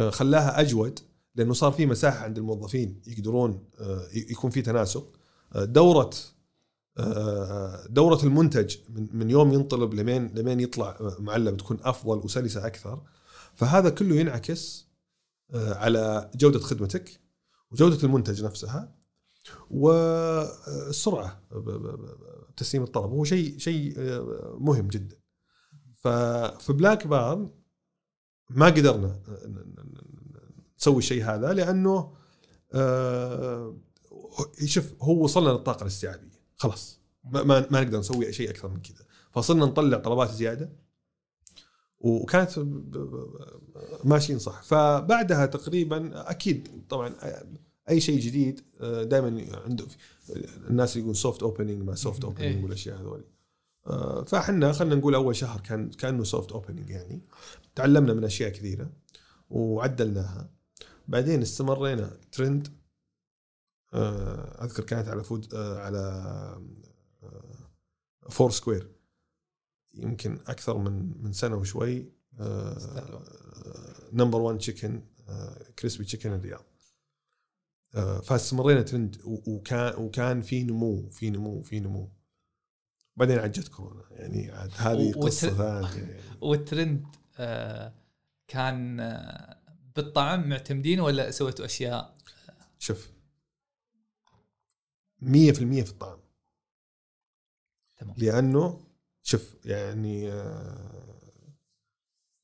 خلاها 0.10 0.60
أجود 0.62 1.00
لأنه 1.36 1.54
صار 1.54 1.72
في 1.72 1.86
مساحة 1.86 2.24
عند 2.24 2.38
الموظفين 2.38 3.02
يقدرون 3.08 3.70
يكون 4.14 4.52
في 4.52 4.62
تناسق. 4.62 5.08
دورة 5.56 6.10
دورة 7.90 8.24
المنتج 8.24 8.76
من 8.90 9.30
يوم 9.30 9.54
ينطلب 9.54 9.94
لمين 9.94 10.28
لمين 10.36 10.60
يطلع 10.60 10.98
معلم 11.20 11.56
تكون 11.58 11.78
أفضل 11.84 12.18
وسلسة 12.18 12.68
أكثر. 12.68 13.02
فهذا 13.54 13.90
كله 13.90 14.16
ينعكس 14.16 14.86
على 15.54 16.32
جودة 16.36 16.60
خدمتك. 16.60 17.20
وجودة 17.76 18.04
المنتج 18.04 18.44
نفسها 18.44 18.96
والسرعة 19.72 21.42
بتسليم 22.50 22.84
الطلب. 22.84 23.12
هو 23.12 23.24
شيء 23.24 23.58
شيء 23.58 23.94
آه، 23.98 24.58
مهم 24.60 24.88
جدا. 24.88 25.18
ففي 25.96 26.74
بلاك 26.74 27.08
بار 27.08 27.50
ما 28.50 28.66
قدرنا 28.66 29.22
نسوي 30.80 30.98
الشيء 30.98 31.24
هذا 31.24 31.54
لأنه 31.54 32.14
آه، 32.74 33.78
شوف 34.66 35.04
هو 35.04 35.24
وصلنا 35.24 35.50
للطاقة 35.50 35.82
الاستيعابية. 35.82 36.40
خلاص. 36.56 37.00
ما, 37.24 37.44
ما 37.44 37.82
نقدر 37.82 38.00
نسوي 38.00 38.34
شيء 38.34 38.50
أكثر 38.50 38.68
من 38.68 38.82
كذا. 38.82 39.06
فصرنا 39.32 39.66
نطلع 39.66 39.98
طلبات 39.98 40.32
زيادة. 40.32 40.86
وكانت 42.00 42.52
ماشيين 44.04 44.40
صح. 44.40 44.64
فبعدها 44.64 45.46
تقريبا 45.46 46.30
أكيد 46.32 46.86
طبعا 46.90 47.16
أي 47.90 48.02
شيء 48.02 48.20
جديد 48.20 48.62
دائما 48.82 49.46
عنده 49.66 49.86
الناس 50.70 50.98
يقول 50.98 51.16
soft 51.16 51.44
opening 51.44 51.84
ما 51.84 51.96
soft 51.96 52.24
إيه. 52.24 52.30
opening 52.30 52.64
والأشياء 52.64 53.02
هذول. 53.02 53.24
آه، 53.88 54.24
فاحنا 54.24 54.72
خلينا 54.72 54.96
نقول 54.96 55.16
أول 55.16 55.36
شهر 55.36 55.62
كان 55.62 55.90
كأنه 55.90 56.24
soft 56.24 56.52
opening 56.52 56.90
يعني. 56.90 57.22
تعلمنا 57.76 58.14
من 58.14 58.24
أشياء 58.24 58.50
كثيرة 58.50 58.92
وعدلناها. 59.50 60.50
بعدين 61.08 61.42
استمرينا. 61.42 62.18
ترند 62.32 62.68
آه، 63.94 64.64
أذكر 64.64 64.84
كانت 64.84 65.08
على 65.08 65.24
فود 65.24 65.54
آه، 65.54 65.80
على 65.80 66.62
فورسكوير 68.30 68.92
يمكن 69.94 70.40
أكثر 70.48 70.78
من 70.78 71.24
من 71.24 71.34
سنة 71.34 71.56
وشوي 71.56 72.12
number 74.14 74.42
1 74.42 74.58
chicken 74.58 75.04
crispy 75.80 76.04
chicken 76.04 76.34
الرياض. 76.34 76.60
آه، 76.60 76.75
فاستمرينا 78.24 78.82
ترند 78.82 79.22
وكان 79.26 80.04
وكان 80.04 80.42
في 80.42 80.64
نمو 80.64 81.10
في 81.10 81.30
نمو 81.30 81.62
في 81.62 81.80
نمو. 81.80 82.12
بعدين 83.16 83.40
عاد 83.40 83.52
جت 83.52 83.68
كورونا. 83.68 84.04
يعني 84.12 84.52
عاد 84.52 84.72
هذه 84.76 85.14
قصة 85.14 85.50
ثانية 85.50 86.04
يعني. 86.04 86.22
والترند 86.42 87.06
آه، 87.38 87.94
كان 88.48 89.00
آه، 89.00 89.58
بالطعم 89.96 90.50
معتمدين 90.50 91.00
ولا 91.00 91.32
سويتوا 91.32 91.66
أشياء؟ 91.66 92.18
شوف 92.80 93.10
100% 95.22 95.84
في 95.84 95.90
الطعم. 95.90 96.20
تمام. 97.98 98.16
لأنه 98.18 98.88
شوف 99.24 99.56
يعني 99.66 100.32
آه، 100.32 101.16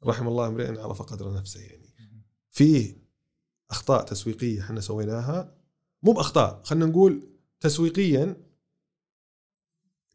رحم 0.03 0.27
الله 0.27 0.47
امرئ 0.47 0.81
عرف 0.81 1.01
قدر 1.01 1.33
نفسه 1.33 1.61
يعني. 1.61 1.81
في 2.49 3.00
أخطاء 3.71 4.03
تسويقية 4.03 4.61
إحنا 4.61 4.81
سويناها. 4.81 5.55
مو 6.03 6.11
بأخطاء 6.11 6.61
خلينا 6.63 6.85
نقول 6.85 7.27
تسويقيا 7.59 8.35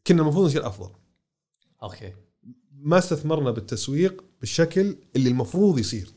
كنا 0.07 0.21
المفروض 0.21 0.45
نصير 0.45 0.67
أفضل. 0.67 0.91
أوكي. 1.83 2.13
ما 2.71 2.97
استثمرنا 2.97 3.51
بالتسويق 3.51 4.23
بالشكل 4.39 4.97
اللي 5.15 5.29
المفروض 5.29 5.79
يصير. 5.79 6.11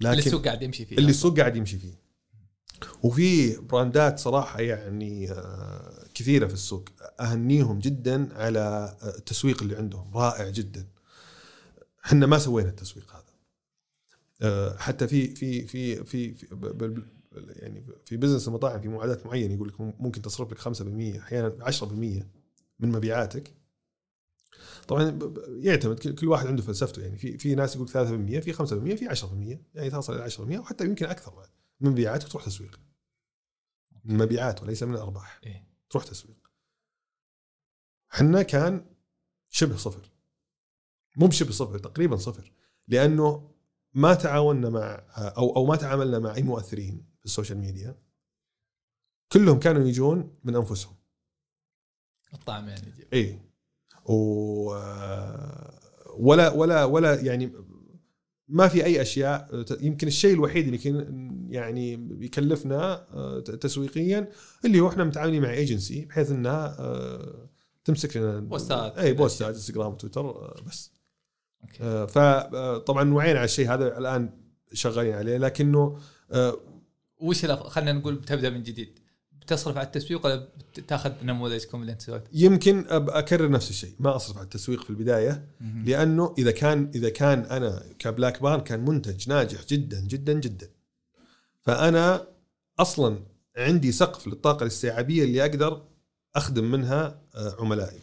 اللي 0.00 0.10
لكن 0.10 0.26
السوق 0.26 0.44
قاعد 0.44 0.62
يمشي 0.62 0.84
فيه. 0.86 0.98
اللي 0.98 1.10
السوق 1.10 1.38
قاعد 1.38 1.56
يمشي 1.56 1.78
فيه. 1.78 2.02
وفي 3.02 3.56
براندات 3.56 4.18
صراحة 4.18 4.60
يعني 4.60 5.30
آه، 5.30 6.06
كثيرة 6.14 6.46
في 6.46 6.54
السوق. 6.54 6.88
أهنيهم 7.20 7.78
جدا 7.78 8.36
على 8.36 8.96
آه، 9.02 9.16
التسويق 9.16 9.62
اللي 9.62 9.76
عندهم. 9.76 10.16
رائع 10.16 10.48
جدا. 10.48 10.86
إحنا 12.06 12.26
ما 12.26 12.38
سوينا 12.38 12.68
التسويق 12.68 13.12
هذا. 13.12 13.21
حتى 14.76 15.08
في 15.08 15.34
في 15.34 15.66
في 15.66 16.04
في, 16.04 16.34
في 16.34 16.46
يعني 17.56 17.86
في 18.04 18.16
بزنس 18.16 18.48
المطاعم 18.48 18.80
في 18.80 18.88
معادلات 18.88 19.26
معينة 19.26 19.54
يقول 19.54 19.68
لك 19.68 19.80
ممكن 19.80 20.22
تصرف 20.22 20.52
لك 20.52 20.58
5% 20.58 21.20
أحيانا 21.20 21.70
10% 21.70 21.82
من 22.78 22.92
مبيعاتك. 22.92 23.54
طبعا 24.88 25.18
يعتمد 25.48 25.98
كل 25.98 26.14
كل 26.14 26.28
واحد 26.28 26.46
عنده 26.46 26.62
فلسفته. 26.62 27.02
يعني 27.02 27.16
في 27.16 27.38
في 27.38 27.54
ناس 27.54 27.76
يقول 27.76 27.88
3% 27.88 27.92
في 28.40 28.52
5% 28.52 28.94
في 28.94 29.08
10% 29.08 29.58
يعني 29.74 29.90
تصل 29.90 30.14
إلى 30.14 30.30
10% 30.30 30.40
وحتى 30.40 30.84
يمكن 30.84 31.06
أكثر 31.06 31.34
بعد. 31.34 31.48
من 31.80 31.90
مبيعاتك 31.90 32.28
تروح 32.28 32.44
تسويق. 32.44 32.80
من 34.04 34.18
مبيعات 34.18 34.62
وليس 34.62 34.82
من 34.82 34.94
الأرباح. 34.94 35.40
إيه. 35.46 35.68
تروح 35.90 36.04
تسويق. 36.04 36.50
حنا 38.08 38.42
كان 38.42 38.86
شبه 39.48 39.76
صفر. 39.76 40.10
مو 41.16 41.26
بشبه 41.26 41.52
صفر 41.52 41.78
تقريبا 41.78 42.16
صفر. 42.16 42.52
لأنه 42.88 43.51
ما 43.94 44.14
تعاوننا 44.14 44.70
مع 44.70 45.04
أو 45.16 45.56
أو 45.56 45.66
ما 45.66 45.76
تعاملنا 45.76 46.18
مع 46.18 46.34
أي 46.34 46.42
مؤثرين 46.42 47.04
في 47.18 47.24
ال 47.24 47.29
social 47.29 47.58
media 47.58 47.98
كلهم 49.32 49.58
كانوا 49.58 49.88
يجون 49.88 50.34
من 50.44 50.56
أنفسهم 50.56 50.94
الطعم 52.34 52.68
يعني. 52.68 52.92
اي 53.12 53.38
و 54.04 54.70
ولا 56.18 56.50
ولا 56.50 56.84
ولا 56.84 57.20
يعني 57.20 57.52
ما 58.48 58.68
في 58.68 58.84
أي 58.84 59.02
أشياء 59.02 59.64
يمكن 59.80 60.06
الشيء 60.06 60.34
الوحيد 60.34 60.64
اللي 60.64 60.78
كان 60.78 61.46
يعني 61.50 61.96
بيكلفنا 61.96 63.06
آه، 63.14 63.40
تسويقيا 63.40 64.28
اللي 64.64 64.80
هو 64.80 64.88
إحنا 64.88 65.04
متعاملين 65.04 65.42
مع 65.42 65.52
ايجنسي 65.52 66.04
بحيث 66.04 66.30
إنها 66.30 66.76
آه، 66.78 67.48
تمسك 67.84 68.16
لنا 68.16 68.40
posts 68.40 68.81
ات. 68.81 68.98
اي 68.98 69.12
posts 69.12 69.47
ات 69.47 69.54
إنستغرام 69.54 69.92
وتويتر 69.92 70.20
آه، 70.20 70.62
بس 70.66 70.91
آه، 71.80 72.06
فطبعا 72.06 73.14
وعينا 73.14 73.38
على 73.38 73.44
الشيء 73.44 73.74
هذا 73.74 73.98
الآن 73.98 74.30
شغالين 74.72 75.14
عليه 75.14 75.36
لكنه 75.36 75.98
آه، 76.30 76.56
وش 77.20 77.46
خلينا 77.46 77.92
نقول 77.92 78.14
بتبدأ 78.14 78.50
من 78.50 78.62
جديد. 78.62 78.98
بتصرف 79.42 79.76
على 79.76 79.86
التسويق 79.86 80.26
ولا 80.26 80.48
بتأخذ 80.78 81.12
نموذجكم 81.22 81.80
اللي 81.80 81.92
أنت 81.92 82.02
سويته؟ 82.02 82.28
يمكن 82.32 82.84
أكرر 82.90 83.50
نفس 83.50 83.70
الشيء 83.70 83.94
ما 83.98 84.16
أصرف 84.16 84.36
على 84.36 84.44
التسويق 84.44 84.84
في 84.84 84.90
البداية 84.90 85.48
لأنه 85.84 86.34
إذا 86.38 86.50
كان 86.50 86.90
إذا 86.94 87.08
كان 87.08 87.38
أنا 87.38 87.82
كبلاك 87.98 88.42
بارن 88.42 88.60
كان 88.60 88.84
منتج 88.84 89.28
ناجح 89.28 89.64
جدا 89.68 90.00
جدا 90.00 90.32
جدا. 90.32 90.68
فأنا 91.60 92.26
أصلا 92.78 93.18
عندي 93.56 93.92
سقف 93.92 94.26
للطاقة 94.26 94.62
الاستيعابية 94.62 95.24
اللي 95.24 95.42
أقدر 95.42 95.82
أخدم 96.36 96.70
منها 96.70 97.22
آه، 97.34 97.56
عملائي. 97.58 98.00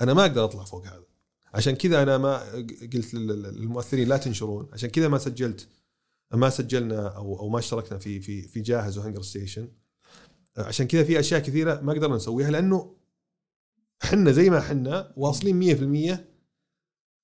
أنا 0.00 0.14
ما 0.14 0.22
أقدر 0.22 0.44
أطلع 0.44 0.64
فوق 0.64 0.86
هذا. 0.86 1.11
عشان 1.54 1.74
كذا 1.74 2.02
أنا 2.02 2.18
ما 2.18 2.52
قلت 2.92 3.14
لل- 3.14 3.42
للمؤثرين 3.42 4.08
لا 4.08 4.16
تنشرون. 4.16 4.68
عشان 4.72 4.90
كذا 4.90 5.08
ما 5.08 5.18
سجلت 5.18 5.68
ما 6.34 6.50
سجلنا 6.50 7.08
أو 7.08 7.38
أو 7.40 7.48
ما 7.48 7.58
اشتركنا 7.58 7.98
في 7.98 8.20
في 8.20 8.42
في 8.48 8.60
جاهز 8.60 8.98
وهنجر 8.98 9.22
ستيشن. 9.22 9.68
عشان 10.56 10.86
كذا 10.86 11.04
في 11.04 11.20
أشياء 11.20 11.40
كثيرة 11.40 11.80
ما 11.80 11.92
قدرنا 11.92 12.16
نسويها 12.16 12.50
لأنه 12.50 12.96
إحنا 14.04 14.32
زي 14.32 14.50
ما 14.50 14.58
إحنا 14.58 15.12
واصلين 15.16 15.56
100% 16.16 16.24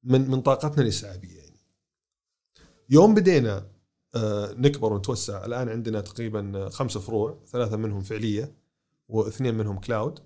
من 0.04 0.30
من 0.30 0.40
طاقتنا 0.40 0.82
الاستيعابيه 0.82 1.36
يعني. 1.38 1.56
يوم 2.90 3.14
بدينا 3.14 3.66
آه، 4.14 4.52
نكبر 4.52 4.92
ونتوسع 4.92 5.44
الآن 5.44 5.68
عندنا 5.68 6.00
تقريبا 6.00 6.68
خمسه 6.68 7.00
فروع 7.00 7.44
ثلاثة 7.46 7.76
منهم 7.76 8.02
فعلية 8.02 8.54
واثنين 9.08 9.54
منهم 9.54 9.78
كلاود. 9.78 10.18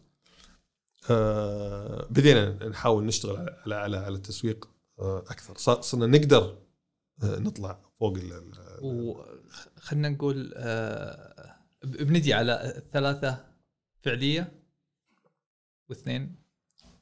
بدينا 2.11 2.68
نحاول 2.68 3.05
نشتغل 3.07 3.36
على 3.36 3.74
على 3.74 3.96
على, 3.96 4.14
التسويق 4.16 4.70
آه، 4.98 5.18
أكثر 5.18 5.80
صرنا 5.80 6.07
نقدر 6.18 6.59
آه، 7.22 7.38
نطلع 7.38 7.90
فوق 7.94 8.16
ال- 8.16 8.78
وخلينا 8.82 10.09
نقول 10.09 10.53
آه، 10.57 11.57
بنجي 11.84 12.34
على 12.34 12.82
ثلاثة 12.92 13.44
فعلية 14.03 14.62
واثنين 15.88 16.36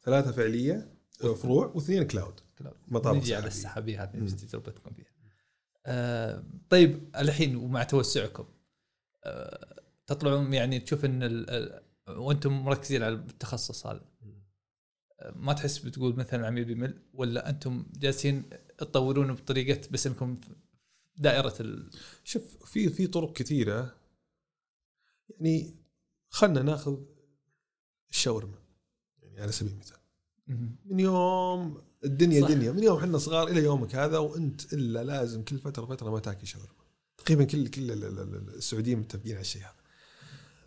ثلاثة 0.04 0.32
فعلية 0.32 0.94
آه، 1.24 1.34
فروع 1.34 1.66
واثنين 1.74 2.02
cloud 2.06 2.40
cloud. 2.58 2.76
مطابق 2.88 3.16
نجي 3.16 3.34
على. 3.34 3.46
السحابية 3.46 4.02
هذه. 4.02 4.22
إيش 4.22 4.32
تجربتكم 4.32 4.94
فيها؟ 4.94 5.06
آه 5.86 6.44
طيب 6.70 7.10
الحين 7.16 7.56
ومع 7.56 7.82
توسعكم 7.82 8.48
آه 9.24 9.82
تطلعون 10.06 10.52
يعني 10.54 10.80
تشوف 10.80 11.04
إن 11.04 11.22
وأنتم 12.18 12.52
مركزين 12.64 13.02
على 13.02 13.14
التخصص 13.14 13.86
هذا. 13.86 14.10
ما 15.36 15.52
تحس 15.52 15.78
بتقول 15.78 16.16
مثلا 16.16 16.40
العميل 16.40 16.64
بيمل 16.64 17.02
ولا 17.14 17.48
أنتم 17.50 17.86
جالسين 17.96 18.50
تطورون 18.78 19.34
بطريقة 19.34 19.88
بس 19.90 20.06
انكم 20.06 20.40
دائرة 21.16 21.54
ال... 21.60 21.90
شوف 22.24 22.64
في 22.64 22.88
في 22.88 23.06
طرق 23.06 23.32
كثيرة. 23.32 23.96
يعني 25.28 25.74
خلنا 26.28 26.62
ناخذ 26.62 26.98
الشاورما 28.10 28.58
يعني 29.22 29.40
على 29.40 29.52
سبيل 29.52 29.72
المثال. 29.72 29.96
من 30.84 31.00
يوم 31.00 31.82
الدنيا 32.04 32.40
صح. 32.42 32.48
دنيا 32.48 32.72
من 32.72 32.82
يوم 32.82 32.98
إحنا 32.98 33.18
صغار 33.18 33.48
إلى 33.48 33.64
يومك 33.64 33.94
هذا 33.94 34.18
وأنت 34.18 34.72
إلا 34.72 35.04
لازم 35.04 35.44
كل 35.44 35.58
فترة 35.58 35.86
فترة 35.86 36.10
ما 36.10 36.18
تاكل 36.18 36.46
شاورما. 36.46 36.72
تقريبا 37.18 37.44
كل 37.44 37.68
كل 37.68 37.90
ال- 37.90 38.04
ال- 38.04 38.18
ال- 38.18 38.54
السعوديين 38.54 38.98
متفقين 38.98 39.32
على 39.32 39.40
الشيء 39.40 39.62
هذا. 39.62 39.79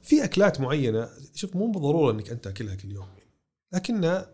في 0.03 0.23
أكلات 0.23 0.61
معينة 0.61 1.09
شوف 1.33 1.55
مو 1.55 1.71
بالضرورة 1.71 2.11
إنك 2.11 2.29
أنت 2.29 2.43
تأكلها 2.43 2.75
كل 2.75 2.91
يوم 2.91 3.07
يعني 3.17 3.31
لكنها 3.73 4.31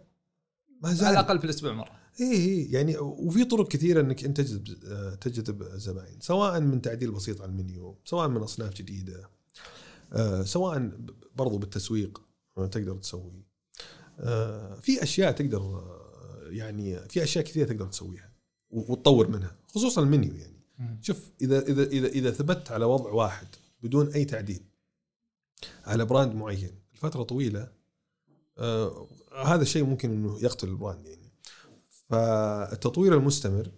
ما 0.81 0.89
على 0.89 0.97
زال 0.97 1.11
الأقل 1.11 1.39
في 1.39 1.45
الأسبوع 1.45 1.73
مرة. 1.73 1.99
اي 2.21 2.31
اي 2.31 2.71
يعني 2.71 2.97
وفي 2.97 3.45
طرق 3.45 3.67
كثيرة 3.67 4.01
إنك 4.01 4.25
أنت 4.25 4.41
تجذب 4.41 5.19
تجذب 5.21 5.63
زباين 5.63 6.19
سواء 6.19 6.59
من 6.59 6.81
تعديل 6.81 7.11
بسيط 7.11 7.41
على 7.41 7.51
المنيو 7.51 7.97
سواء 8.05 8.27
من 8.27 8.41
أصناف 8.41 8.73
جديدة 8.73 9.29
آه، 10.13 10.43
سواء 10.43 10.91
برضو 11.35 11.57
بالتسويق 11.57 12.21
آه، 12.57 12.65
تقدر 12.65 12.97
تسوي. 12.97 13.43
آه، 14.19 14.79
في 14.79 15.03
أشياء 15.03 15.31
تقدر 15.31 15.83
يعني 16.49 16.99
في 17.09 17.23
أشياء 17.23 17.45
كثيرة 17.45 17.67
تقدر 17.67 17.85
تسويها 17.85 18.33
وتطور 18.69 19.27
منها 19.27 19.55
خصوصا 19.67 20.01
المنيو 20.01 20.33
يعني. 20.35 20.59
شوف 21.01 21.31
إذا 21.41 21.59
إذا 21.59 21.83
إذا 21.83 22.07
إذا 22.07 22.31
ثبت 22.31 22.71
على 22.71 22.85
وضع 22.85 23.11
واحد 23.11 23.47
بدون 23.83 24.07
أي 24.07 24.25
تعديل 24.25 24.68
على 25.85 26.05
brand 26.05 26.35
معين. 26.35 26.71
لفترة 26.95 27.23
طويلة 27.23 27.71
آه 28.57 29.07
هذا 29.45 29.61
الشيء 29.61 29.83
ممكن 29.83 30.11
إنه 30.11 30.39
يقتل 30.43 30.67
ال 30.67 30.74
brand 30.74 31.05
يعني. 31.05 31.31
فالتطوير 32.09 33.13
المستمر 33.17 33.71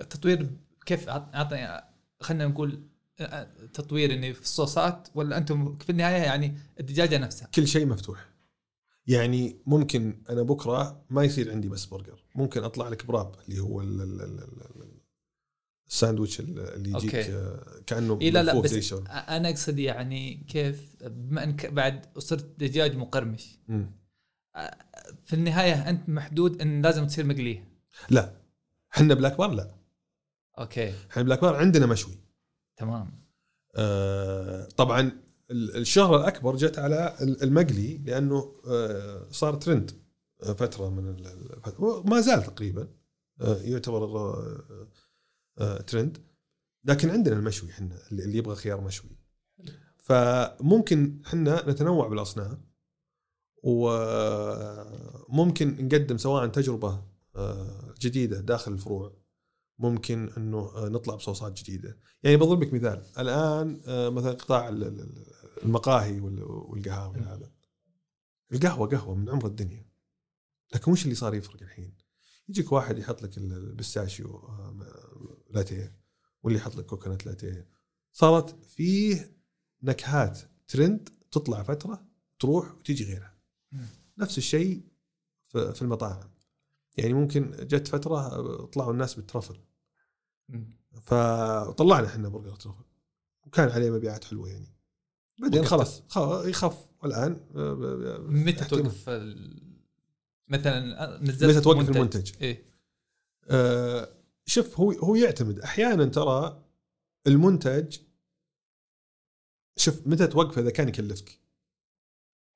التطوير 0.00 0.50
كيف؟ 0.86 1.08
اعطني 1.08 1.82
خلينا 2.20 2.46
نقول 2.46 2.82
آه، 3.20 3.48
تطوير 3.74 4.12
اني 4.14 4.34
في 4.34 4.42
الصوصات 4.42 5.08
ولا 5.14 5.38
أنتم 5.38 5.78
في 5.78 5.90
النهاية 5.90 6.22
يعني 6.22 6.58
الدجاجة 6.80 7.18
نفسها؟ 7.18 7.48
كل 7.54 7.68
شيء 7.68 7.86
مفتوح. 7.86 8.28
يعني 9.06 9.56
ممكن 9.66 10.22
أنا 10.30 10.42
بكرة 10.42 11.04
ما 11.10 11.24
يصير 11.24 11.50
عندي 11.52 11.68
بس 11.68 11.84
برجر. 11.84 12.24
ممكن 12.34 12.64
أطلع 12.64 12.88
لك 12.88 13.06
wrap 13.06 13.34
اللي 13.48 13.60
هو 13.60 13.80
ال- 13.80 14.00
ال- 14.00 14.20
ال- 14.20 14.40
ال- 14.40 15.00
الساندويتش 15.92 16.40
اللي 16.40 16.90
يجيك 16.90 17.14
okay. 17.14 17.34
آه، 17.34 17.64
كأنه 17.86 18.18
اي 18.22 18.30
لا 18.30 18.42
لا 18.42 18.60
بس 18.60 18.72
الشاورما. 18.72 19.36
أنا 19.36 19.48
أقصد 19.50 19.78
يعني 19.78 20.34
كيف 20.48 20.96
بما 21.04 21.44
انك 21.44 21.66
بعد 21.66 22.06
صرت 22.18 22.44
دجاج 22.58 22.96
مقرمش. 22.96 23.58
مم. 23.68 23.90
في 25.24 25.32
النهاية 25.32 25.88
أنت 25.88 26.08
محدود 26.08 26.60
إن 26.60 26.82
لازم 26.82 27.06
تصير 27.06 27.24
مقليه 27.26 27.68
لا. 28.10 28.32
إحنا 28.94 29.14
بلاك 29.14 29.38
بارن 29.38 29.50
لا. 29.50 29.70
okay. 30.58 30.94
إحنا 31.10 31.22
بلاك 31.22 31.40
بارن 31.40 31.54
عندنا 31.56 31.86
مشوي. 31.86 32.14
تمام. 32.76 33.10
آه، 33.76 34.68
طبعا 34.76 35.12
ال- 35.50 35.76
الشهرة 35.76 36.16
الأكبر 36.16 36.56
جت 36.56 36.78
على 36.78 37.16
ال- 37.20 37.42
المقلي 37.42 37.98
لأنه 37.98 38.52
آه، 38.68 39.26
صار 39.30 39.54
ترند 39.54 39.90
آه، 40.42 40.52
فترة 40.52 40.88
من 40.90 41.16
ما 42.04 42.20
زال 42.20 42.42
تقريبا 42.42 42.88
آه، 43.40 43.56
يعتبر 43.62 44.04
ترند. 45.86 46.18
لكن 46.84 47.10
عندنا 47.10 47.36
المشوي 47.36 47.70
إحنا 47.70 47.98
اللي 48.12 48.38
يبغى 48.38 48.54
خيار 48.56 48.80
مشوي. 48.80 49.10
فممكن 49.98 51.22
إحنا 51.26 51.70
نتنوع 51.70 52.08
بالأصناف 52.08 52.58
وممكن 55.28 55.84
نقدم 55.86 56.16
سواء 56.18 56.46
تجربة 56.46 57.04
آه، 57.36 57.94
جديدة 58.00 58.40
داخل 58.40 58.72
الفروع. 58.72 59.22
ممكن 59.78 60.30
إنه 60.36 60.58
آه، 60.58 60.88
نطلع 60.88 61.14
بصوصات 61.14 61.52
جديدة. 61.60 61.98
يعني 62.22 62.36
بضرب 62.36 62.62
لك 62.62 62.72
مثال. 62.74 63.04
الآن 63.18 63.80
آه، 63.86 64.08
مثلا 64.08 64.32
قطاع 64.32 64.68
ال- 64.68 64.84
ال- 64.84 65.26
المقاهي 65.62 66.20
وال- 66.20 66.42
والقهاوي 66.42 67.18
هذا. 67.18 67.52
القهوة 68.52 68.88
قهوة 68.88 69.14
من 69.14 69.30
عمر 69.30 69.46
الدنيا. 69.46 69.86
لكن 70.74 70.92
وش 70.92 71.04
اللي 71.04 71.14
صار 71.14 71.34
يفرق 71.34 71.62
الحين؟ 71.62 71.96
يجيك 72.48 72.72
واحد 72.72 72.98
يحط 72.98 73.22
لك 73.22 73.38
ال- 73.38 73.52
البستاشيو 73.52 74.36
آه، 74.36 74.76
لاتيه 75.54 75.96
واللي 76.42 76.58
يحط 76.58 76.76
لك 76.76 76.86
كوكونات 76.86 77.26
لاتيه. 77.26 77.68
صارت 78.12 78.64
فيه 78.64 79.36
نكهات 79.82 80.38
ترند 80.68 81.08
تطلع 81.30 81.62
فترة 81.62 82.06
تروح 82.38 82.74
وتيجي 82.74 83.04
غيرها. 83.04 83.38
نفس 84.18 84.38
الشيء 84.38 84.82
في 85.42 85.82
المطاعم. 85.82 86.30
يعني 86.96 87.14
ممكن 87.14 87.50
جت 87.50 87.88
فترة 87.88 88.16
آه، 88.16 88.66
طلعوا 88.66 88.92
الناس 88.92 89.14
بالترفل. 89.14 89.56
فطلعنا 91.02 92.06
إحنا 92.06 92.28
برجر 92.28 92.54
ترفل 92.54 92.84
وكان 93.46 93.68
عليه 93.68 93.90
مبيعات 93.90 94.24
حلوة 94.24 94.48
يعني. 94.48 94.66
بعدين. 95.40 95.64
خلاص 95.64 96.02
يخف. 96.46 96.92
الان 97.04 97.40
آه، 97.56 97.72
آه، 97.72 98.18
متى. 98.18 98.64
توقف 98.64 99.08
مثلا 100.48 101.20
نزلت 101.22 101.44
متى 101.44 101.60
توقف 101.60 101.88
المنتج؟ 101.88 102.32
إيه. 102.40 102.64
آه، 103.44 104.08
شوف 104.46 104.80
هو 104.80 104.92
هو 104.92 105.14
يعتمد. 105.14 105.60
أحيانا 105.60 106.04
ترى 106.04 106.64
المنتج 107.26 107.98
شوف 109.76 110.06
متى 110.06 110.26
توقفه 110.26 110.60
إذا 110.60 110.70
كان 110.70 110.88
يكلفك؟ 110.88 111.38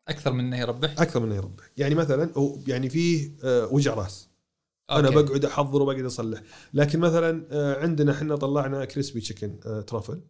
أكثر 0.08 0.32
من 0.32 0.44
إنه 0.44 0.58
يربح؟ 0.58 1.00
أكثر 1.00 1.20
من 1.20 1.32
يربح. 1.32 1.70
يعني 1.76 1.94
مثلا 1.94 2.32
يعني 2.66 2.88
فيه 2.88 3.36
آه، 3.44 3.66
وجع 3.72 3.94
راس. 3.94 4.28
أنا 4.90 5.08
okay. 5.08 5.22
بقعد 5.22 5.44
أحضر 5.44 5.82
وبقعد 5.82 6.04
أصلح. 6.04 6.42
لكن 6.74 6.98
مثلا 6.98 7.46
آه، 7.50 7.82
عندنا 7.82 8.12
إحنا 8.12 8.36
طلعنا 8.36 8.84
crispy 8.84 9.20
chicken 9.20 9.60
آه، 9.66 9.80
truffle. 9.80 10.20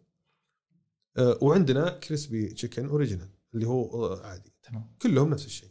وعندنا 1.41 1.89
crispy 1.89 2.47
chicken 2.47 2.87
original 2.87 3.29
اللي 3.53 3.67
هو 3.67 4.13
عادي. 4.23 4.51
تمام. 4.63 4.95
كلهم 5.01 5.29
نفس 5.29 5.45
الشيء. 5.45 5.69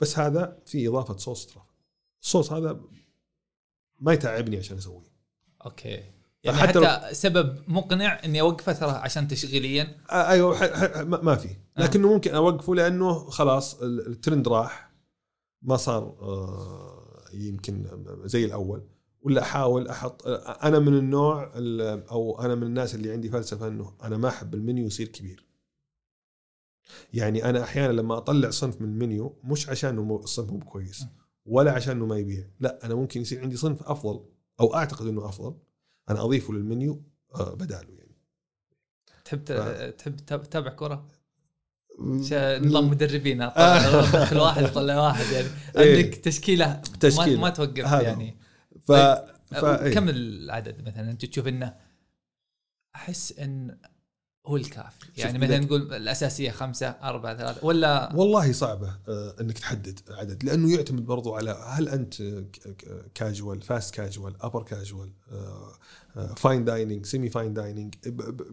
بس 0.00 0.18
هذا 0.18 0.62
في 0.66 0.88
إضافة 0.88 1.16
صوص 1.16 1.46
truffle. 1.46 1.74
الصوص 2.22 2.52
هذا 2.52 2.80
ما 4.00 4.12
يتعبني 4.12 4.56
عشان 4.56 4.76
أسويه. 4.76 5.12
أوكي. 5.66 6.02
يعني 6.44 6.58
فحتى 6.58 6.86
حتى, 6.86 7.14
سبب 7.14 7.58
مقنع 7.68 8.24
إني 8.24 8.40
أوقفه 8.40 8.72
ترى 8.72 8.90
عشان 8.90 9.28
تشغيليا. 9.28 9.96
آه، 10.10 10.28
أيوه 10.28 10.56
ح- 10.56 10.64
ح- 10.96 10.96
ما 11.00 11.22
ما 11.22 11.34
في. 11.34 11.48
لكنه 11.78 12.12
ممكن 12.12 12.34
أوقفه 12.34 12.74
لأنه 12.74 13.14
خلاص 13.30 13.82
ال- 13.82 14.06
الترند 14.06 14.48
راح. 14.48 14.92
ما 15.62 15.76
صار 15.76 16.02
آه، 16.02 17.24
يمكن 17.34 17.86
زي 18.24 18.44
الأول. 18.44 18.82
ولا 19.20 19.42
أحاول 19.42 19.88
أحط 19.88 20.26
آه، 20.26 20.50
أنا 20.68 20.78
من 20.78 20.94
النوع 20.98 21.52
ال- 21.56 22.08
أو 22.08 22.40
أنا 22.40 22.54
من 22.54 22.62
الناس 22.62 22.94
اللي 22.94 23.12
عندي 23.12 23.28
فلسفة 23.28 23.68
إنه 23.68 23.92
أنا 24.02 24.16
ما 24.16 24.28
أحب 24.28 24.54
المنيو 24.54 24.86
يصير 24.86 25.08
كبير. 25.08 25.46
يعني 27.14 27.44
أنا 27.44 27.62
أحيانا 27.62 27.92
لما 27.92 28.16
أطلع 28.16 28.50
صنف 28.50 28.80
من 28.80 28.88
المنيو 28.88 29.36
مش 29.44 29.68
عشان 29.68 30.10
الصنف 30.10 30.50
مو 30.50 30.58
كويس 30.58 31.04
ولا 31.46 31.72
عشان 31.72 31.96
إنه 31.96 32.06
ما 32.06 32.16
يبيع 32.18 32.48
لا 32.60 32.86
أنا 32.86 32.94
ممكن 32.94 33.20
يصير 33.20 33.40
عندي 33.42 33.56
صنف 33.56 33.82
أفضل 33.82 34.24
أو 34.60 34.74
أعتقد 34.74 35.06
إنه 35.06 35.28
أفضل 35.28 35.58
أنا 36.10 36.24
أضيفه 36.24 36.52
للمنيو 36.54 37.02
آه، 37.34 37.54
بداله 37.54 37.88
يعني 37.98 38.16
تحب 39.24 39.38
ف- 39.48 39.94
تحب 39.98 40.16
تتابع- 40.16 40.70
كرة؟ 40.74 41.06
نظام 41.98 42.90
مدربين 42.90 43.38
دخل 44.12 44.38
واحد 44.38 44.66
طلع 44.72 45.00
واحد 45.00 45.32
يعني 45.32 45.48
إيه. 45.76 45.96
عندك 46.04 46.14
تشكيلة 46.14 46.66
ما, 46.66 46.82
تشكيلة. 47.00 47.40
ما 47.40 47.50
توقف 47.50 47.92
يعني 48.02 48.36
ف... 48.82 48.92
ف... 48.92 49.64
إيه. 49.64 49.94
كم 49.94 50.08
العدد 50.08 50.82
مثلا 50.86 51.10
انت 51.10 51.24
تشوف 51.24 51.48
إنه 51.48 51.74
أحس 52.94 53.38
إن 53.38 53.78
هو 54.46 54.56
الكافي. 54.56 55.06
يعني 55.16 55.38
مثلا 55.38 55.58
نقول 55.58 55.94
الأساسية 55.94 56.50
خمسة 56.50 56.86
أربعة 56.88 57.36
ثلاثة 57.36 57.66
ولا 57.66 58.12
والله 58.14 58.52
صعبة 58.52 58.96
آه، 59.08 59.34
إنك 59.40 59.58
تحدد 59.58 60.00
عدد 60.10 60.44
لأنه 60.44 60.72
يعتمد 60.74 61.06
برضو 61.06 61.34
على 61.34 61.50
هل 61.66 61.88
أنت 61.88 62.14
casual 63.14 63.62
fast 63.62 63.94
casual 63.94 64.34
upper 64.42 64.62
casual 64.62 65.10
fine 66.36 66.64
dining 66.64 67.06
semi 67.06 67.28
fine 67.30 67.54
dining 67.54 67.94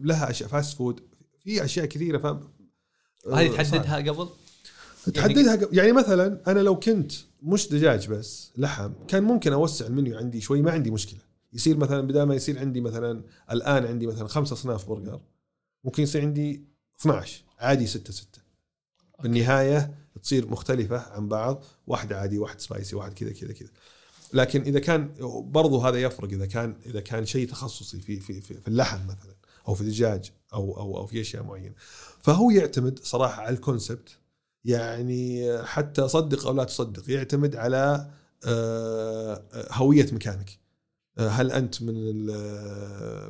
لها 0.02 0.30
أشياء 0.30 0.48
fast 0.48 0.76
food 0.76 1.00
في 1.44 1.64
أشياء 1.64 1.86
كثيرة 1.86 2.18
ف 2.18 2.26
هذه 2.26 3.60
آه، 3.60 3.62
صعب. 3.62 3.82
تحددها 3.82 4.12
قبل؟ 4.12 4.28
تحددها 5.14 5.56
قبل- 5.56 5.78
يعني 5.78 5.92
مثلا 5.92 6.40
أنا 6.46 6.60
لو 6.60 6.78
كنت 6.78 7.12
مش 7.42 7.68
دجاج 7.68 8.08
بس 8.08 8.50
لحم 8.56 8.92
كان 9.08 9.22
ممكن 9.22 9.52
أوسع 9.52 9.86
المنيو 9.86 10.18
عندي 10.18 10.40
شوي 10.40 10.62
ما 10.62 10.70
عندي 10.70 10.90
مشكلة. 10.90 11.20
يصير 11.52 11.76
مثلا 11.76 12.00
بدل 12.00 12.22
ما 12.22 12.34
يصير 12.34 12.58
عندي 12.58 12.80
مثلا 12.80 13.22
الآن 13.52 13.86
عندي 13.86 14.06
مثلا 14.06 14.28
خمسة 14.28 14.52
اصناف 14.54 14.88
برجر 14.88 15.20
ممكن 15.84 16.02
يصير 16.02 16.22
عندي 16.22 16.64
12 17.00 17.42
عادي 17.58 17.86
6 17.86 18.12
6 18.12 18.40
بالنهاية 19.22 19.94
تصير 20.22 20.50
مختلفة 20.50 20.98
عن 20.98 21.28
بعض 21.28 21.64
واحدة 21.86 22.20
عادي 22.20 22.38
واحد 22.38 22.60
سبايسي 22.60 22.96
واحد 22.96 23.12
كذا 23.12 23.32
كذا 23.32 23.52
كذا. 23.52 23.68
لكن 24.32 24.62
إذا 24.62 24.80
كان 24.80 25.12
برضو 25.50 25.80
هذا 25.80 26.02
يفرق 26.02 26.28
إذا 26.28 26.46
كان 26.46 26.76
إذا 26.86 27.00
كان 27.00 27.26
شيء 27.26 27.48
تخصصي 27.48 28.00
في 28.00 28.20
في 28.20 28.40
في, 28.40 28.54
في 28.54 28.68
اللحم 28.68 29.04
مثلا 29.04 29.34
أو 29.68 29.74
في 29.74 29.80
الدجاج 29.80 30.32
أو 30.52 30.76
أو 30.76 30.98
أو 30.98 31.06
في 31.06 31.20
أشياء 31.20 31.42
معينة. 31.42 31.74
فهو 32.20 32.50
يعتمد 32.50 32.98
صراحة 32.98 33.42
على 33.42 33.54
الكونسبت 33.54 34.08
يعني 34.64 35.58
حتى 35.64 36.08
صدق 36.08 36.46
أو 36.46 36.54
لا 36.54 36.64
تصدق 36.64 37.10
يعتمد 37.10 37.56
على 37.56 38.10
آه، 38.46 39.44
هوية 39.72 40.06
مكانك. 40.12 40.58
آه، 41.18 41.28
هل 41.28 41.52
أنت 41.52 41.82
من 41.82 41.94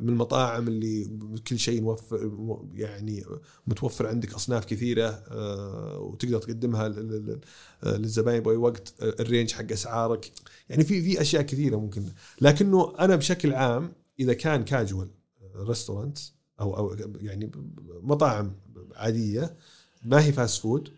من 0.05 0.09
المطاعم 0.13 0.67
اللي 0.67 1.05
كل 1.47 1.59
شيء 1.59 1.81
موفر 1.81 2.31
يعني 2.73 3.23
متوفر 3.67 4.07
عندك 4.07 4.33
أصناف 4.33 4.65
كثيرة 4.65 5.07
آه، 5.07 5.99
وتقدر 5.99 6.39
تقدمها 6.39 6.87
لل- 6.89 7.39
للزباين 7.83 8.43
بأي 8.43 8.55
وقت 8.55 8.93
آه، 9.01 9.15
ال 9.19 9.24
range 9.24 9.51
حق 9.51 9.71
أسعارك. 9.71 10.31
يعني 10.69 10.83
في 10.83 11.01
في 11.01 11.21
أشياء 11.21 11.41
كثيرة 11.41 11.75
ممكن. 11.77 12.03
لكنه 12.41 12.93
أنا 12.99 13.15
بشكل 13.15 13.53
عام 13.53 13.91
إذا 14.19 14.33
كان 14.33 14.63
casual 14.63 15.07
restaurant 15.55 16.17
أو 16.59 16.77
أو 16.77 16.95
يعني 17.21 17.51
مطاعم 18.03 18.53
عادية 18.95 19.55
ما 20.05 20.25
هي 20.25 20.31
fast 20.31 20.61
food 20.61 20.89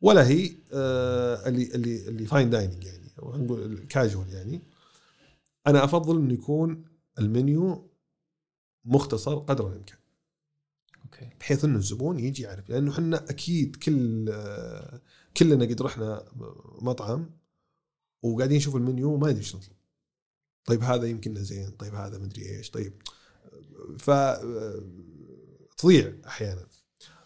ولا 0.00 0.26
هي 0.28 0.50
آه 0.72 1.48
اللي 1.48 1.74
اللي 1.74 2.08
اللي 2.08 2.26
fine 2.26 2.50
dining 2.50 2.84
يعني 2.84 3.08
أو 3.22 3.36
نقول 3.36 3.78
كاجوال 3.88 4.28
يعني 4.28 4.60
أنا 5.66 5.84
أفضل 5.84 6.16
إنه 6.16 6.34
يكون 6.34 6.84
المنيو 7.18 7.90
مختصر 8.84 9.38
قدر 9.38 9.68
الامكان 9.68 9.98
أوكي. 11.04 11.30
بحيث 11.40 11.64
إنه 11.64 11.78
الزبون 11.78 12.18
يجي 12.18 12.42
يعرف. 12.42 12.70
لأنه 12.70 12.92
إحنا 12.92 13.30
أكيد 13.30 13.76
كل 13.76 14.32
كلنا 15.36 15.64
قد 15.64 15.82
رحنا 15.82 16.24
مطعم 16.82 17.30
وقاعدين 18.22 18.56
نشوف 18.56 18.76
المنيو 18.76 19.12
وما 19.12 19.26
ندري 19.28 19.38
إيش 19.38 19.56
نطلب 19.56 19.76
طيب 20.64 20.82
هذا 20.82 21.06
يمكن 21.06 21.34
زين 21.34 21.70
طيب 21.70 21.94
هذا 21.94 22.18
مدري 22.18 22.56
إيش 22.56 22.70
طيب. 22.70 23.02
ف 23.98 24.10
تضيع 25.76 26.12
أحيانا. 26.26 26.66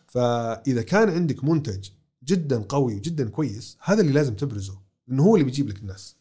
فإذا 0.08 0.82
كان 0.82 1.08
عندك 1.08 1.44
منتج 1.44 1.88
جدا 2.24 2.62
قوي 2.62 2.94
وجدا 2.94 3.30
كويس 3.30 3.76
هذا 3.80 4.00
اللي 4.00 4.12
لازم 4.12 4.34
تبرزه 4.34 4.82
لأنه 5.06 5.22
هو 5.22 5.34
اللي 5.34 5.44
بيجيب 5.44 5.68
لك 5.68 5.78
الناس. 5.78 6.16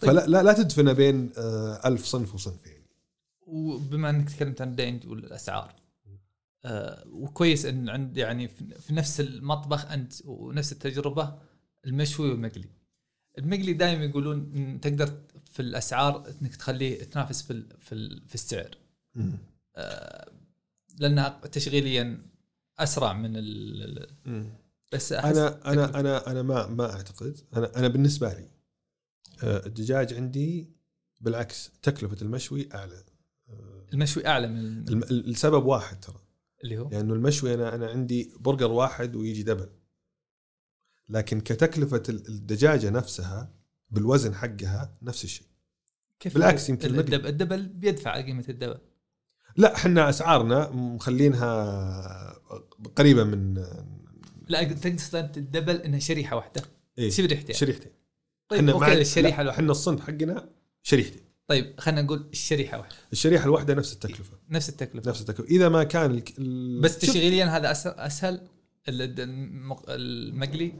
طيب. 0.00 0.10
فلا 0.10 0.26
لا, 0.26 0.42
لا 0.42 0.52
تدفن 0.52 0.92
بين 0.92 1.32
آه، 1.36 1.88
ألف 1.88 2.04
صنف 2.04 2.34
وصنف 2.34 2.66
يعني 2.66 2.79
وبما 3.50 4.10
انك 4.10 4.30
تكلمت 4.30 4.60
عن 4.60 4.68
الدينج 4.70 5.06
والاسعار 5.08 5.74
آه 6.64 7.04
وكويس 7.08 7.66
إن 7.66 7.88
عند 7.88 8.16
يعني 8.16 8.48
في 8.48 8.94
نفس 8.94 9.20
المطبخ 9.20 9.86
أنت 9.90 10.12
ونفس 10.24 10.72
التجربة 10.72 11.38
المشوي 11.86 12.30
والمقلي. 12.30 12.68
المقلي 13.38 13.72
دائما 13.72 14.04
يقولون 14.04 14.52
إن 14.56 14.80
تقدر 14.80 15.18
في 15.52 15.60
الأسعار 15.62 16.28
إنك 16.42 16.56
تخليه 16.56 17.02
تنافس 17.04 17.42
في 17.42 17.50
ال- 17.52 17.76
في 17.80 17.92
ال- 17.94 18.22
في 18.28 18.34
السعر. 18.34 18.70
آه 19.76 20.32
لأنها 20.98 21.28
تشغيليا 21.52 22.22
أسرع 22.78 23.12
من 23.12 23.30
ال 23.36 24.06
بس 24.92 25.12
أنا 25.12 25.72
أنا 25.72 26.00
أنا 26.00 26.30
أنا 26.30 26.42
ما 26.42 26.66
ما 26.66 26.92
أعتقد. 26.94 27.36
أنا 27.56 27.76
أنا 27.76 27.88
بالنسبة 27.88 28.32
لي 28.34 28.48
آه، 29.42 29.66
الدجاج 29.66 30.14
عندي 30.14 30.68
بالعكس 31.20 31.70
تكلفة 31.82 32.16
المشوي 32.22 32.68
أعلى. 32.74 33.02
المشوي 33.92 34.26
أعلى 34.26 34.46
من 34.46 34.88
الم- 34.88 35.02
السبب 35.02 35.64
واحد 35.64 36.00
ترى. 36.00 36.20
اللي 36.64 36.78
هو؟ 36.78 36.88
لأنه 36.90 37.14
المشوي 37.14 37.54
أنا 37.54 37.74
أنا 37.74 37.86
عندي 37.86 38.32
برجر 38.40 38.70
واحد 38.70 39.16
ويجي 39.16 39.42
double. 39.42 39.68
لكن 41.08 41.40
كتكلفة 41.40 42.02
ال- 42.08 42.28
الدجاجة 42.28 42.90
نفسها 42.90 43.52
بالوزن 43.90 44.34
حقها 44.34 44.96
نفس 45.02 45.24
الشيء. 45.24 45.46
كيف 46.20 46.34
بالعكس 46.34 46.68
يمكن 46.68 46.88
المقلي. 46.88 47.16
ال 47.28 47.33
double, 47.33 47.66
بيدفع 47.68 48.20
قيمة 48.20 48.44
ال 48.48 48.52
double 48.52 48.78
لا 49.56 49.74
إحنا 49.76 50.08
أسعارنا 50.08 50.70
مخلينها 50.70 52.40
قريبة 52.96 53.24
من 53.24 53.54
لا 54.48 54.64
تقصد 54.72 55.16
انت 55.16 55.36
ال 55.36 55.42
double 55.42 55.76
إنها 55.76 55.98
شريحة 55.98 56.36
واحدة. 56.36 56.62
إيه 56.98 57.08
تصير 57.08 57.26
شريحتين 57.26 57.54
شريحتين. 57.56 57.92
طيب 58.48 58.68
أوكي 58.68 58.80
مع- 58.80 58.92
الشريحة 58.92 59.42
الواحده 59.42 59.60
إحنا 59.62 59.70
الصنف 59.72 60.00
حقنا 60.00 60.50
شريحتين. 60.82 61.22
طيب 61.50 61.80
خلينا 61.80 62.02
نقول 62.02 62.28
الشريحة 62.32 62.78
واحدة. 62.78 62.96
الشريحة 63.12 63.44
الواحدة 63.44 63.74
نفس 63.74 63.92
التكلفة. 63.92 64.38
نفس 64.50 64.68
التكلفة. 64.68 65.10
نفس 65.10 65.20
التكلفة. 65.20 65.50
إذا 65.50 65.68
ما 65.68 65.84
كان 65.84 66.10
ال- 66.10 66.22
ال- 66.38 66.80
بس 66.80 66.98
تشغيليا 66.98 67.44
هذا 67.44 67.70
اسهل 68.06 68.48
ال- 68.88 69.20
المق- 69.20 69.84
المقلي؟ 69.88 70.72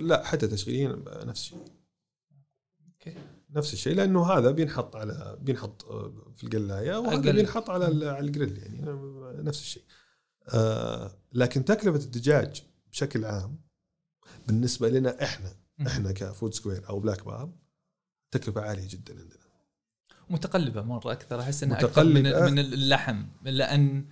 لا 0.00 0.24
حتى 0.24 0.46
تشغيليا 0.46 1.02
نفس 1.24 1.40
الشيء. 1.40 1.58
أوكي. 2.88 3.14
نفس 3.50 3.72
الشيء 3.72 3.94
لأنه 3.94 4.26
هذا 4.32 4.50
بينحط 4.50 4.96
على 4.96 5.38
بينحط 5.40 5.82
في 6.36 6.44
القلاية 6.44 6.96
وهذا. 6.98 7.32
بينحط 7.32 7.70
على 7.70 7.84
على 8.08 8.26
الجريل 8.26 8.58
يعني 8.58 8.82
نفس 9.42 9.60
الشيء. 9.60 9.82
آه، 10.54 11.16
لكن 11.32 11.64
تكلفة 11.64 12.04
الدجاج 12.04 12.62
بشكل 12.92 13.24
عام 13.24 13.60
بالنسبة 14.46 14.88
لنا 14.88 15.22
إحنا 15.24 15.56
إحنا 15.86 16.12
ك 16.12 16.20
Food 16.20 16.54
Square 16.54 16.88
أو 16.88 17.00
Black 17.00 17.24
Barn 17.24 17.52
تكلفة 18.30 18.60
عالية 18.60 18.88
جدا 18.88 19.12
عندنا. 19.18 19.45
متقلبة 20.30 20.82
مرة 20.82 21.12
أكثر 21.12 21.40
أحس 21.40 21.62
انها 21.62 21.80
أكثر 21.80 22.04
من, 22.04 22.22
متقلبة. 22.22 22.50
من 22.50 22.58
اللحم 22.58 23.24
لأن 23.44 24.04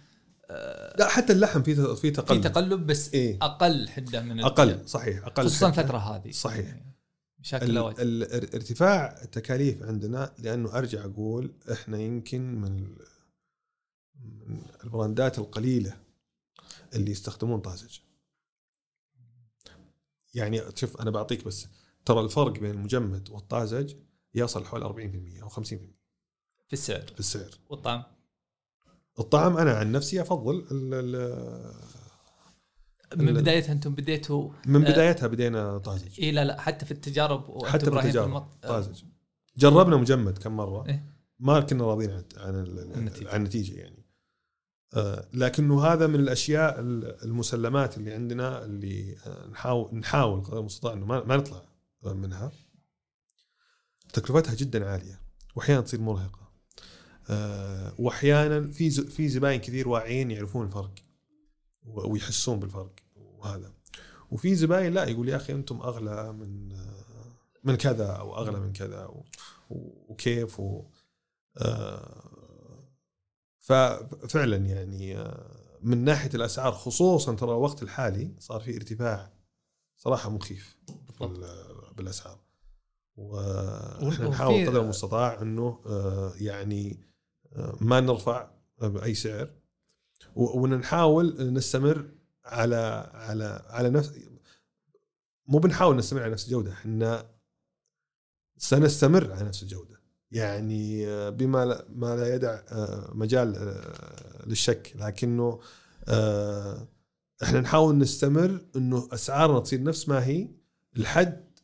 لا 0.98 1.08
حتى 1.08 1.32
اللحم 1.32 1.62
في 1.62 1.74
في 1.74 1.96
في 1.96 2.10
تقلب 2.10 2.42
تقلب 2.42 2.86
بس 2.86 3.14
إيه. 3.14 3.38
أقل 3.42 3.88
حدة 3.88 4.20
من 4.20 4.40
أقل 4.40 4.88
صحيح 4.88 5.26
أقل 5.26 5.44
خصوصا. 5.48 5.68
الفترة 5.68 5.98
هذه 5.98 6.30
صحيح. 6.30 6.66
يعني 6.66 6.94
مشاكل 7.38 7.78
ال- 7.78 8.00
ال- 8.00 8.54
ارتفاع 8.54 9.22
التكاليف 9.22 9.82
عندنا 9.82 10.32
لأنه 10.38 10.78
أرجع 10.78 11.04
أقول 11.04 11.52
إحنا 11.72 11.98
يمكن 11.98 12.54
من 12.60 12.96
من 14.20 14.62
البراندات 14.84 15.38
القليلة 15.38 15.96
اللي 16.94 17.10
يستخدمون 17.10 17.60
طازج 17.60 17.98
يعني 20.34 20.62
شوف 20.74 21.00
أنا 21.00 21.10
بعطيك 21.10 21.44
بس 21.44 21.66
ترى 22.04 22.20
الفرق 22.20 22.52
بين 22.52 22.70
المجمد 22.70 23.30
والطازج 23.30 23.94
يصل 24.34 24.64
حول 24.64 24.82
40% 25.38 25.42
أو 25.42 25.48
50% 25.48 25.60
في 25.62 25.88
السعر 26.74 27.00
في 27.14 27.20
السعر 27.20 27.50
والطعم؟ 27.68 28.02
الطعم 29.18 29.56
أنا 29.56 29.72
عن 29.74 29.92
نفسي 29.92 30.20
أفضل 30.22 30.66
ال- 30.70 30.94
ال- 30.94 31.74
من 33.16 33.32
بدايتها 33.34 33.72
أنتم 33.72 33.94
بديتوا 33.94 34.50
من 34.66 34.86
آه، 34.86 34.90
بدايتها 34.92 35.26
بدينا 35.26 35.78
طازج. 35.78 36.20
اي 36.20 36.30
لا 36.32 36.44
لا 36.44 36.60
حتى 36.60 36.86
في 36.86 36.90
التجارب 36.92 37.64
حتى 37.66 37.90
في 37.90 37.98
التجارب 37.98 38.28
المط- 38.28 38.62
طازج. 38.66 39.02
جربنا 39.56 39.96
مجمد 39.96 40.38
كم 40.38 40.56
مرة. 40.56 40.86
إيه. 40.88 41.04
ما 41.38 41.60
كنا 41.60 41.84
راضيين 41.84 42.10
عن 42.10 42.24
عن 42.36 42.54
ال- 42.54 42.78
النتيجة. 42.94 43.28
عن 43.30 43.40
النتيجة 43.40 43.74
يعني. 43.80 44.04
آه، 44.94 45.28
لكنه 45.32 45.84
هذا 45.84 46.06
من 46.06 46.14
الأشياء 46.20 46.80
ال- 46.80 47.24
المسلمات 47.24 47.96
اللي 47.98 48.12
عندنا 48.14 48.64
اللي 48.64 49.16
آه، 49.26 49.46
نحاول 49.46 49.94
نحاول 49.94 50.44
قدر 50.44 50.58
المستطاع 50.58 50.92
إنه 50.92 51.06
ما 51.06 51.24
ما 51.24 51.36
نطلع 51.36 51.62
منها. 52.02 52.52
تكلفتها 54.12 54.54
جدا 54.54 54.90
عالية 54.90 55.20
واحيانا 55.56 55.80
تصير 55.80 56.00
مرهقة. 56.00 56.43
آه، 57.30 57.94
وأحيانا 57.98 58.70
في 58.70 58.90
في 58.90 59.28
زباين 59.28 59.60
كثير 59.60 59.88
واعيين 59.88 60.30
يعرفون 60.30 60.66
الفرق 60.66 60.94
ويحسون 61.86 62.60
بالفرق 62.60 62.92
وهذا. 63.16 63.72
وفي 64.30 64.54
زباين 64.54 64.92
لا 64.92 65.04
يقول 65.04 65.28
يا 65.28 65.36
أخي 65.36 65.52
أنتم 65.52 65.80
أغلى 65.80 66.32
من 66.32 66.72
آه، 66.72 66.94
من 67.64 67.74
كذا 67.76 68.06
أو 68.06 68.36
أغلى 68.36 68.60
من 68.60 68.72
كذا 68.72 69.10
وكيف 69.70 70.60
و 70.60 70.84
آه، 71.56 72.24
ففعلا 73.58 74.56
يعني 74.56 75.24
من 75.82 76.04
ناحية 76.04 76.30
الأسعار 76.34 76.72
خصوصا 76.72 77.34
ترى 77.34 77.50
الوقت 77.50 77.82
الحالي 77.82 78.34
صار 78.38 78.60
في 78.60 78.76
ارتفاع 78.76 79.32
صراحة 79.96 80.30
مخيف 80.30 80.76
بال- 81.20 81.94
بالأسعار. 81.96 82.38
وفي- 83.16 84.22
نحاول 84.28 84.66
قدر 84.68 84.82
المستطاع 84.82 85.42
إنه 85.42 85.80
يعني 86.36 87.00
ما 87.80 88.00
نرفع 88.00 88.50
بأي 88.80 89.14
سعر. 89.14 89.50
ونحاول 90.36 91.52
نستمر 91.52 92.10
على 92.44 93.10
على 93.14 93.62
على 93.68 93.90
نفس 93.90 94.12
مو 95.46 95.58
بنحاول 95.58 95.96
نستمر 95.96 96.22
على 96.22 96.32
نفس 96.32 96.44
الجودة 96.46 96.72
إحنا 96.72 97.30
سنستمر 98.56 99.32
على 99.32 99.44
نفس 99.48 99.62
الجودة. 99.62 100.00
يعني 100.30 101.06
بما 101.30 101.64
لا- 101.64 101.84
ما 101.88 102.16
لا 102.16 102.34
يدع 102.34 102.60
آه، 102.68 103.10
مجال 103.14 103.56
آه، 103.56 104.46
للشك 104.46 104.92
لكنه 104.96 105.60
آه، 106.08 106.88
إحنا 107.42 107.60
نحاول 107.60 107.98
نستمر 107.98 108.66
إنه 108.76 109.08
أسعارنا 109.12 109.60
تصير 109.60 109.82
نفس 109.82 110.08
ما 110.08 110.24
هي 110.26 110.48
لحد 110.96 111.58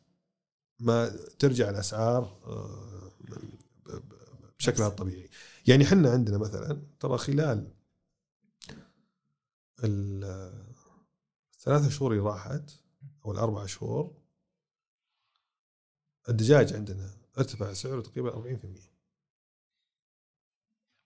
ما 0.79 1.09
ترجع 1.39 1.69
الأسعار 1.69 2.37
بشكلها 4.59 4.87
الطبيعي. 4.87 5.29
يعني 5.71 5.83
إحنا 5.83 6.09
عندنا 6.11 6.37
مثلا 6.37 6.81
ترى 6.99 7.17
خلال 7.17 7.73
ال- 9.83 10.63
الثلاثة 11.53 11.89
شهور 11.89 12.11
اللي 12.11 12.23
راحت 12.23 12.71
أو 13.25 13.31
الاربع 13.31 13.65
شهور 13.65 14.17
الدجاج 16.29 16.73
عندنا 16.73 17.09
ارتفع 17.37 17.73
سعره 17.73 18.01
تقريبا 18.01 18.31
40% 18.31 18.91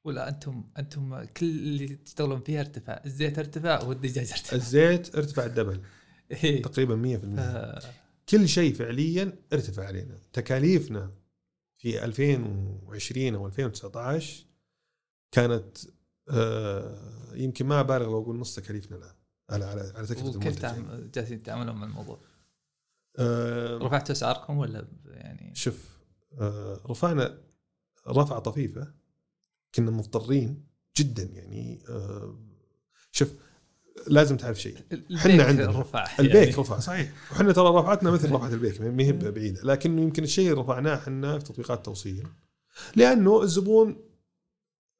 ولا 0.03 0.29
أنتم 0.29 0.63
أنتم 0.79 1.23
كل 1.23 1.45
اللي 1.45 1.87
تشتغلون 1.95 2.41
فيها 2.41 2.59
ارتفاع 2.59 3.01
الزيت 3.05 3.39
ارتفع 3.39 3.83
والدجاج 3.83 4.31
ارتفع. 4.31 4.55
الزيت 4.55 5.15
ارتفع 5.15 5.45
الدبل. 5.45 5.81
إيه. 6.43 6.61
تقريبا 6.61 6.95
100% 6.95 7.39
آه، 7.39 7.81
كل 8.29 8.49
شيء 8.49 8.73
فعليا 8.73 9.39
ارتفع 9.53 9.85
علينا. 9.87 10.19
تكاليفنا 10.33 11.11
في 11.77 12.05
2020 12.05 13.35
أو 13.35 13.47
2019 13.47 14.45
كانت 15.35 15.77
آه، 16.29 16.97
يمكن 17.33 17.65
ما 17.65 17.79
أبالغ 17.79 18.05
لو 18.05 18.21
أقول 18.21 18.39
نص 18.39 18.55
تكاليفنا 18.55 18.97
الآن 18.97 19.13
على 19.49 19.65
على 19.65 19.93
على 19.95 20.07
تكلفة 20.07 20.27
وكيف 20.29 20.35
المنتج. 20.41 20.61
تعم- 20.61 21.09
جالسين 21.13 21.43
تتعاملون 21.43 21.75
مع 21.75 21.85
الموضوع؟ 21.87 22.19
آه، 23.19 23.77
رفعتوا 23.77 24.11
أسعاركم 24.15 24.57
ولا 24.57 24.87
يعني 25.05 25.55
شوف 25.55 25.97
آه، 26.39 26.81
رفعنا 26.89 27.37
رفعة 28.07 28.39
طفيفة 28.39 28.93
كنا 29.75 29.91
مضطرين 29.91 30.65
جدا 30.97 31.23
يعني 31.23 31.83
آه، 31.89 32.39
شوف 33.11 33.33
لازم 34.07 34.37
تعرف 34.37 34.61
شيء 34.61 34.77
البيك 34.91 35.41
عندنا. 35.41 35.79
رفع 35.79 36.05
البيك 36.19 36.35
يعني. 36.35 36.51
رفع 36.55 36.79
صحيح 36.79 37.13
وحنا 37.31 37.51
ترى 37.53 37.69
رفعتنا 37.79 38.11
مثل 38.11 38.31
رفعة 38.31 38.47
البيك 38.49 38.81
ما 38.81 39.03
هي 39.03 39.11
بعيدة 39.13 39.61
لكنه 39.63 40.01
يمكن 40.01 40.23
الشيء 40.23 40.49
اللي 40.51 40.61
رفعناه 40.61 40.95
إحنا 40.95 41.39
في 41.39 41.45
تطبيقات 41.45 41.77
التوصيل 41.77 42.27
لأنه 42.95 43.41
الزبون 43.41 44.01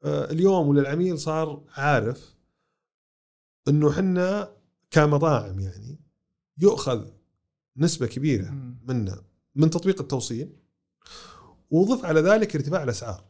اليوم 0.06 0.68
ولا 0.68 0.82
العميل 0.82 1.20
صار 1.20 1.64
عارف 1.70 2.36
إنه 3.68 3.90
إحنا 3.90 4.56
كمطاعم 4.92 5.60
يعني 5.60 6.00
يؤخذ 6.58 7.08
نسبة 7.78 8.08
كبيرة. 8.08 8.50
منا 8.84 9.24
من 9.56 9.70
تطبيق 9.70 10.02
التوصيل 10.02 10.56
وضف 11.70 12.06
على 12.06 12.22
ذلك 12.22 12.56
ارتفاع 12.56 12.84
الأسعار. 12.84 13.26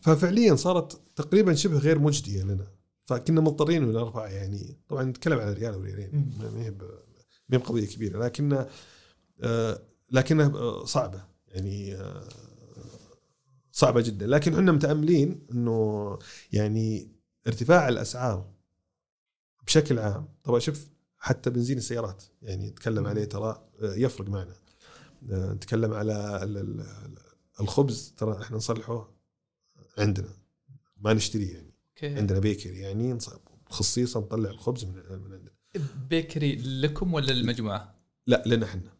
ففعليا 0.00 0.54
صارت 0.54 1.00
تقريبا 1.16 1.54
شبه 1.54 1.78
غير 1.78 1.98
مجدية 1.98 2.42
لنا. 2.42 2.66
فكنا 3.04 3.40
مضطرين 3.40 3.82
إنه 3.82 3.92
نرفع 3.92 4.28
يعني 4.28 4.78
طبعا 4.88 5.04
نتكلم 5.04 5.38
عن 5.38 5.52
ريال 5.52 5.76
وريالين. 5.76 6.32
ما 6.38 6.62
هي 6.62 6.70
ما 7.50 7.56
هي 7.56 7.58
بقضية 7.58 7.86
كبيرة. 7.86 8.18
لكن 8.18 8.66
آه، 9.40 9.82
لكنها 10.10 10.46
آه، 10.46 10.84
صعبة. 10.84 11.24
يعني 11.48 11.94
آه، 11.94 12.28
صعبة 13.76 14.00
جدا. 14.00 14.26
لكن 14.26 14.54
إحنا 14.54 14.72
متأملين 14.72 15.46
إنه 15.52 16.18
يعني 16.52 17.08
ارتفاع 17.46 17.88
الأسعار 17.88 18.50
بشكل 19.66 19.98
عام 19.98 20.28
طبعا 20.44 20.58
شوف 20.58 20.88
حتى 21.18 21.50
بنزين 21.50 21.78
السيارات 21.78 22.24
يعني 22.42 22.70
نتكلم. 22.70 23.06
عليه 23.06 23.24
ترى 23.24 23.68
آه، 23.82 23.94
يفرق 23.94 24.28
معنا. 24.28 24.54
آه، 25.30 25.52
نتكلم 25.52 25.92
على 25.92 26.42
ال- 26.42 26.56
ال- 26.58 26.86
الخبز 27.60 28.14
ترى 28.16 28.42
إحنا 28.42 28.56
نصلحه 28.56 29.10
عندنا 29.98 30.28
ما 30.96 31.12
نشتريه 31.12 31.54
يعني. 31.54 31.74
أوكي. 31.90 32.16
عندنا 32.18 32.38
بيكري 32.38 32.78
يعني 32.78 33.18
خصيصا 33.70 34.20
نطلع 34.20 34.50
الخبز 34.50 34.84
من 34.84 34.94
من 34.94 35.32
عندنا. 35.32 35.50
bakery 36.10 36.56
لكم 36.56 37.14
ولا 37.14 37.32
للمجموعة؟ 37.32 37.94
لا 38.26 38.42
لنا 38.46 38.66
إحنا. 38.66 38.92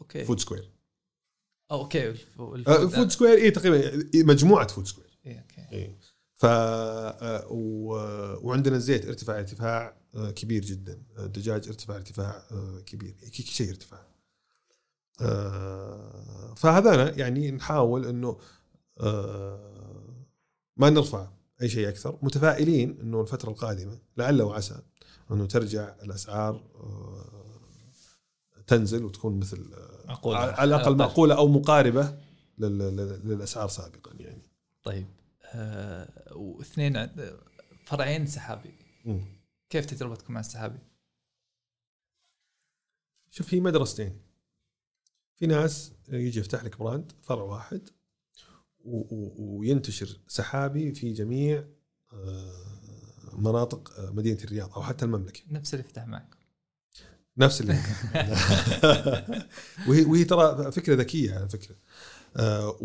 أوكي. 0.00 0.24
Food 0.24 0.40
Square. 0.40 0.73
أو 1.70 1.80
أوكي 1.80 2.08
آه، 2.10 2.54
ال 2.54 2.60
Food- 2.60 2.88
Food 2.88 3.10
Square 3.10 3.38
اي 3.38 3.50
تقريبا 3.50 3.76
إيه، 4.14 4.24
مجموعة 4.24 4.66
Food 4.66 4.86
Square. 4.86 5.18
إيه، 5.26 5.38
أوكي. 5.40 5.76
اي 5.76 5.96
ف 6.34 6.44
آه، 6.46 7.46
و- 7.50 8.48
وعندنا 8.48 8.76
الزيت 8.76 9.06
ارتفع 9.06 9.38
ارتفاع 9.38 9.96
آه، 10.14 10.30
كبير 10.30 10.62
جدا. 10.64 11.02
الدجاج 11.18 11.68
ارتفع 11.68 11.96
ارتفاع 11.96 12.42
آه، 12.52 12.80
كبير. 12.86 13.14
كل 13.36 13.42
شيء 13.44 13.70
ارتفاع. 13.70 14.06
آه، 15.20 16.54
فهذانا 16.56 17.18
يعني 17.18 17.50
نحاول 17.50 18.06
إنه 18.06 18.38
آه، 19.00 20.24
ما 20.76 20.90
نرفع 20.90 21.28
أي 21.62 21.68
شيء 21.68 21.88
أكثر. 21.88 22.18
متفائلين 22.22 23.00
إنه 23.00 23.20
الفترة 23.20 23.50
القادمة 23.50 23.98
لعل 24.16 24.42
وعسى 24.42 24.82
إنه 25.30 25.46
ترجع 25.46 25.94
الأسعار 26.02 26.54
آه، 26.74 27.33
تنزل 28.66 29.04
وتكون 29.04 29.38
مثل 29.38 29.72
آه، 29.74 30.06
معقولة. 30.06 30.38
على 30.38 30.64
الأقل 30.64 30.82
أقل. 30.82 30.96
معقوله 30.96 31.36
أو 31.36 31.48
مقاربة 31.48 32.18
لل- 32.58 32.78
لل- 32.78 33.20
للأسعار 33.28 33.68
سابقا 33.68 34.12
يعني 34.20 34.42
طيب 34.82 35.06
آه 35.54 36.32
واثنين 36.36 37.08
فرعين 37.86 38.26
سحابي. 38.26 38.74
كيف 39.70 39.86
تجربتكم 39.86 40.32
مع 40.34 40.40
السحابي؟ 40.40 40.78
شوف 43.30 43.54
هي 43.54 43.60
مدرستين 43.60 44.20
في 45.36 45.46
ناس 45.46 45.92
يجي 46.08 46.40
يفتح 46.40 46.64
لك 46.64 46.78
براند 46.78 47.12
فرع 47.22 47.42
واحد 47.42 47.88
وينتشر 48.84 50.20
سحابي 50.28 50.94
في 50.94 51.12
جميع 51.12 51.64
آه، 52.12 52.64
مناطق 53.32 54.00
آه، 54.00 54.10
مدينة 54.10 54.38
الرياض 54.44 54.72
أو 54.74 54.82
حتى 54.82 55.04
المملكة 55.04 55.42
نفس 55.50 55.74
اللي 55.74 55.84
فتح 55.84 56.06
معك 56.06 56.33
نفس 57.38 57.60
اللي 57.60 57.72
وهي 59.88 60.04
وهي 60.04 60.24
ترى 60.24 60.72
فكرة 60.72 60.94
ذكية 60.94 61.34
على 61.34 61.48
فكرة. 61.48 61.76
آه، 62.36 62.76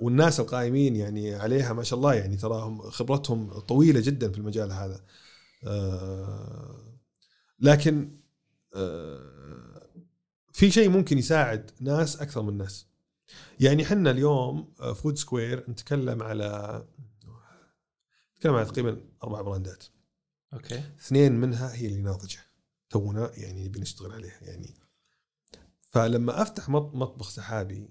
والناس 0.00 0.40
القائمين 0.40 0.96
يعني 0.96 1.34
عليها 1.34 1.72
ما 1.72 1.82
شاء 1.82 1.96
الله 1.96 2.14
يعني 2.14 2.36
تراهم 2.36 2.90
خبرتهم 2.90 3.58
طويلة 3.58 4.00
جدا 4.00 4.32
في 4.32 4.38
المجال 4.38 4.72
هذا. 4.72 5.00
آه، 5.64 6.98
لكن 7.60 8.10
آه، 8.74 9.88
في 10.52 10.70
شيء 10.70 10.88
ممكن 10.88 11.18
يساعد 11.18 11.70
ناس 11.80 12.16
أكثر 12.20 12.42
من 12.42 12.58
ناس. 12.58 12.86
يعني 13.60 13.84
حنا 13.84 14.10
اليوم 14.10 14.72
Food 14.94 15.18
Square 15.18 15.64
نتكلم 15.70 16.22
على 16.22 16.82
نتكلم 18.36 18.54
على 18.54 18.64
تقريبا 18.64 19.00
أربع 19.24 19.40
براندات. 19.40 19.84
أوكي. 20.54 20.82
اثنين 21.00 21.32
منها 21.32 21.74
هي 21.74 21.86
اللي 21.86 22.02
ناضجة. 22.02 22.51
تونا 22.92 23.30
يعني 23.38 23.64
نبي 23.64 23.80
نشتغل 23.80 24.12
عليها 24.12 24.38
يعني. 24.42 24.74
فلما 25.80 26.42
أفتح 26.42 26.68
مط- 26.68 26.94
مطبخ 26.94 27.30
سحابي 27.30 27.88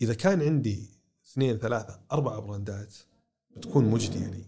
إذا 0.00 0.14
كان 0.14 0.42
عندي 0.42 0.90
اثنين 1.26 1.56
ثلاثة 1.58 2.00
أربع 2.12 2.38
براندات 2.38 2.94
بتكون 3.56 3.84
مجديه 3.84 4.26
لي 4.26 4.44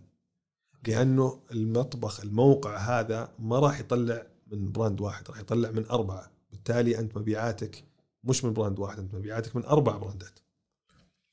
لأنه 0.88 1.42
المطبخ 1.50 2.20
الموقع 2.20 2.76
هذا 2.76 3.34
ما 3.38 3.58
راح 3.58 3.80
يطلع 3.80 4.26
من 4.46 4.72
brand 4.72 5.00
واحد 5.00 5.28
راح 5.28 5.38
يطلع 5.40 5.70
من 5.70 5.86
أربعة. 5.86 6.30
بالتالي 6.50 6.98
أنت 6.98 7.16
مبيعاتك 7.18 7.84
مش 8.24 8.44
من 8.44 8.52
brand 8.52 8.78
واحد 8.78 8.98
أنت 8.98 9.14
مبيعاتك 9.14 9.56
من 9.56 9.64
أربع 9.64 9.96
براندات. 9.96 10.38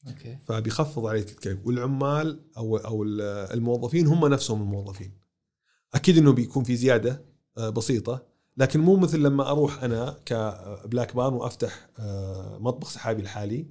أوكي. 0.08 0.38
فبيخفض 0.48 1.06
عليك 1.06 1.30
التكاليف 1.30 1.66
والعمال 1.66 2.42
أو 2.58 2.78
أو 2.78 3.04
الموظفين 3.04 4.08
هم 4.08 4.28
نفسهم 4.28 4.62
الموظفين. 4.62 5.14
أكيد 5.94 6.18
إنه 6.18 6.32
بيكون 6.34 6.64
في 6.64 6.76
زيادة 6.76 7.26
بسيطة. 7.70 8.26
لكن 8.58 8.80
مو 8.80 8.96
مثل 8.96 9.20
لما 9.20 9.50
أروح 9.50 9.84
أنا 9.84 10.18
ك 10.26 10.41
Black 10.41 11.16
Barn 11.16 11.34
وأفتح 11.34 11.90
آه، 12.00 12.58
مطبخ 12.58 12.90
سحابي 12.90 13.22
الحالي 13.22 13.66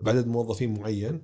بعدد 0.00 0.26
موظفين 0.26 0.80
معين 0.80 1.22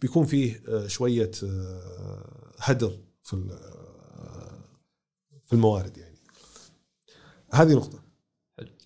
بيكون 0.00 0.26
فيه 0.26 0.62
آه، 0.68 0.86
شوية 0.86 1.30
آه، 1.44 2.52
هدر 2.58 2.98
في 3.22 3.36
آه، 3.36 4.58
في 5.46 5.52
الموارد 5.52 5.98
يعني. 5.98 6.18
هذه 7.52 7.72
نقطة. 7.72 8.02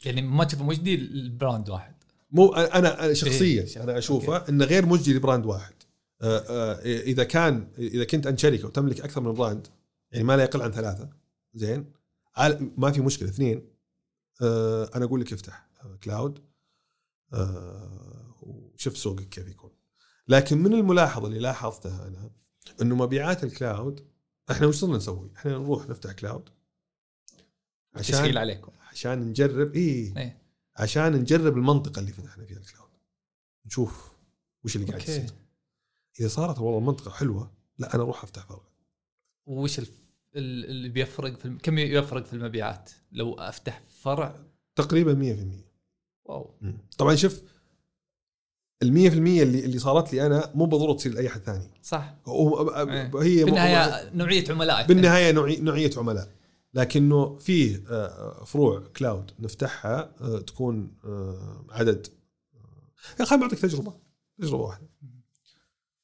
يعني 0.05 0.23
ما 0.23 0.45
تشوف 0.45 0.61
مجدي 0.61 0.95
ال 0.95 1.07
brand 1.07 1.71
واحد. 1.71 1.95
مو 2.31 2.55
أنا 2.55 3.05
أنا 3.05 3.15
شخصيا 3.15 3.63
إيه، 3.63 3.83
أنا 3.83 3.99
أشوفه 3.99 4.49
إنه 4.49 4.65
غير 4.65 4.87
مجدي 4.87 5.15
ل 5.15 5.20
brand 5.20 5.47
واحد. 5.47 5.75
آه، 6.23 6.45
آه، 6.49 6.81
إذا 6.83 7.25
كان 7.25 7.69
إذا 7.79 8.05
كنت 8.05 8.27
انت 8.27 8.39
شركه 8.39 8.67
وتملك 8.67 9.01
أكثر 9.01 9.21
من 9.21 9.33
brand 9.33 9.67
يعني 10.13 10.25
ما 10.25 10.37
لا 10.37 10.43
يقل 10.43 10.63
عن 10.63 10.71
ثلاثة 10.71 11.09
زين؟ 11.55 11.85
ما 12.77 12.93
في 12.93 13.01
مشكلة. 13.01 13.29
اثنين 13.29 13.77
آه، 14.43 14.91
أنا 14.95 15.05
أقول 15.05 15.21
لك 15.21 15.33
افتح 15.33 15.69
آه، 15.83 15.97
cloud 15.97 16.45
آه، 17.33 18.35
وشوف 18.43 18.99
سوقك 18.99 19.29
كيف 19.29 19.49
يكون. 19.49 19.71
لكن 20.29 20.59
من 20.59 20.73
الملاحظة 20.73 21.27
اللي 21.27 21.39
لاحظتها 21.39 22.07
أنا 22.09 22.31
إنه 22.83 22.95
مبيعات 22.97 23.45
ال 23.45 23.55
cloud 23.55 24.07
إحنا 24.51 24.67
وش 24.67 24.77
صرنا 24.77 24.97
نسوي؟ 24.97 25.31
إحنا 25.37 25.53
نروح 25.53 25.89
نفتح 25.89 26.13
cloud 26.13 26.49
عشان 27.95 28.37
عليكم. 28.37 28.73
عشان 28.91 29.21
نجرب 29.21 29.75
اي 29.75 29.81
إيه. 30.17 30.43
عشان 30.77 31.13
نجرب 31.13 31.57
المنطقة 31.57 32.01
اللي 32.01 32.13
فتحنا 32.13 32.45
فيها 32.45 32.59
الكلاود 32.59 32.91
نشوف 33.67 34.13
وش 34.65 34.77
اللي 34.77 34.87
قاعد 34.87 35.03
يصير. 35.03 35.31
إذا 36.21 36.29
صارت 36.29 36.59
والله 36.59 36.79
المنطقة 36.79 37.11
حلوة 37.11 37.53
لا 37.79 37.95
أنا 37.95 38.03
أروح 38.03 38.25
أفتح 38.25 38.47
فرع 38.47 38.69
وش 39.47 39.79
الف... 39.79 40.06
ال- 40.37 40.65
اللي 40.65 40.89
بيفرق 40.89 41.39
في 41.39 41.45
الم... 41.45 41.59
كم 41.63 41.79
يفرق 41.79 42.25
في 42.27 42.33
المبيعات؟ 42.33 42.91
لو 43.13 43.35
أفتح 43.35 43.83
فرع؟ 44.03 44.35
تقريبا 44.77 45.15
100% 45.15 45.65
واو. 46.25 46.55
مم. 46.61 46.79
طبعا 46.99 47.15
شوف 47.15 47.43
ال 48.83 48.89
100% 48.89 48.93
اللي 49.17 49.65
اللي 49.65 49.79
صارت 49.79 50.13
لي 50.13 50.27
أنا 50.27 50.53
مو 50.55 50.65
بالضرورة 50.67 50.97
تصير 50.97 51.13
لأي 51.15 51.27
احد 51.29 51.41
ثاني. 51.41 51.71
صح. 51.83 52.17
إيه. 52.29 53.23
هي 53.23 53.45
في 53.45 53.49
النهايه 53.49 54.11
نوعية 54.15 54.45
عملائك 54.51 54.89
بالنهاية 54.89 55.33
نوعي- 55.33 55.61
نوعية 55.61 55.91
عملاء. 55.97 56.29
لكنه 56.75 57.37
فيه 57.37 57.85
آه، 57.91 58.45
فروع 58.45 58.81
cloud 58.97 59.31
نفتحها 59.39 60.15
آه، 60.21 60.39
تكون 60.39 60.93
آه، 61.05 61.67
عدد 61.71 62.07
خليني 63.25 63.43
بعطيك 63.45 63.59
تجربة. 63.59 63.95
تجربة 64.41 64.63
واحدة. 64.63 64.89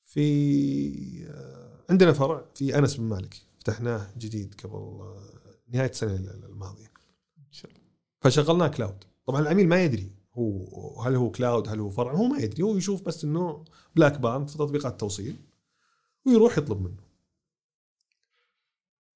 في 0.05 1.27
آه، 1.31 1.85
عندنا 1.91 2.13
فرع 2.13 2.45
في 2.55 2.79
أنس 2.79 2.95
بن 2.97 3.05
مالك. 3.05 3.35
فتحناه 3.63 4.11
جديد 4.19 4.55
قبل 4.65 4.75
آه، 4.75 5.31
نهاية 5.69 5.91
السنة 5.91 6.31
الماضية. 6.31 6.93
فشغلناه 8.21 8.69
cloud. 8.69 9.05
طبعا 9.27 9.41
العميل 9.41 9.69
ما 9.69 9.85
يدري 9.85 10.13
هو 10.35 11.01
هل 11.03 11.15
هو 11.15 11.31
cloud 11.31 11.69
هل 11.69 11.81
هو 11.81 11.91
فرع 11.91 12.13
هو 12.13 12.25
ما 12.25 12.39
يدري. 12.39 12.63
هو 12.63 12.77
يشوف 12.77 13.03
بس 13.03 13.25
إنه 13.25 13.65
Black 13.97 14.21
Barn 14.21 14.47
في 14.47 14.55
تطبيقات 14.55 14.93
التوصيل 14.93 15.37
ويروح 16.27 16.59
يطلب 16.59 16.81
منه. 16.81 17.03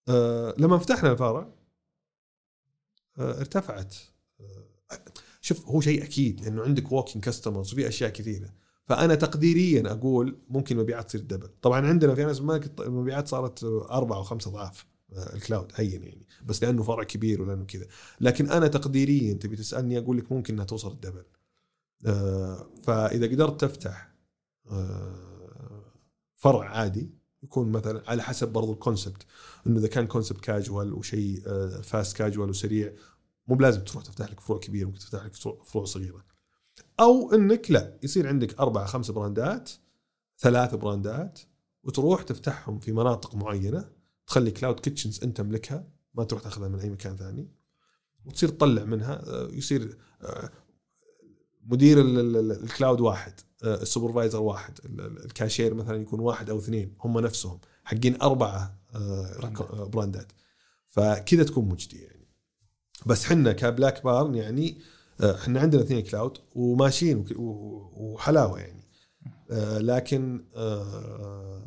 آه 0.08 0.54
لما 0.58 0.78
فتحنا 0.78 1.12
الفرع 1.12 1.52
آه 3.18 3.40
ارتفعت. 3.40 3.94
آه 4.40 4.64
شوف 5.40 5.68
هو 5.68 5.80
شيء 5.80 6.04
أكيد 6.04 6.40
لأنه 6.40 6.62
عندك 6.62 6.92
walking 6.92 7.24
customers 7.24 7.72
وفي 7.72 7.88
أشياء 7.88 8.10
كثيرة. 8.10 8.54
فأنا 8.86 9.14
تقديريا 9.14 9.92
أقول 9.92 10.38
ممكن 10.48 10.76
المبيعات 10.76 11.06
تصير 11.06 11.20
double 11.20 11.48
طبعا 11.62 11.86
عندنا 11.86 12.14
في 12.14 12.24
ناس 12.24 12.40
مالك 12.40 12.80
المبيعات 12.80 13.28
صارت 13.28 13.64
أربع 13.90 14.16
أو 14.16 14.22
خمس 14.22 14.46
أضعاف 14.46 14.86
آه، 15.12 15.34
ال 15.34 15.41
cloud 15.41 15.72
هين 15.74 16.02
يعني 16.02 16.26
بس 16.44 16.62
لأنه 16.62 16.82
فرع 16.82 17.04
كبير 17.04 17.42
ولأنه 17.42 17.64
كذا. 17.64 17.86
لكن 18.20 18.50
أنا 18.50 18.66
تقديريا 18.66 19.34
تبي 19.34 19.56
تسألني 19.56 19.98
أقول 19.98 20.18
لك 20.18 20.32
ممكن 20.32 20.54
إنها 20.54 20.64
توصل 20.64 20.92
ال 20.92 20.97
double 20.97 21.24
آه، 22.06 22.70
فإذا 22.82 23.26
قدرت 23.26 23.60
تفتح 23.60 24.12
آه، 24.70 25.92
فرع 26.34 26.68
عادي 26.68 27.10
يكون 27.42 27.72
مثلا 27.72 28.02
على 28.10 28.22
حسب 28.22 28.48
برضو 28.48 28.72
ال 28.72 28.79
concept 28.79 29.26
إنه 29.66 29.78
إذا 29.78 29.88
كان 29.88 30.06
concept 30.06 30.40
casual 30.40 30.92
وشيء 30.92 31.40
fast 31.82 32.16
casual 32.16 32.50
وسريع 32.50 32.92
مو 33.48 33.54
بلازم 33.54 33.80
تروح 33.80 34.04
تفتح 34.04 34.30
لك 34.30 34.40
فروع 34.40 34.58
كبيرة 34.58 34.86
ممكن 34.86 34.98
تفتح 34.98 35.24
لك 35.24 35.34
فروع 35.64 35.84
صغيرة. 35.84 36.35
أو 37.00 37.34
إنك 37.34 37.70
لا 37.70 37.98
يصير 38.02 38.28
عندك 38.28 38.60
أربع 38.60 38.86
خمس 38.86 39.10
براندات 39.10 39.70
ثلاث 40.38 40.74
براندات 40.74 41.40
وتروح 41.82 42.22
تفتحهم 42.22 42.78
في 42.78 42.92
مناطق 42.92 43.34
معينة 43.34 43.88
تخلي 44.26 44.50
cloud 44.50 44.80
kitchens 44.80 45.20
أنت 45.24 45.36
تملكها 45.36 45.88
ما 46.14 46.24
تروح 46.24 46.42
تأخذها 46.42 46.68
من 46.68 46.80
أي 46.80 46.90
مكان 46.90 47.16
ثاني 47.16 47.48
وتصير 48.24 48.48
تطلع 48.48 48.84
منها 48.84 49.22
آه، 49.26 49.48
يصير 49.52 49.98
آه، 50.22 50.50
مدير 51.66 52.00
ال- 52.00 52.18
ال- 52.18 52.36
ال- 52.36 52.64
ال 52.64 52.70
cloud 52.70 53.00
واحد 53.00 53.32
آه، 53.64 53.82
ال 53.82 53.88
supervisor 53.88 54.40
واحد 54.42 54.78
ال- 54.84 55.00
ال- 55.00 55.24
الكاشير 55.24 55.74
مثلا 55.74 55.96
يكون 55.96 56.20
واحد 56.20 56.50
أو 56.50 56.58
اثنين 56.58 56.94
هم 57.00 57.20
نفسهم 57.20 57.58
حقين 57.84 58.22
أربعة 58.22 58.78
آه، 58.94 59.86
براندات. 59.92 60.32
آه، 60.32 60.36
فكذا 60.86 61.44
تكون 61.44 61.68
مجدي 61.68 62.02
يعني 62.02 62.28
بس 63.06 63.24
حنا 63.24 63.52
ك 63.52 63.61
Black 63.61 64.04
Barn 64.04 64.34
يعني 64.34 64.78
آه، 65.20 65.36
حنا 65.36 65.60
عندنا 65.60 65.82
اثنين 65.82 66.00
cloud 66.00 66.38
وماشيين 66.54 67.24
وحلاوة 67.36 68.60
يعني. 68.60 68.82
آه، 69.50 69.78
لكن 69.78 70.44
آه، 70.56 71.62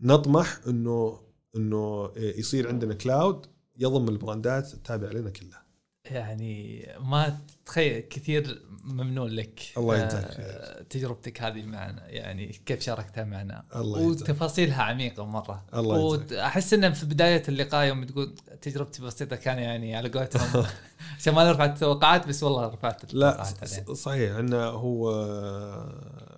نطمح 0.00 0.60
إنه 0.66 1.20
إنه 1.56 2.10
يصير 2.16 2.68
عندنا 2.68 2.94
cloud 2.94 3.46
يضم 3.78 4.08
البراندات 4.08 4.74
التابعة 4.74 5.10
لنا 5.10 5.30
كلها. 5.30 5.67
يعني 6.16 6.86
ما 7.00 7.38
تتخيل 7.64 8.00
كثير 8.00 8.62
ممنون 8.84 9.30
لك 9.30 9.60
الله 9.76 9.96
يجزاك 9.96 10.24
آه، 10.40 10.82
تجربتك 10.82 11.42
هذه 11.42 11.62
معنا 11.62 12.08
يعني 12.08 12.46
كيف 12.66 12.80
شاركتها 12.80 13.24
معنا 13.24 13.64
الله. 13.76 14.00
وتفاصيلها 14.00 14.82
عميقة 14.82 15.24
مرة 15.24 15.66
الله. 15.74 15.96
وأحس 15.98 16.74
إن 16.74 16.92
في 16.92 17.06
بداية 17.06 17.42
اللقاء 17.48 17.86
يوم 17.86 18.04
تقول 18.04 18.34
تجربتي 18.62 19.02
بسيطة 19.02 19.36
كان 19.36 19.58
يعني 19.58 19.96
على 19.96 20.08
قولتهم 20.08 20.64
عشان 21.18 21.34
ما 21.34 21.44
نرفع 21.44 21.64
التوقعات 21.64 22.28
بس 22.28 22.42
والله 22.42 22.66
رفعت 22.66 23.14
لا 23.14 23.30
التوقعات 23.30 23.72
عليه. 23.72 23.84
ص- 23.94 24.02
صحيح 24.02 24.36
إنه 24.36 24.64
هو 24.64 25.10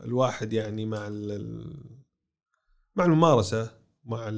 الواحد 0.05 0.53
يعني 0.53 0.87
مع 0.87 1.09
مع 2.97 3.05
الممارسة 3.05 3.71
مع 4.05 4.31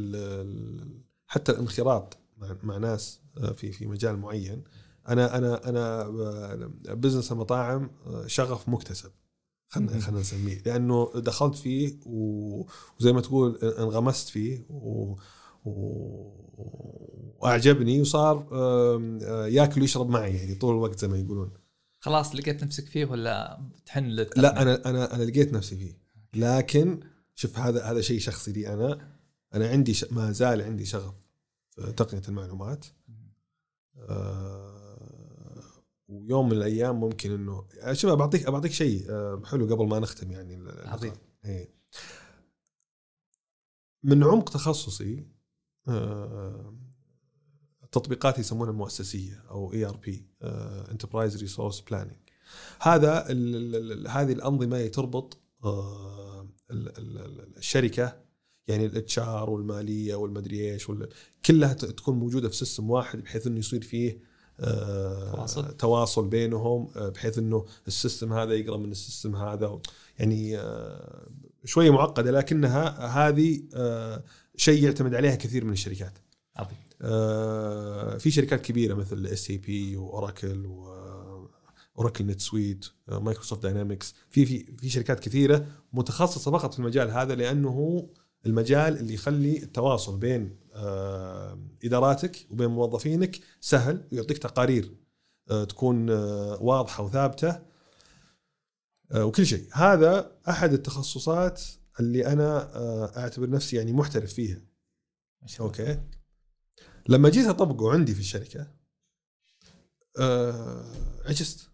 حتى 1.26 1.52
الانخراط 1.52 2.18
مع, 2.36 2.56
مع 2.62 2.76
ناس 2.76 3.20
آه، 3.38 3.52
في 3.52 3.72
في 3.72 3.86
مجال 3.86 4.16
معين 4.16 4.64
أنا 5.08 5.38
أنا 5.38 5.68
أنا 5.68 6.00
آه، 6.00 6.70
بزنس 6.94 7.32
المطاعم 7.32 7.90
آه، 8.06 8.26
شغف 8.26 8.68
مكتسب 8.68 9.10
خلينا. 9.68 10.00
خلينا 10.00 10.20
نسميه. 10.20 10.62
لأنه 10.66 11.12
دخلت 11.14 11.54
فيه 11.54 11.98
وزي 12.06 13.12
ما 13.12 13.20
تقول 13.20 13.56
انغمست 13.56 14.28
فيه 14.28 14.66
و 14.70 15.14
وأعجبني 17.38 18.00
وصار 18.00 18.48
آه، 18.52 19.46
ياكل 19.46 19.80
ويشرب 19.80 20.08
معي 20.08 20.36
يعني 20.36 20.54
طول 20.54 20.74
الوقت 20.74 20.98
زي 20.98 21.08
ما 21.08 21.18
يقولون. 21.18 21.50
خلاص 22.00 22.34
لقيت 22.34 22.64
نفسك 22.64 22.86
فيه 22.86 23.04
ولا 23.04 23.60
تحن؟ 23.86 24.06
لا 24.06 24.62
أنا 24.62 24.88
أنا 24.90 25.14
أنا 25.14 25.22
لقيت 25.22 25.52
نفسي 25.52 25.76
فيه. 25.76 25.98
لكن 26.34 27.00
شوف 27.34 27.58
هذا 27.58 27.84
هذا 27.84 28.00
شيء 28.00 28.18
شخصي 28.18 28.52
لي 28.52 28.74
أنا. 28.74 29.12
أنا 29.54 29.68
عندي 29.68 29.94
ش... 29.94 30.04
ما 30.12 30.32
زال 30.32 30.62
عندي 30.62 30.84
شغف 30.84 31.14
تقنية 31.96 32.22
المعلومات. 32.28 32.86
آه 33.98 34.71
ويوم 36.12 36.46
من 36.48 36.52
الأيام 36.56 37.00
ممكن 37.00 37.32
إنه 37.32 37.66
شوف 37.92 38.12
بعطيك 38.12 38.50
بعطيك 38.50 38.72
شيء 38.72 39.10
آه 39.10 39.42
حلو 39.44 39.66
قبل 39.74 39.86
ما 39.88 39.98
نختم 39.98 40.30
يعني. 40.32 40.70
عظيم. 40.84 41.12
إيه. 41.44 41.74
من 44.02 44.24
عمق 44.24 44.48
تخصصي 44.48 45.26
آه 45.88 46.76
التطبيقات 47.84 48.38
يسمونها 48.38 48.72
المؤسسيه 48.72 49.44
أو 49.50 49.72
ERP 49.72 50.26
enterprise 50.90 51.36
resource 51.36 51.80
planning 51.80 52.16
هذا 52.80 53.18
هذه 54.08 54.32
الأنظمة 54.32 54.86
تربط 54.86 55.38
آه، 55.64 56.48
ال- 56.70 56.98
ال- 56.98 57.18
ال- 57.18 57.56
الشركة 57.56 58.22
يعني 58.66 58.86
ال 58.86 59.18
HR 59.18 59.50
والمالية 59.50 60.14
والمدري 60.14 60.72
إيش 60.72 60.90
كلها 61.46 61.72
تكون 61.72 62.18
موجودة 62.18 62.48
في 62.48 62.56
system 62.56 62.90
واحد 62.90 63.18
بحيث 63.22 63.46
إنه 63.46 63.58
يصير 63.58 63.82
فيه 63.82 64.12
آه، 64.12 64.20
تواصل. 65.32 65.76
تواصل 65.76 66.28
بينهم 66.28 66.88
آه، 66.96 67.08
بحيث 67.08 67.38
إنه 67.38 67.64
ال 67.86 67.93
system 67.93 68.32
هذا 68.32 68.54
يقرأ 68.54 68.76
من 68.76 68.90
ال 68.90 68.97
system 68.97 69.36
هذا. 69.36 69.78
يعني 70.18 70.58
آه، 70.58 71.28
شوية 71.64 71.90
معقدة 71.90 72.30
لكنها 72.30 73.06
هذه 73.06 73.62
آه، 73.74 74.22
شيء 74.56 74.84
يعتمد 74.84 75.14
عليها 75.14 75.34
كثير 75.34 75.64
من 75.64 75.72
الشركات. 75.72 76.18
عظيم. 76.56 76.78
في 78.18 78.30
شركات 78.30 78.60
كبيرة 78.60 78.94
مثل 78.94 79.26
SAP 79.26 79.96
و 79.96 80.06
Oracle 80.06 80.66
و 80.66 80.89
Oracle 80.89 82.26
NetSuite 82.26 82.86
Microsoft 83.08 83.62
Dynamics. 83.62 84.14
في 84.30 84.46
في 84.46 84.76
في 84.78 84.90
شركات 84.90 85.20
كثيرة 85.20 85.66
متخصصة 85.92 86.50
فقط 86.50 86.72
في 86.72 86.78
المجال 86.78 87.10
هذا 87.10 87.34
لأنه 87.34 88.08
المجال 88.46 88.96
اللي 88.96 89.14
يخلي 89.14 89.62
التواصل 89.62 90.16
بين 90.16 90.56
إداراتك 91.84 92.46
وبين 92.50 92.66
موظفينك 92.70 93.40
سهل 93.60 94.08
ويعطيك 94.12 94.38
تقارير 94.38 94.94
آه، 95.50 95.64
تكون 95.64 96.10
آه، 96.10 96.62
واضحة 96.62 97.04
وثابتة 97.04 97.58
آه، 99.12 99.24
وكل 99.24 99.46
شيء 99.46 99.68
هذا 99.72 100.38
أحد 100.48 100.72
التخصصات 100.72 101.62
اللي 102.00 102.26
أنا 102.26 102.76
آه، 102.76 103.18
أعتبر 103.18 103.50
نفسي 103.50 103.76
يعني 103.76 103.92
محترف 103.92 104.32
فيها. 104.32 104.60
okay 105.60 106.00
لما 107.08 107.28
جيت 107.28 107.46
أطبقه 107.46 107.92
عندي 107.92 108.14
في 108.14 108.20
الشركة 108.20 108.66
آه 110.18 110.84
عجزت 111.24 111.70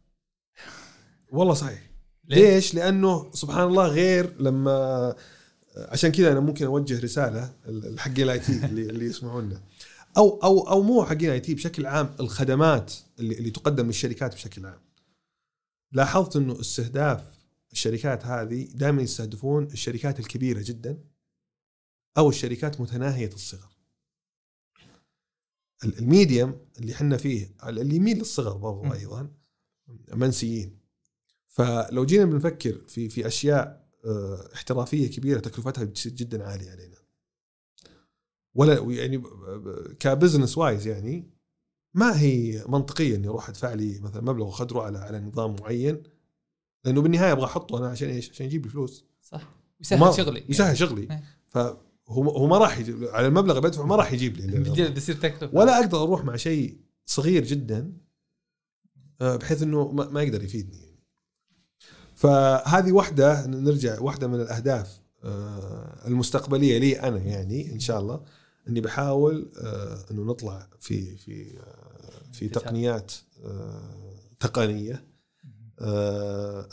والله 1.33 1.55
صحيح 1.55 1.91
ليه؟ 2.25 2.55
ليش؟ 2.55 2.75
لأنه 2.75 3.31
سبحان 3.35 3.69
الله 3.69 3.87
غير 3.87 4.43
لما 4.43 5.15
عشان 5.79 6.12
كذا 6.12 6.33
أنا 6.33 6.41
ممكن 6.41 6.66
أوجه 6.66 7.01
رسالة 7.01 7.55
حقين 7.99 8.24
ال 8.25 8.39
IT 8.39 8.64
اللي, 8.66 8.83
اللي 8.83 9.05
يسمعونا. 9.05 9.62
أو 10.16 10.41
أو 10.43 10.68
أو 10.68 10.83
مو 10.83 11.05
حقين 11.05 11.24
ال 11.29 11.41
IT 11.41 11.55
بشكل 11.55 11.87
عام 11.87 12.16
الخدمات 12.20 12.95
اللي, 13.18 13.39
اللي 13.39 13.51
تقدم 13.51 13.87
للشركات 13.87 14.35
بشكل 14.35 14.66
عام. 14.66 14.81
لاحظت 15.93 16.37
إنه 16.37 16.61
استهداف 16.61 17.24
الشركات 17.72 18.26
هذه 18.26 18.68
دائما 18.74 19.03
يستهدفون 19.03 19.64
الشركات 19.64 20.20
الكبيرة 20.20 20.62
جدا 20.62 20.99
أو 22.18 22.29
الشركات 22.29 22.81
متناهية 22.81 23.31
الصغر. 23.35 23.68
ال- 25.85 25.99
ال 25.99 26.07
medium 26.07 26.55
اللي 26.79 26.95
حنا 26.95 27.16
فيه 27.16 27.55
اللي 27.66 27.97
يميل 27.97 28.18
للصغر 28.18 28.57
برضو. 28.57 28.93
أيضا 28.93 29.31
منسيين 30.14 30.79
فلو 31.49 32.05
جينا 32.05 32.24
بنفكر 32.24 32.81
في 32.89 33.09
في 33.09 33.26
أشياء 33.26 33.88
احترافية 34.55 35.11
كبيرة 35.11 35.41
تكلفتها 35.41 35.85
جدا 36.07 36.45
عالية 36.45 36.71
علينا. 36.71 36.97
ولا 38.55 38.75
يعني 38.93 39.23
ك 40.01 40.07
business 40.07 40.59
wise 40.59 40.87
يعني 40.87 41.31
ما 41.95 42.21
هي 42.21 42.65
منطقية 42.69 43.17
إني 43.17 43.29
أروح 43.29 43.49
أدفع 43.49 43.75
لي 43.75 43.99
مثلا 44.01 44.23
مبلغ 44.23 44.47
وخدره 44.47 44.83
على 44.83 44.99
على 44.99 45.21
نظام 45.21 45.57
معين 45.61 46.03
لأنه 46.85 47.03
بالنهاية 47.03 47.33
أبغى 47.33 47.45
أحطه 47.45 47.79
أنا 47.79 47.89
عشان 47.89 48.09
إيش؟ 48.09 48.31
عشان 48.31 48.47
يجيب 48.47 48.65
لي 48.65 48.71
فلوس. 48.71 49.05
صح. 49.23 49.51
يسهل 49.81 50.03
وما- 50.03 50.13
شغلي. 50.13 50.45
يسهل 50.49 50.77
شغلي. 50.77 51.01
إيه. 51.03 51.25
فهو 51.47 51.77
هو 52.09 52.47
ما 52.47 52.59
راح 52.59 52.79
يجيب 52.79 53.05
على 53.05 53.27
المبلغ 53.27 53.59
اللي 53.59 53.69
بدفعه 53.69 53.87
ما 53.87 53.97
راح 53.97 54.13
يجيب 54.13 54.37
لي. 54.37 54.47
تكلفة. 55.15 55.57
ولا 55.59 55.81
أقدر 55.81 56.03
أروح 56.03 56.25
مع 56.25 56.37
شيء 56.37 56.79
صغير 57.07 57.45
جدا 57.45 57.93
آه، 59.21 59.37
بحيث 59.37 59.63
إنه 59.63 59.93
ما 59.93 60.23
يقدر 60.23 60.45
يفيدني. 60.45 60.77
يعني. 60.79 60.88
فهذه 62.19 62.93
واحدة 62.93 63.47
نرجع 63.47 64.01
واحدة 64.01 64.27
من 64.27 64.41
الأهداف 64.41 65.01
آه، 65.25 66.07
المستقبلية 66.07 66.79
لي 66.79 67.01
أنا 67.01 67.19
يعني 67.19 67.73
إن 67.73 67.79
شاء 67.81 68.01
الله 68.01 68.21
إني 68.69 68.81
بحاول 68.81 69.51
آه، 69.59 69.99
إنه 70.11 70.23
نطلع 70.23 70.69
في 70.81 71.16
في 71.16 71.59
آه، 71.61 72.33
في. 72.33 72.49
تقنيات 72.49 73.12
تقنية 74.41 75.05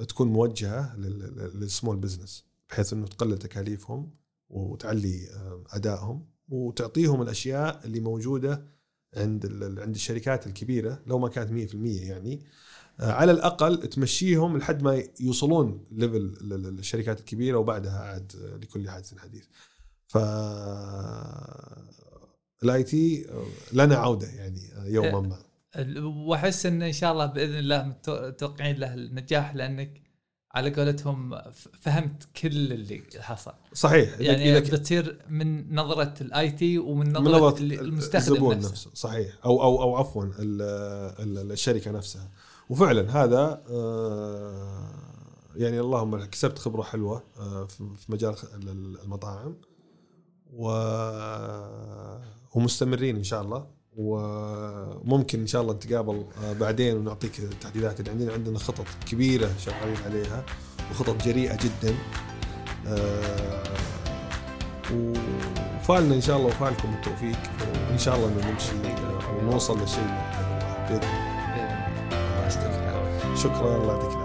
تكون 0.08 0.28
موجهة 0.28 0.96
لل- 0.98 1.20
لل- 1.20 1.60
لل 1.60 1.71
small 1.71 1.98
business 1.98 2.46
بحيث 2.70 2.94
إنه 2.94 3.08
تقلل 3.08 3.38
تكاليفهم 3.38 4.10
وتعلي 4.50 5.28
أدائهم 5.72 6.26
وتعطيهم 6.50 7.22
الأشياء 7.22 7.82
اللي 7.86 8.00
موجودة 8.00 8.66
عند 9.18 9.46
عند 9.80 9.96
الشركات 9.96 10.48
الكبيرة 10.48 11.02
لو 11.08 11.20
ما 11.20 11.28
كانت 11.30 11.52
100% 11.52 11.76
يعني 11.86 12.42
على 13.00 13.32
الأقل 13.32 13.78
تمشيهم 13.88 14.58
لحد 14.58 14.84
ما 14.84 15.04
يوصلون 15.20 15.86
level 15.92 16.16
ال- 16.16 16.54
ال- 16.54 16.80
الشركات 16.80 17.20
الكبيرة 17.20 17.58
وبعدها 17.58 18.00
عاد 18.00 18.32
آه، 18.44 18.58
لكل 18.58 18.90
حادث 18.90 19.18
حديث. 19.18 19.44
ف 20.08 20.18
ال 22.64 22.84
IT 22.84 23.26
لنا 23.74 23.96
عودة 23.96 24.28
يعني 24.28 24.74
آه، 24.78 24.86
يوما 24.86 25.20
ما. 25.22 25.38
وأحس 26.06 26.66
إن 26.66 26.82
إن 26.82 26.94
شاء 26.94 27.12
الله 27.12 27.26
بإذن 27.26 27.58
الله 27.60 27.84
متو- 27.84 28.10
متوقعين 28.28 28.76
له 28.76 28.94
النجاح 28.94 29.56
لأنك 29.56 30.02
على 30.52 30.74
قولتهم 30.74 31.42
فهمت 31.82 32.24
كل 32.42 32.48
اللي 32.74 33.02
حصل. 33.20 33.54
صحيح. 33.74 34.20
يعني 34.20 34.60
إذا- 34.62 34.64
بتصير 34.72 35.20
من 35.30 35.76
نظرة 35.76 36.14
ال 36.22 36.52
IT 36.52 36.78
ومن 36.78 37.08
من 37.08 37.14
نظرة 37.14 37.38
نظرة 37.38 37.58
اللي- 37.58 37.80
المستخدم 37.82 38.34
الزبون 38.34 38.56
نفسه, 38.58 38.70
نفسه 38.72 38.92
صحيح. 38.94 39.28
أو 39.46 39.62
أو 39.64 39.82
أو 39.82 39.96
عفوا 39.96 40.24
ال- 40.26 40.62
ال- 41.40 41.52
الشركة 41.52 41.92
نفسها. 41.92 42.30
وفعلا 42.70 43.24
هذا 43.24 43.62
آه، 43.70 44.90
يعني 45.56 45.80
اللهم 45.80 46.26
كسبت 46.26 46.60
خبرة 46.60 46.82
حلوة 46.84 47.24
آه، 47.40 47.66
في 47.66 48.12
مجال 48.12 48.36
المطاعم 49.04 49.56
و 50.54 50.68
ومستمرين 52.56 53.16
إن 53.16 53.24
شاء 53.24 53.42
الله 53.42 53.68
وممكن 53.98 55.40
إن 55.40 55.48
شاء 55.48 55.62
الله 55.62 55.74
نتقابل 55.74 56.26
آه، 56.44 56.54
بعدين 56.54 56.98
ونعطيك 56.98 57.40
التحديثات 57.40 58.00
اللي 58.00 58.12
عندنا 58.12 58.34
عندنا 58.34 58.60
خطط 58.60 58.86
كبيرة 59.12 59.50
شغالين 59.58 59.98
عليها 60.06 60.46
وخطط 60.92 61.24
جريئة 61.24 61.58
جدا 61.64 61.96
وفالنا 64.94 66.16
إن 66.16 66.22
شاء 66.22 66.38
الله 66.38 66.48
وفالكم 66.48 66.94
التوفيق 66.94 67.38
وإن 67.90 67.98
شاء 67.98 68.16
الله 68.16 68.28
إنه 68.28 68.52
نمشي 68.52 68.72
ونوصل 69.40 69.80
للشيء. 69.80 70.08
بإذن 70.90 71.04
الله. 71.04 71.25
بإذن 73.48 73.56
الله. 73.56 73.60
شكرا 73.60 73.76
الله 73.76 73.94
يعطيك 73.94 74.12
العافيه 74.12 74.25